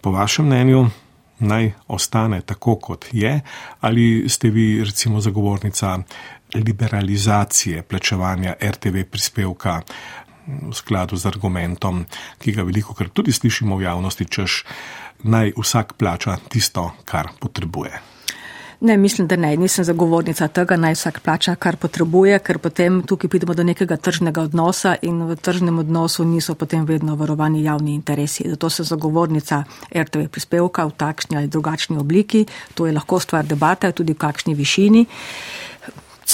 po 0.00 0.14
vašem 0.14 0.48
mnenju, 0.48 0.86
naj 1.44 1.72
ostane 1.92 2.40
tako, 2.40 2.78
kot 2.80 3.04
je, 3.12 3.40
ali 3.80 4.24
ste 4.28 4.50
vi 4.50 4.84
recimo 4.84 5.20
zagovornica 5.20 5.98
liberalizacije 6.54 7.82
plačevanja 7.82 8.54
RTV 8.62 9.04
prispevka 9.10 9.82
v 10.46 10.72
skladu 10.72 11.16
z 11.16 11.26
argumentom, 11.26 12.04
ki 12.38 12.52
ga 12.52 12.62
veliko 12.62 12.94
krat 12.94 13.12
tudi 13.12 13.32
slišimo 13.32 13.76
v 13.76 13.88
javnosti, 13.88 14.24
češ 14.24 14.64
naj 15.24 15.54
vsak 15.56 15.96
plača 15.96 16.36
tisto, 16.48 16.90
kar 17.04 17.32
potrebuje. 17.40 18.14
Ne, 18.84 18.96
mislim, 18.96 19.26
da 19.26 19.36
ne. 19.36 19.56
Nisem 19.56 19.84
zagovornica 19.84 20.48
tega, 20.48 20.76
naj 20.76 20.92
vsak 20.98 21.20
plača, 21.24 21.54
kar 21.54 21.76
potrebuje, 21.80 22.38
ker 22.44 22.58
potem 22.58 23.00
tukaj 23.02 23.30
pridemo 23.32 23.54
do 23.54 23.64
nekega 23.64 23.96
tržnega 23.96 24.42
odnosa 24.44 24.96
in 25.02 25.22
v 25.24 25.36
tržnem 25.40 25.78
odnosu 25.78 26.24
niso 26.24 26.54
potem 26.54 26.84
vedno 26.84 27.16
varovani 27.16 27.62
javni 27.64 27.94
interesi. 27.94 28.44
Zato 28.50 28.68
sem 28.70 28.84
zagovornica 28.84 29.62
RTV 29.88 30.28
prispevka 30.28 30.84
v 30.84 30.92
takšni 31.00 31.36
ali 31.36 31.48
drugačni 31.48 31.96
obliki. 31.96 32.44
To 32.74 32.86
je 32.86 32.92
lahko 32.92 33.20
stvar 33.20 33.46
debate, 33.46 33.92
tudi 33.92 34.12
v 34.12 34.20
kakšni 34.20 34.54
višini 34.54 35.06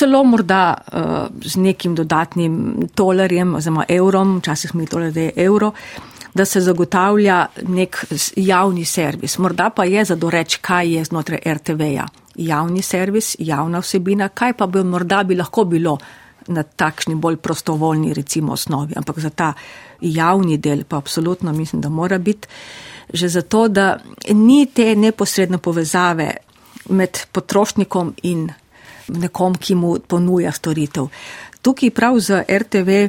celo 0.01 0.23
morda 0.25 0.75
uh, 0.75 1.03
z 1.45 1.61
nekim 1.61 1.95
dodatnim 1.95 2.55
tolerjem 2.95 3.55
oziroma 3.55 3.85
evrom, 3.89 4.39
včasih 4.39 4.75
mi 4.75 4.87
toler, 4.87 5.13
da 5.13 5.27
je 5.27 5.33
evro, 5.45 5.73
da 6.35 6.45
se 6.45 6.61
zagotavlja 6.61 7.47
nek 7.69 7.99
javni 8.37 8.85
servis. 8.85 9.39
Morda 9.39 9.71
pa 9.71 9.85
je 9.85 10.05
za 10.05 10.17
doreč, 10.17 10.57
kaj 10.57 10.95
je 10.95 11.05
znotraj 11.05 11.41
RTV-ja. 11.47 12.07
Javni 12.41 12.83
servis, 12.83 13.35
javna 13.39 13.83
vsebina, 13.83 14.29
kaj 14.29 14.55
pa 14.57 14.67
bi 14.67 14.85
morda 14.85 15.23
bi 15.23 15.37
lahko 15.37 15.65
bilo 15.65 15.99
na 16.49 16.63
takšni 16.63 17.15
bolj 17.15 17.37
prostovoljni 17.37 18.15
recimo 18.15 18.53
osnovi, 18.53 18.95
ampak 18.97 19.19
za 19.19 19.31
ta 19.31 19.53
javni 20.01 20.57
del 20.59 20.85
pa 20.89 20.97
absolutno 20.97 21.53
mislim, 21.53 21.83
da 21.83 21.89
mora 21.89 22.19
biti 22.19 22.49
že 23.13 23.29
zato, 23.29 23.69
da 23.69 23.99
ni 24.31 24.67
te 24.67 24.95
neposredne 24.97 25.59
povezave 25.59 26.31
med 26.89 27.19
potrošnikom 27.33 28.15
in 28.23 28.49
nekom, 29.17 29.55
ki 29.55 29.75
mu 29.75 29.99
ponuja 29.99 30.53
storitev. 30.53 31.09
Tukaj 31.63 31.91
prav 31.91 32.19
za 32.19 32.45
RTV 32.49 33.09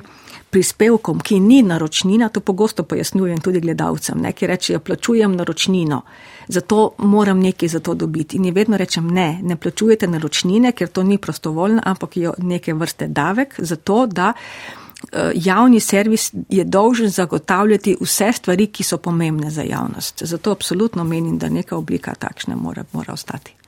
prispevkom, 0.51 1.19
ki 1.19 1.39
ni 1.39 1.61
naročnina, 1.63 2.29
to 2.29 2.39
pogosto 2.39 2.83
pojasnjujem 2.83 3.39
tudi 3.41 3.59
gledalcem, 3.59 4.19
ne, 4.21 4.33
ki 4.35 4.47
rečejo, 4.47 4.79
plačujem 4.79 5.35
naročnino, 5.35 6.01
zato 6.47 6.91
moram 6.97 7.39
nekaj 7.39 7.69
za 7.69 7.79
to 7.79 7.93
dobiti. 7.95 8.37
In 8.37 8.45
je 8.45 8.51
vedno 8.51 8.77
rečem, 8.77 9.07
ne, 9.07 9.39
ne 9.41 9.55
plačujete 9.55 10.07
naročnine, 10.07 10.71
ker 10.71 10.89
to 10.89 11.03
ni 11.03 11.17
prostovoljno, 11.17 11.81
ampak 11.85 12.17
je 12.17 12.33
neke 12.37 12.73
vrste 12.73 13.07
davek, 13.07 13.55
zato 13.57 14.05
da 14.05 14.33
eh, 14.33 15.31
javni 15.35 15.79
servis 15.79 16.33
je 16.49 16.63
dolžen 16.63 17.09
zagotavljati 17.09 17.97
vse 18.01 18.31
stvari, 18.33 18.67
ki 18.67 18.83
so 18.83 18.97
pomembne 18.97 19.49
za 19.49 19.63
javnost. 19.63 20.23
Zato 20.25 20.51
absolutno 20.51 21.03
menim, 21.03 21.37
da 21.37 21.49
neka 21.49 21.77
oblika 21.77 22.15
takšna 22.15 22.55
mora, 22.55 22.83
mora 22.93 23.13
ostati. 23.13 23.60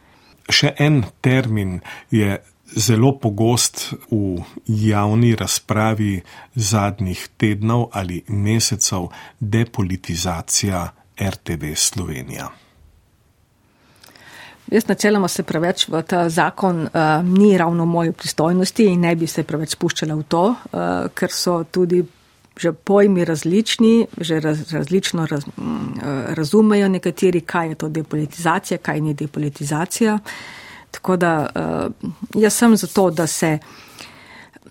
Še 0.50 0.74
en 0.80 1.04
termin 1.22 1.80
je 2.12 2.40
zelo 2.76 3.14
pogost 3.20 3.94
v 4.12 4.42
javni 4.68 5.36
razpravi 5.36 6.22
zadnjih 6.56 7.28
tednov 7.38 7.88
ali 7.92 8.24
mesecev 8.28 9.08
depolitizacija 9.40 10.88
RTV 11.20 11.76
Slovenija. 11.76 12.50
Jaz 14.72 14.88
načeloma 14.88 15.28
se 15.28 15.44
preveč 15.44 15.88
v 15.88 16.02
ta 16.08 16.30
zakon 16.30 16.82
uh, 16.82 16.90
ni 17.24 17.58
ravno 17.58 17.86
moje 17.86 18.12
pristojnosti 18.12 18.86
in 18.86 19.00
ne 19.00 19.16
bi 19.16 19.28
se 19.28 19.44
preveč 19.44 19.76
spuščala 19.76 20.16
v 20.16 20.24
to, 20.24 20.44
uh, 20.50 20.90
ker 21.14 21.32
so 21.32 21.64
tudi 21.64 22.02
že 22.58 22.74
pojmi 22.74 23.26
različni, 23.26 24.08
že 24.18 24.40
raz, 24.40 24.74
različno 24.74 25.26
raz, 25.26 25.44
uh, 25.48 25.64
razumejo 26.28 26.90
nekateri, 26.90 27.42
kaj 27.42 27.70
je 27.70 27.76
to 27.76 27.90
depolitizacija, 27.90 28.78
kaj 28.78 29.02
ni 29.02 29.14
depolitizacija. 29.14 30.20
Tako 30.92 31.18
da 31.18 31.50
uh, 31.50 32.42
jaz 32.42 32.54
sem 32.54 32.78
za 32.78 32.88
to, 32.88 33.10
da 33.10 33.28
se 33.28 33.58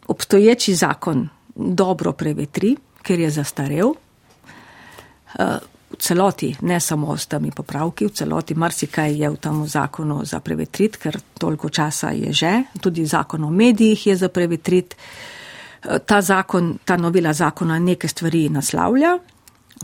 obstoječi 0.06 0.74
zakon 0.74 1.28
dobro 1.54 2.12
prevetri, 2.12 2.76
ker 3.02 3.20
je 3.20 3.30
zastarel. 3.30 3.88
Uh, 3.88 5.56
v 5.92 5.96
celoti, 5.98 6.54
ne 6.60 6.80
samo 6.80 7.16
s 7.16 7.26
temi 7.26 7.50
popravki, 7.50 8.06
v 8.06 8.10
celoti 8.10 8.54
marsikaj 8.54 9.12
je 9.12 9.28
v 9.30 9.36
tem 9.36 9.66
zakonu 9.66 10.24
za 10.24 10.40
prevetrit, 10.40 10.96
ker 10.96 11.18
toliko 11.38 11.68
časa 11.68 12.10
je 12.10 12.32
že. 12.32 12.62
Tudi 12.80 13.06
zakon 13.06 13.44
o 13.44 13.50
medijih 13.50 14.06
je 14.06 14.16
za 14.16 14.28
prevetrit. 14.28 14.94
Uh, 14.94 15.41
ta 15.82 16.20
zakon, 16.22 16.78
ta 16.84 16.96
novela 16.96 17.32
zakona 17.32 17.78
neke 17.78 18.08
stvari 18.08 18.48
naslavlja, 18.48 19.16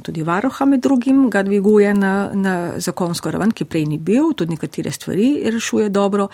tudi 0.03 0.23
varoha 0.23 0.65
med 0.65 0.83
drugim 0.83 1.27
ga 1.31 1.43
dviguje 1.43 1.95
na, 1.95 2.31
na 2.35 2.55
zakonsko 2.79 3.31
raven, 3.35 3.53
ki 3.53 3.65
prej 3.65 3.87
ni 3.91 3.99
bil, 3.99 4.33
tudi 4.37 4.55
nekatere 4.55 4.93
stvari 4.95 5.31
rešuje 5.51 5.89
dobro. 5.89 6.29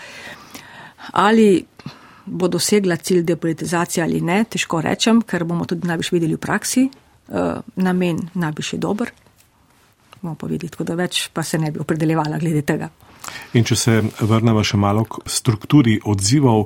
Ali 1.13 1.65
bo 2.25 2.47
dosegla 2.47 2.97
cilj 2.97 3.23
depolitizacije 3.23 4.03
ali 4.03 4.21
ne, 4.21 4.43
težko 4.49 4.81
rečem, 4.81 5.21
ker 5.21 5.45
bomo 5.45 5.65
tudi 5.65 5.87
najbrž 5.87 6.11
videli 6.13 6.37
v 6.37 6.41
praksi. 6.41 6.87
Uh, 7.25 7.61
namen 7.81 8.19
najbrž 8.33 8.73
je 8.73 8.79
dober, 8.79 9.09
bomo 10.21 10.35
pa 10.37 10.47
videli, 10.47 10.69
tako 10.69 10.85
da 10.85 10.97
več 10.97 11.29
pa 11.33 11.43
se 11.43 11.57
ne 11.57 11.71
bi 11.73 11.81
opredeljevala 11.81 12.37
glede 12.41 12.61
tega. 12.61 12.89
In 13.53 13.63
če 13.63 13.75
se 13.75 13.99
vrnemo 14.19 14.63
še 14.63 14.77
malo 14.77 15.05
k 15.07 15.23
strukturi 15.25 15.99
odzivov 16.03 16.65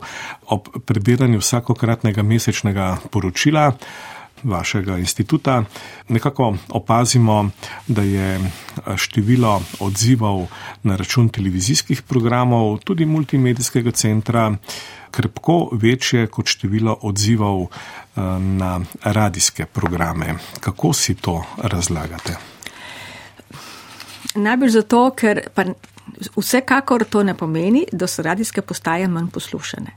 ob 0.55 0.69
prebiranju 0.85 1.41
vsakokratnega 1.41 2.23
mesečnega 2.23 2.95
poročila, 3.11 3.69
vašega 4.43 4.97
instituta, 4.97 5.63
nekako 6.07 6.53
opazimo, 6.69 7.49
da 7.87 8.01
je 8.01 8.39
število 8.95 9.61
odzivov 9.79 10.47
na 10.83 10.95
račun 10.95 11.29
televizijskih 11.29 12.01
programov, 12.01 12.77
tudi 12.83 13.05
multimedijskega 13.05 13.91
centra, 13.91 14.47
krpko 15.11 15.69
večje 15.73 16.27
kot 16.27 16.47
število 16.47 16.97
odzivov 17.01 17.63
eh, 17.63 18.21
na 18.39 18.79
radijske 19.03 19.65
programe. 19.65 20.35
Kako 20.59 20.93
si 20.93 21.15
to 21.15 21.43
razlagate? 21.57 22.37
Najbolj 24.35 24.69
zato, 24.69 25.09
ker 25.17 25.41
vsekakor 26.35 27.05
to 27.05 27.23
ne 27.23 27.33
pomeni, 27.37 27.85
da 27.91 28.07
so 28.07 28.21
radijske 28.21 28.61
postaje 28.61 29.07
manj 29.07 29.27
poslušane. 29.33 29.95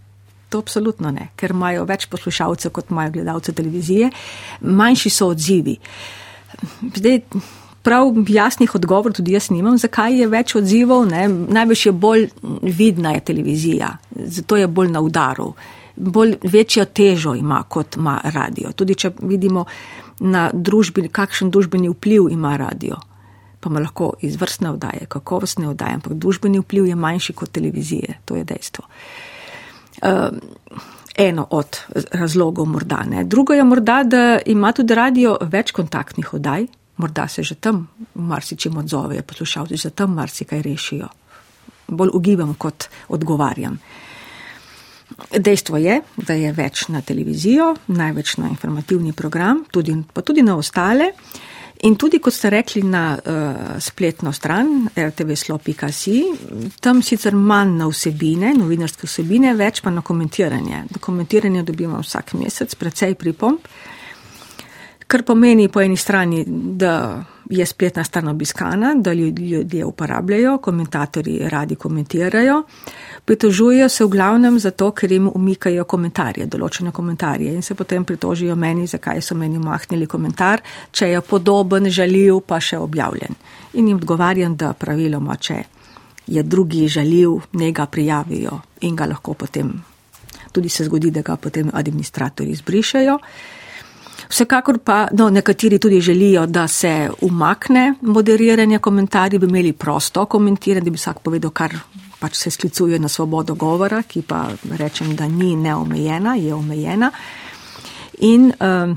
To 0.48 0.58
absolutno 0.58 1.10
ne, 1.10 1.30
ker 1.36 1.50
imajo 1.50 1.84
več 1.88 2.06
poslušalcev, 2.12 2.72
kot 2.72 2.90
imajo 2.90 3.10
gledalce 3.10 3.52
televizije, 3.52 4.10
manjši 4.60 5.10
so 5.10 5.30
odzivi. 5.32 5.78
Zdaj, 6.96 7.20
prav 7.82 8.14
jasnih 8.28 8.74
odgovorov 8.74 9.16
tudi 9.16 9.32
jaz 9.32 9.50
nimam, 9.50 9.78
zakaj 9.78 10.20
je 10.20 10.28
več 10.28 10.54
odzivov. 10.56 11.06
Ne? 11.10 11.28
Največ 11.28 11.86
je 11.86 11.92
bolj 11.92 12.28
vidna 12.62 13.16
je 13.16 13.24
televizija, 13.32 13.96
zato 14.10 14.56
je 14.56 14.68
bolj 14.68 14.92
na 14.92 15.00
udaru, 15.00 15.52
bolj 15.96 16.36
večjo 16.42 16.84
težo 16.84 17.34
ima, 17.34 17.62
kot 17.68 17.96
ima 17.96 18.20
radio. 18.24 18.72
Tudi 18.72 18.94
če 18.94 19.12
vidimo 19.22 19.64
na 20.20 20.50
družbi, 20.52 21.08
kakšen 21.08 21.50
družbeni 21.50 21.90
vpliv 21.90 22.28
ima 22.30 22.56
radio. 22.56 23.00
Pa 23.62 23.70
ima 23.70 23.80
lahko 23.80 24.12
izvrstne 24.26 24.72
vdaje, 24.74 25.06
kakovostne 25.08 25.68
vdaje, 25.70 26.00
ampak 26.00 26.16
družbeni 26.18 26.58
vpliv 26.58 26.88
je 26.90 26.96
manjši 26.98 27.32
kot 27.32 27.52
televizije, 27.54 28.16
to 28.26 28.36
je 28.36 28.44
dejstvo. 28.44 28.84
Eh, 30.02 30.30
eno 31.16 31.46
od 31.50 31.78
razlogov 32.12 32.66
morda. 32.66 33.04
Ne. 33.10 33.24
Drugo 33.24 33.52
je 33.52 33.64
morda, 33.64 34.02
da 34.02 34.38
ima 34.46 34.72
tudi 34.72 34.94
radio 34.94 35.36
več 35.40 35.70
kontaktnih 35.70 36.34
oddaj, 36.34 36.66
morda 36.96 37.28
se 37.28 37.42
že 37.42 37.54
tam 37.54 37.86
marsičem 38.14 38.76
odzovejo, 38.76 39.22
poslušalci 39.22 39.76
že 39.76 39.90
tam 39.90 40.14
marsikaj 40.14 40.62
rešijo. 40.62 41.08
Bolj 41.88 42.10
ugibam, 42.14 42.54
kot 42.54 42.88
odgovarjam. 43.08 43.78
Dejstvo 45.38 45.76
je, 45.76 46.00
da 46.16 46.34
je 46.34 46.52
več 46.52 46.88
na 46.88 47.00
televizijo, 47.00 47.76
največ 47.86 48.36
na 48.36 48.48
informativni 48.48 49.12
program, 49.12 49.64
tudi, 49.70 49.94
pa 50.12 50.22
tudi 50.22 50.42
na 50.42 50.56
ostale. 50.56 51.12
Uh, 51.12 51.51
In 51.82 51.96
tudi, 51.98 52.20
kot 52.22 52.34
ste 52.34 52.50
rekli 52.50 52.82
na 52.86 53.16
uh, 53.18 53.80
spletno 53.82 54.30
stran 54.32 54.84
rtvslo.si, 54.94 56.18
tam 56.80 57.00
sicer 57.02 57.34
manj 57.34 57.72
na 57.80 57.88
vsebine, 57.90 58.52
novinarske 58.54 59.08
vsebine, 59.10 59.50
več 59.58 59.80
pa 59.82 59.90
na 59.90 60.04
komentiranje. 60.06 60.84
Do 60.94 61.02
komentiranja 61.02 61.64
dobimo 61.66 61.98
vsak 62.04 62.36
mesec 62.38 62.76
precej 62.78 63.16
pripomp, 63.18 63.66
kar 65.12 65.22
pomeni 65.28 65.68
po 65.68 65.80
eni 65.80 65.96
strani, 65.96 66.44
da 66.48 67.24
je 67.50 67.66
spletna 67.66 68.04
stran 68.04 68.28
obiskana, 68.28 68.94
da 68.94 69.12
ljudje 69.12 69.84
uporabljajo, 69.84 70.58
komentatorji 70.58 71.48
radi 71.48 71.74
komentirajo. 71.74 72.62
Pritožujejo 73.24 73.88
se 73.88 74.04
v 74.04 74.08
glavnem 74.08 74.58
zato, 74.58 74.90
ker 74.90 75.12
jim 75.12 75.28
umikajo 75.34 75.84
komentarje, 75.84 76.46
določene 76.48 76.94
komentarje 76.96 77.52
in 77.52 77.62
se 77.62 77.76
potem 77.76 78.04
pritožijo 78.08 78.56
meni, 78.56 78.86
zakaj 78.86 79.20
so 79.20 79.36
meni 79.36 79.60
umahnili 79.60 80.08
komentar, 80.08 80.64
če 80.90 81.12
je 81.12 81.20
podoben, 81.20 81.90
žaljiv, 81.92 82.40
pa 82.46 82.60
še 82.60 82.80
objavljen. 82.80 83.36
In 83.76 83.92
jim 83.92 84.00
odgovarjam, 84.00 84.56
da 84.56 84.72
praviloma, 84.72 85.36
če 85.36 85.62
je 86.26 86.42
drugi 86.42 86.86
žaljiv, 86.88 87.36
ne 87.60 87.72
ga 87.72 87.86
prijavijo 87.86 88.62
in 88.88 88.96
ga 88.96 89.12
lahko 89.12 89.36
potem, 89.36 89.74
tudi 90.52 90.72
se 90.72 90.88
zgodi, 90.88 91.12
da 91.12 91.20
ga 91.20 91.36
potem 91.36 91.68
administratorji 91.68 92.56
izbrišajo. 92.56 93.18
Vsekakor 94.32 94.78
pa 94.78 95.08
no, 95.12 95.30
nekateri 95.30 95.78
tudi 95.78 96.00
želijo, 96.00 96.46
da 96.46 96.68
se 96.68 97.10
umakne 97.20 97.94
moderiranje 98.00 98.78
komentarjev, 98.78 99.40
bi 99.40 99.46
imeli 99.46 99.72
prosto 99.72 100.24
komentiranje, 100.24 100.84
da 100.84 100.90
bi 100.90 100.96
vsak 100.96 101.18
povedal, 101.18 101.50
kar 101.50 101.74
pač 102.20 102.36
se 102.36 102.50
sklicuje 102.50 102.98
na 102.98 103.08
svobodo 103.08 103.54
govora, 103.54 104.02
ki 104.02 104.22
pa 104.22 104.46
rečem, 104.78 105.16
da 105.16 105.28
ni 105.28 105.56
neomejena, 105.56 106.34
je 106.34 106.54
omejena. 106.54 107.10
In 108.18 108.52
um, 108.60 108.96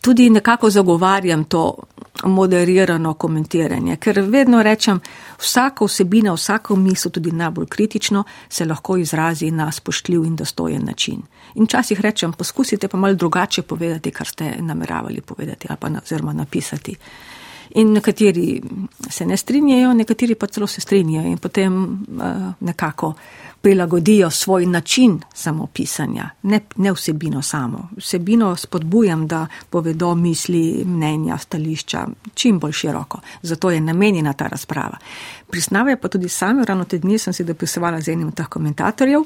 tudi 0.00 0.30
nekako 0.30 0.70
zagovarjam 0.70 1.44
to 1.44 1.76
moderirano 2.24 3.14
komentiranje, 3.14 3.96
ker 3.96 4.20
vedno 4.20 4.62
rečem, 4.62 5.00
vsaka 5.38 5.84
vsebina, 5.84 6.34
vsako 6.34 6.76
misel, 6.76 7.12
tudi 7.12 7.32
najbolj 7.32 7.66
kritično, 7.66 8.24
se 8.48 8.64
lahko 8.64 8.96
izrazi 8.96 9.50
na 9.50 9.72
spoštljiv 9.72 10.24
in 10.24 10.36
dostojen 10.36 10.84
način. 10.84 11.22
In 11.54 11.64
včasih 11.64 12.00
rečem, 12.00 12.32
poskusite 12.32 12.88
pa 12.88 12.96
malo 12.96 13.14
drugače 13.14 13.62
povedati, 13.62 14.10
kar 14.10 14.26
ste 14.26 14.54
nameravali 14.60 15.20
povedati 15.20 15.66
ali 15.70 15.78
pa 15.80 15.88
oziroma 16.02 16.32
napisati. 16.32 16.96
In 17.74 17.92
nekateri 17.92 18.62
se 19.10 19.26
ne 19.26 19.36
strinjajo, 19.36 19.94
nekateri 19.94 20.34
pa 20.34 20.46
celo 20.46 20.66
se 20.66 20.80
strinjajo 20.80 21.28
in 21.28 21.38
potem 21.38 21.82
uh, 21.82 22.52
nekako 22.60 23.14
prilagodijo 23.62 24.30
svoj 24.30 24.66
način 24.66 25.20
samopisanja, 25.34 26.30
ne, 26.42 26.60
ne 26.76 26.92
vsebino 26.92 27.42
samo. 27.42 27.88
Vsebino 27.96 28.56
spodbujam, 28.56 29.26
da 29.26 29.46
povedo 29.70 30.14
misli, 30.14 30.84
mnenja, 30.84 31.38
stališča 31.38 32.06
čim 32.34 32.58
bolj 32.58 32.72
široko. 32.72 33.20
Zato 33.42 33.70
je 33.70 33.80
namenjena 33.80 34.32
ta 34.32 34.46
razprava. 34.46 34.98
Prisnavajo 35.50 35.96
pa 35.96 36.08
tudi 36.08 36.28
sami, 36.28 36.64
ravno 36.64 36.84
te 36.84 36.98
dni 36.98 37.18
sem 37.18 37.32
si 37.32 37.44
dopisovala 37.44 38.00
z 38.00 38.08
enim 38.08 38.28
od 38.28 38.34
teh 38.34 38.48
komentatorjev, 38.48 39.22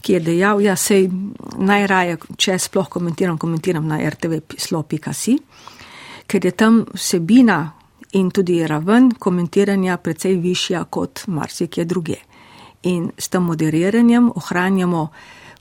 ki 0.00 0.12
je 0.12 0.20
dejal, 0.20 0.60
ja, 0.60 0.76
sej 0.76 1.10
najraje, 1.58 2.16
če 2.36 2.58
sploh 2.58 2.88
komentiram, 2.88 3.38
komentiram 3.38 3.86
na 3.86 3.98
rtv.si, 4.10 5.38
ker 6.26 6.44
je 6.44 6.50
tam 6.50 6.84
vsebina 6.94 7.77
in 8.12 8.30
tudi 8.30 8.66
raven 8.66 9.10
komentiranja 9.18 9.96
precej 9.96 10.36
višja 10.36 10.84
kot 10.84 11.26
marsikje 11.26 11.84
druge. 11.84 12.16
In 12.82 13.10
s 13.18 13.28
tem 13.28 13.42
moderiranjem 13.42 14.30
ohranjamo 14.34 15.08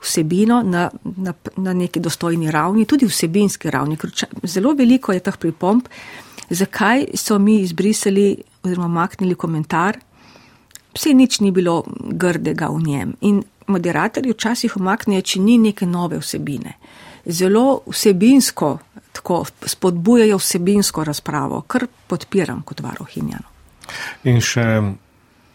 vsebino 0.01 0.61
na, 0.63 0.89
na, 1.03 1.33
na 1.57 1.73
neki 1.73 1.99
dostojni 1.99 2.51
ravni, 2.51 2.85
tudi 2.85 3.05
vsebinski 3.05 3.71
ravni. 3.71 3.97
Zelo 4.43 4.73
veliko 4.73 5.13
je 5.13 5.19
teh 5.19 5.37
pripomb, 5.37 5.87
zakaj 6.49 7.07
so 7.15 7.39
mi 7.39 7.59
izbrisali 7.61 8.35
oziroma 8.63 8.87
maknili 8.87 9.35
komentar, 9.35 9.97
vse 10.93 11.13
nič 11.13 11.39
ni 11.39 11.51
bilo 11.51 11.83
grdega 11.97 12.69
v 12.69 12.81
njem. 12.83 13.13
In 13.21 13.43
moderatorji 13.67 14.33
včasih 14.33 14.77
omaknejo, 14.77 15.21
če 15.21 15.39
ni 15.39 15.57
neke 15.57 15.85
nove 15.85 16.19
vsebine. 16.21 16.77
Zelo 17.25 17.81
vsebinsko, 17.87 18.77
tako 19.27 19.45
spodbujajo 19.65 20.37
vsebinsko 20.37 21.03
razpravo, 21.03 21.61
kar 21.61 21.87
podpiram 22.07 22.61
kot 22.61 22.79
varohinjano. 22.79 23.43
In 24.23 24.39
še 24.41 24.65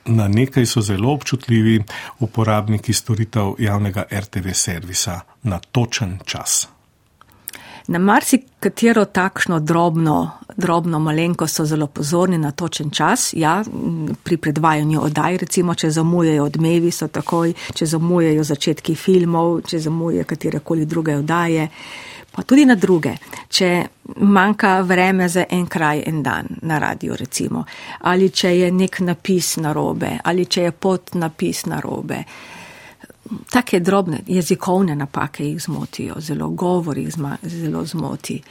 na 0.04 0.26
nekaj 0.28 0.66
so 0.66 0.82
zelo 0.84 1.12
občutljivi 1.12 1.78
uporabniki 2.20 2.92
storitev 2.92 3.54
javnega 3.58 4.04
RTV 4.12 4.52
servisa 4.52 5.20
na 5.42 5.58
točen 5.58 6.18
čas. 6.24 6.68
Na 7.88 7.98
marsikatero 7.98 9.04
takšno 9.04 9.60
drobno, 9.60 10.30
drobno 10.56 10.98
malenko 10.98 11.46
so 11.46 11.64
zelo 11.64 11.86
pozorni 11.86 12.38
na 12.38 12.52
točen 12.52 12.90
čas. 12.90 13.32
Ja, 13.32 13.62
pri 14.22 14.36
predvajanju 14.36 15.00
oddaj, 15.02 15.36
recimo, 15.46 15.74
če 15.74 15.90
zamujajo 15.90 16.44
odmevi, 16.44 16.90
so 16.92 17.08
takoj, 17.08 17.54
če 17.74 17.86
zamujajo 17.86 18.44
začetki 18.44 18.94
filmov, 18.94 19.62
če 19.66 19.80
zamujajo 19.88 20.28
katerekoli 20.28 20.86
druge 20.86 21.16
oddaje, 21.16 21.68
pa 22.33 22.43
tudi 22.43 22.64
na 22.64 22.74
druge. 22.74 23.12
Če 23.49 23.68
manjka 24.16 24.80
vreme 24.80 25.28
za 25.28 25.45
en 25.51 25.66
kraj, 25.66 26.03
en 26.07 26.22
dan 26.22 26.49
na 26.62 26.78
radio, 26.78 27.16
recimo, 27.16 27.64
ali 28.01 28.30
če 28.30 28.57
je 28.59 28.72
nek 28.72 29.01
napis 29.01 29.57
narobe, 29.57 30.18
ali 30.24 30.47
če 30.47 30.62
je 30.62 30.72
pot 30.72 31.14
napis 31.14 31.66
narobe 31.66 32.24
take 33.51 33.80
drobne 33.80 34.20
jezikovne 34.26 34.95
napake 34.97 35.45
jih 35.45 35.62
zmotijo, 35.62 36.14
zelo 36.18 36.49
govor 36.49 36.99
jih 36.99 37.14
zelo 37.43 37.85
zmoti. 37.87 38.43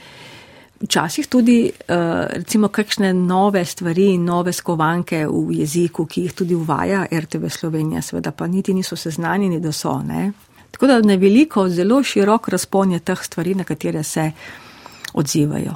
Včasih 0.80 1.26
tudi, 1.26 1.70
eh, 1.88 1.94
recimo, 2.32 2.68
kakšne 2.68 3.12
nove 3.12 3.64
stvari, 3.64 4.18
nove 4.18 4.52
skovanke 4.52 5.26
v 5.26 5.52
jeziku, 5.54 6.06
ki 6.06 6.22
jih 6.22 6.32
tudi 6.32 6.54
uvaja 6.54 7.06
RTV 7.12 7.48
Slovenija, 7.48 8.02
seveda 8.02 8.30
pa 8.30 8.46
niti 8.46 8.74
niso 8.74 8.96
seznanjeni, 8.96 9.60
da 9.60 9.72
so. 9.72 10.02
Ne? 10.02 10.32
Tako 10.72 10.86
da 10.86 11.00
ne 11.00 11.16
veliko, 11.16 11.68
zelo 11.68 12.02
širok 12.02 12.48
razpon 12.48 12.92
je 12.92 12.98
teh 13.00 13.20
stvari, 13.22 13.54
na 13.54 13.64
katere 13.64 14.02
se 14.02 14.30
odzivajo. 15.12 15.74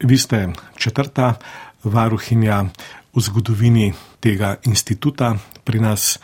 Vi 0.00 0.18
ste 0.18 0.48
četrta 0.76 1.34
varuhinja 1.84 2.64
v 3.14 3.20
zgodovini 3.20 3.92
tega 4.20 4.56
instituta 4.66 5.34
pri 5.64 5.80
nas 5.80 6.18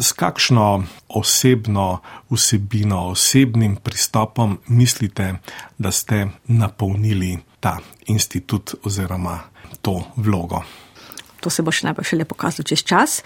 s 0.00 0.12
kakšno 0.12 0.84
osebno 1.08 2.00
vsebino, 2.30 3.10
osebnim 3.10 3.76
pristopom 3.76 4.58
mislite, 4.66 5.34
da 5.78 5.90
ste 5.90 6.26
napolnili 6.46 7.38
ta 7.60 7.78
institut 8.06 8.74
oziroma 8.82 9.38
to 9.82 10.02
vlogo? 10.16 10.62
To 11.40 11.50
se 11.50 11.62
bo 11.62 11.72
še 11.72 11.90
najprej 11.90 12.08
šele 12.08 12.24
pokazalo 12.24 12.64
čez 12.64 12.82
čas. 12.88 13.20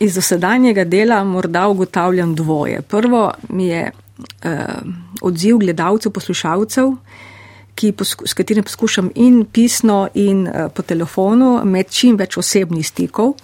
Iz 0.00 0.14
dosedanjega 0.14 0.84
dela 0.84 1.24
morda 1.24 1.68
ugotavljam 1.68 2.34
dvoje. 2.34 2.82
Prvo 2.82 3.32
mi 3.48 3.66
je 3.66 3.90
eh, 4.42 4.66
odziv 5.20 5.58
gledalcev, 5.58 6.12
poslušalcev, 6.12 6.92
ki, 7.74 7.92
s 8.24 8.34
katerim 8.34 8.64
poskušam 8.64 9.10
in 9.14 9.44
pisno, 9.52 10.08
in 10.14 10.46
eh, 10.46 10.68
po 10.74 10.82
telefonu 10.82 11.60
imeti 11.64 11.92
čim 11.92 12.16
več 12.16 12.36
osebnih 12.36 12.86
stikov. 12.86 13.34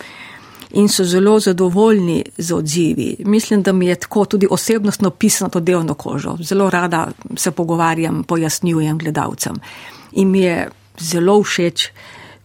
In 0.76 0.88
so 0.88 1.04
zelo 1.04 1.38
zadovoljni 1.40 2.24
z 2.38 2.52
odzivi. 2.52 3.16
Mislim, 3.24 3.62
da 3.62 3.72
mi 3.72 3.86
je 3.86 3.94
tako 3.94 4.24
tudi 4.24 4.48
osebnostno 4.50 5.10
pisano 5.10 5.50
to 5.50 5.60
delno 5.60 5.94
kožo. 5.94 6.36
Zelo 6.40 6.70
rada 6.70 7.08
se 7.36 7.50
pogovarjam, 7.50 8.24
pojasnjujem 8.24 8.98
gledalcem. 8.98 9.60
In 10.12 10.30
mi 10.30 10.40
je 10.40 10.68
zelo 10.98 11.42
všeč, 11.42 11.90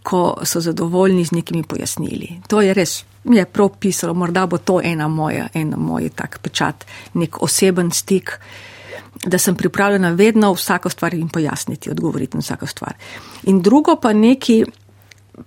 ko 0.04 0.38
so 0.44 0.62
zadovoljni 0.62 1.26
z 1.26 1.32
nekimi 1.32 1.64
pojasnili. 1.64 2.30
To 2.48 2.62
je 2.62 2.74
res, 2.74 3.04
je 3.24 3.46
prav 3.46 3.70
pisalo, 3.80 4.14
morda 4.14 4.46
bo 4.48 4.58
to 4.58 4.82
ena 4.84 5.08
moja, 5.08 5.48
ena 5.54 5.78
moj 5.78 6.10
tak 6.16 6.40
pečat, 6.42 6.86
nek 7.14 7.42
oseben 7.44 7.92
stik. 7.92 8.40
Da 9.26 9.38
sem 9.38 9.56
pripravljena 9.56 10.10
vedno 10.18 10.54
vsako 10.54 10.90
stvar 10.90 11.14
in 11.14 11.30
pojasniti, 11.30 11.92
odgovoriti 11.92 12.38
na 12.38 12.42
vsako 12.42 12.68
stvar. 12.68 12.94
In 13.44 13.62
drugo 13.62 13.96
pa 14.02 14.14
neki 14.14 14.64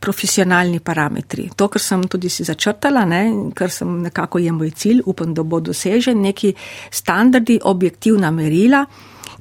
profesionalni 0.01 0.81
parametri. 0.81 1.49
To, 1.57 1.69
kar 1.69 1.83
sem 1.83 2.05
tudi 2.09 2.29
si 2.29 2.45
začrtala, 2.45 3.05
ne, 3.05 3.23
kar 3.55 3.71
sem 3.71 3.99
nekako 4.03 4.39
je 4.39 4.53
moj 4.53 4.71
cilj, 4.71 5.03
upam, 5.07 5.35
da 5.35 5.43
bo 5.43 5.61
dosežen, 5.61 6.21
neki 6.23 6.55
standardi, 6.91 7.61
objektivna 7.63 8.31
merila, 8.31 8.85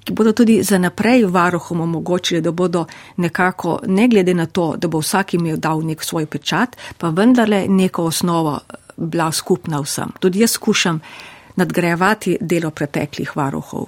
ki 0.03 0.13
bodo 0.13 0.33
tudi 0.33 0.63
za 0.63 0.77
naprej 0.77 1.25
varohom 1.25 1.81
omogočili, 1.81 2.41
da 2.41 2.51
bodo 2.51 2.85
nekako, 3.17 3.79
ne 3.87 4.07
glede 4.07 4.33
na 4.33 4.45
to, 4.45 4.75
da 4.77 4.87
bo 4.87 4.99
vsak 4.99 5.33
imel 5.33 5.57
dal 5.57 5.83
nek 5.85 6.03
svoj 6.03 6.25
pečat, 6.25 6.75
pa 6.97 7.09
vendarle 7.09 7.65
neko 7.67 8.03
osnovo 8.03 8.59
bila 8.97 9.31
skupna 9.31 9.79
vsem. 9.81 10.11
Tudi 10.19 10.39
jaz 10.39 10.51
skušam 10.51 10.99
nadgrajevati 11.55 12.37
delo 12.41 12.71
preteklih 12.71 13.35
varuhov. 13.35 13.85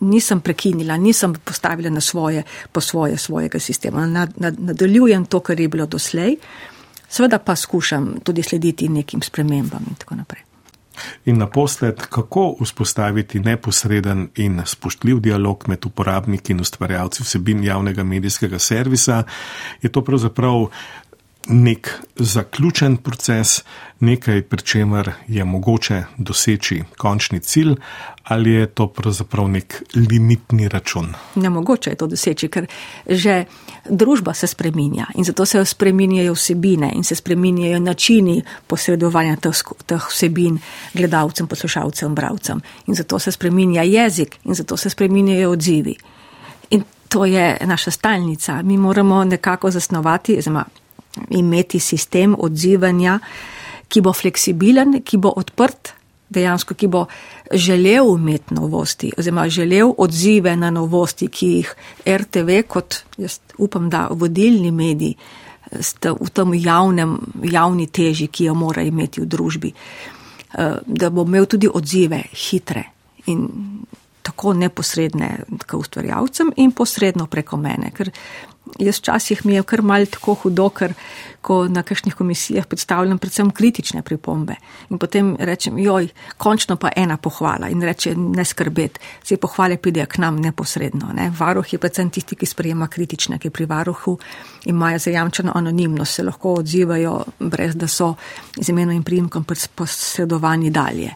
Nisem 0.00 0.40
prekinila, 0.40 0.96
nisem 0.96 1.34
postavila 1.44 1.90
na 1.90 2.00
svoje, 2.00 2.42
po 2.72 2.80
svoje 2.80 3.18
svojega 3.18 3.58
sistema. 3.58 4.06
Nad, 4.06 4.32
nad, 4.36 4.60
nadaljujem 4.60 5.24
to, 5.24 5.40
kar 5.40 5.60
je 5.60 5.68
bilo 5.68 5.86
doslej, 5.86 6.36
seveda 7.08 7.38
pa 7.38 7.56
skušam 7.56 8.14
tudi 8.24 8.42
slediti 8.42 8.88
nekim 8.88 9.22
spremembam 9.22 9.84
in 9.88 9.94
tako 9.94 10.14
naprej. 10.14 10.43
In 11.24 11.38
naposled, 11.38 12.06
kako 12.10 12.56
vzpostaviti 12.60 13.40
neposreden 13.40 14.28
in 14.36 14.62
spoštljiv 14.64 15.20
dialog 15.20 15.64
med 15.68 15.86
uporabniki 15.86 16.52
in 16.52 16.60
ustvarjalci 16.60 17.22
vsebin 17.22 17.64
javnega 17.64 18.04
medijskega 18.04 18.58
servisa, 18.58 19.22
je 19.82 19.92
to 19.92 20.04
pravzaprav 20.04 20.68
nek 21.48 21.90
zaključen 22.16 22.96
proces, 22.96 23.62
nekaj, 24.00 24.42
pri 24.42 24.62
čemer 24.62 25.12
je 25.28 25.44
mogoče 25.44 26.02
doseči 26.18 26.82
končni 26.98 27.40
cilj, 27.40 27.74
ali 28.24 28.50
je 28.50 28.66
to 28.66 28.86
pravzaprav 28.86 29.48
nek 29.48 29.82
limitni 29.94 30.68
račun? 30.68 31.14
Nemogoče 31.34 31.90
je 31.90 31.96
to 31.96 32.06
doseči, 32.06 32.48
ker 32.48 32.66
že 33.08 33.44
družba 33.90 34.34
se 34.34 34.46
spreminja 34.46 35.06
in 35.14 35.24
zato 35.24 35.46
se 35.46 35.64
spreminjajo 35.64 36.32
vsebine 36.32 36.92
in 36.94 37.04
se 37.04 37.14
spreminjajo 37.14 37.80
načini 37.80 38.42
posredovanja 38.66 39.36
teh, 39.36 39.62
teh 39.86 40.08
vsebin 40.08 40.58
gledalcem, 40.94 41.46
poslušalcem, 41.46 42.14
bravcem 42.14 42.60
in 42.86 42.94
zato 42.94 43.18
se 43.18 43.32
spreminja 43.32 43.82
jezik 43.82 44.38
in 44.44 44.54
zato 44.54 44.76
se 44.76 44.90
spreminjajo 44.90 45.50
odzivi. 45.50 45.96
In 46.70 46.84
to 47.08 47.24
je 47.24 47.58
naša 47.64 47.90
stalnica. 47.90 48.62
Mi 48.62 48.78
moramo 48.78 49.24
nekako 49.24 49.70
zasnovati, 49.70 50.38
oziroma 50.38 50.64
imeti 51.30 51.80
sistem 51.80 52.36
odzivanja, 52.38 53.18
ki 53.88 54.00
bo 54.00 54.12
fleksibilen, 54.12 55.00
ki 55.04 55.20
bo 55.22 55.32
odprt, 55.36 55.94
dejansko, 56.34 56.74
ki 56.74 56.88
bo 56.90 57.04
želel 57.52 58.08
imeti 58.16 58.54
novosti, 58.54 59.12
oziroma 59.18 59.48
želel 59.48 59.92
odzive 59.98 60.56
na 60.56 60.70
novosti, 60.70 61.28
ki 61.28 61.50
jih 61.52 61.74
RTV 62.06 62.62
kot, 62.68 63.04
jaz 63.16 63.38
upam, 63.58 63.90
da 63.90 64.08
vodilni 64.10 64.72
mediji 64.72 65.16
v 66.20 66.30
tem 66.32 66.54
javnem, 66.54 67.16
javni 67.50 67.86
teži, 67.86 68.28
ki 68.28 68.50
jo 68.50 68.54
mora 68.54 68.82
imeti 68.82 69.20
v 69.20 69.26
družbi, 69.26 69.72
eh, 69.72 70.76
da 70.86 71.10
bo 71.10 71.24
imel 71.24 71.46
tudi 71.46 71.68
odzive 71.68 72.22
hitre 72.32 72.84
in 73.26 73.48
tako 74.22 74.54
neposredne 74.54 75.44
k 75.66 75.76
ustvarjalcem 75.76 76.52
in 76.56 76.72
posredno 76.72 77.26
preko 77.26 77.56
mene, 77.56 77.90
ker 77.90 78.10
Jaz 78.78 78.98
včasih 78.98 79.46
mi 79.46 79.54
je 79.54 79.62
kar 79.62 79.82
mal 79.82 80.06
tako 80.06 80.34
hudo, 80.34 80.70
ker 80.72 80.94
ko 81.44 81.66
na 81.68 81.82
kakšnih 81.84 82.14
komisijah 82.16 82.66
predstavljam 82.66 83.18
predvsem 83.18 83.50
kritične 83.50 84.02
pripombe 84.02 84.56
in 84.90 84.98
potem 84.98 85.34
rečem, 85.38 85.78
joj, 85.78 86.08
končno 86.40 86.76
pa 86.80 86.90
ena 86.96 87.16
pohvala 87.16 87.68
in 87.68 87.82
reče, 87.82 88.14
ne 88.16 88.44
skrbeti, 88.44 89.00
se 89.22 89.36
pohvale 89.36 89.76
pridejo 89.76 90.06
k 90.06 90.18
nam 90.24 90.40
neposredno. 90.40 91.12
Ne. 91.12 91.30
Varuh 91.38 91.72
je 91.72 91.78
predvsem 91.78 92.10
tisti, 92.10 92.36
ki 92.40 92.46
sprejema 92.46 92.88
kritične, 92.88 93.38
ki 93.38 93.50
pri 93.50 93.66
varuhu 93.68 94.18
imajo 94.64 94.98
zajamčeno 94.98 95.52
anonimnost, 95.54 96.14
se 96.14 96.22
lahko 96.22 96.54
odzivajo, 96.62 97.18
brez 97.40 97.76
da 97.76 97.88
so 97.88 98.14
z 98.60 98.68
imenom 98.68 98.96
in 98.96 99.02
primkom 99.04 99.44
posredovani 99.74 100.70
dalje 100.70 101.12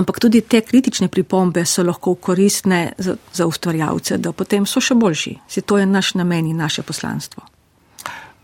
ampak 0.00 0.20
tudi 0.20 0.40
te 0.40 0.62
kritične 0.64 1.08
pripombe 1.08 1.64
so 1.64 1.84
lahko 1.84 2.14
koristne 2.14 2.92
za, 2.98 3.16
za 3.32 3.46
ustvarjalce, 3.46 4.18
da 4.18 4.32
potem 4.32 4.66
so 4.66 4.80
še 4.80 4.96
boljši. 4.96 5.36
Se 5.48 5.60
to 5.60 5.78
je 5.78 5.86
naš 5.86 6.14
namen 6.14 6.46
in 6.46 6.56
naše 6.56 6.82
poslanstvo. 6.82 7.44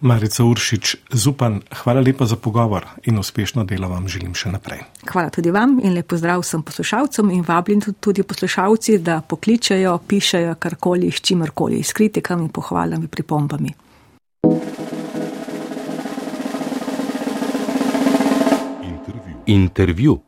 Marica 0.00 0.44
Uršič, 0.44 0.96
Zupan, 1.16 1.62
hvala 1.72 2.02
lepa 2.04 2.26
za 2.28 2.36
pogovor 2.36 2.84
in 3.09 3.18
uspešno 3.18 3.64
delo 3.64 3.88
vam 3.88 4.09
želim 4.09 4.34
še 4.36 4.52
naprej. 4.52 4.82
Hvala 5.09 5.32
tudi 5.32 5.50
vam 5.50 5.78
in 5.80 5.96
lep 5.96 6.11
pozdrav 6.12 6.44
vsem 6.44 6.61
poslušalcem 6.62 7.30
in 7.32 7.40
vabim 7.48 7.80
tudi 7.80 8.22
poslušalci, 8.22 8.98
da 8.98 9.22
pokličejo, 9.24 9.96
pišejo 10.09 10.54
karkoli, 10.61 11.09
s 11.11 11.24
čimerkoli, 11.24 11.80
s 11.82 11.96
kritikami, 11.96 12.52
pohvalami, 12.52 13.09
pripombami. 13.09 13.72
Intervju. 18.84 19.42
Intervju. 19.46 20.25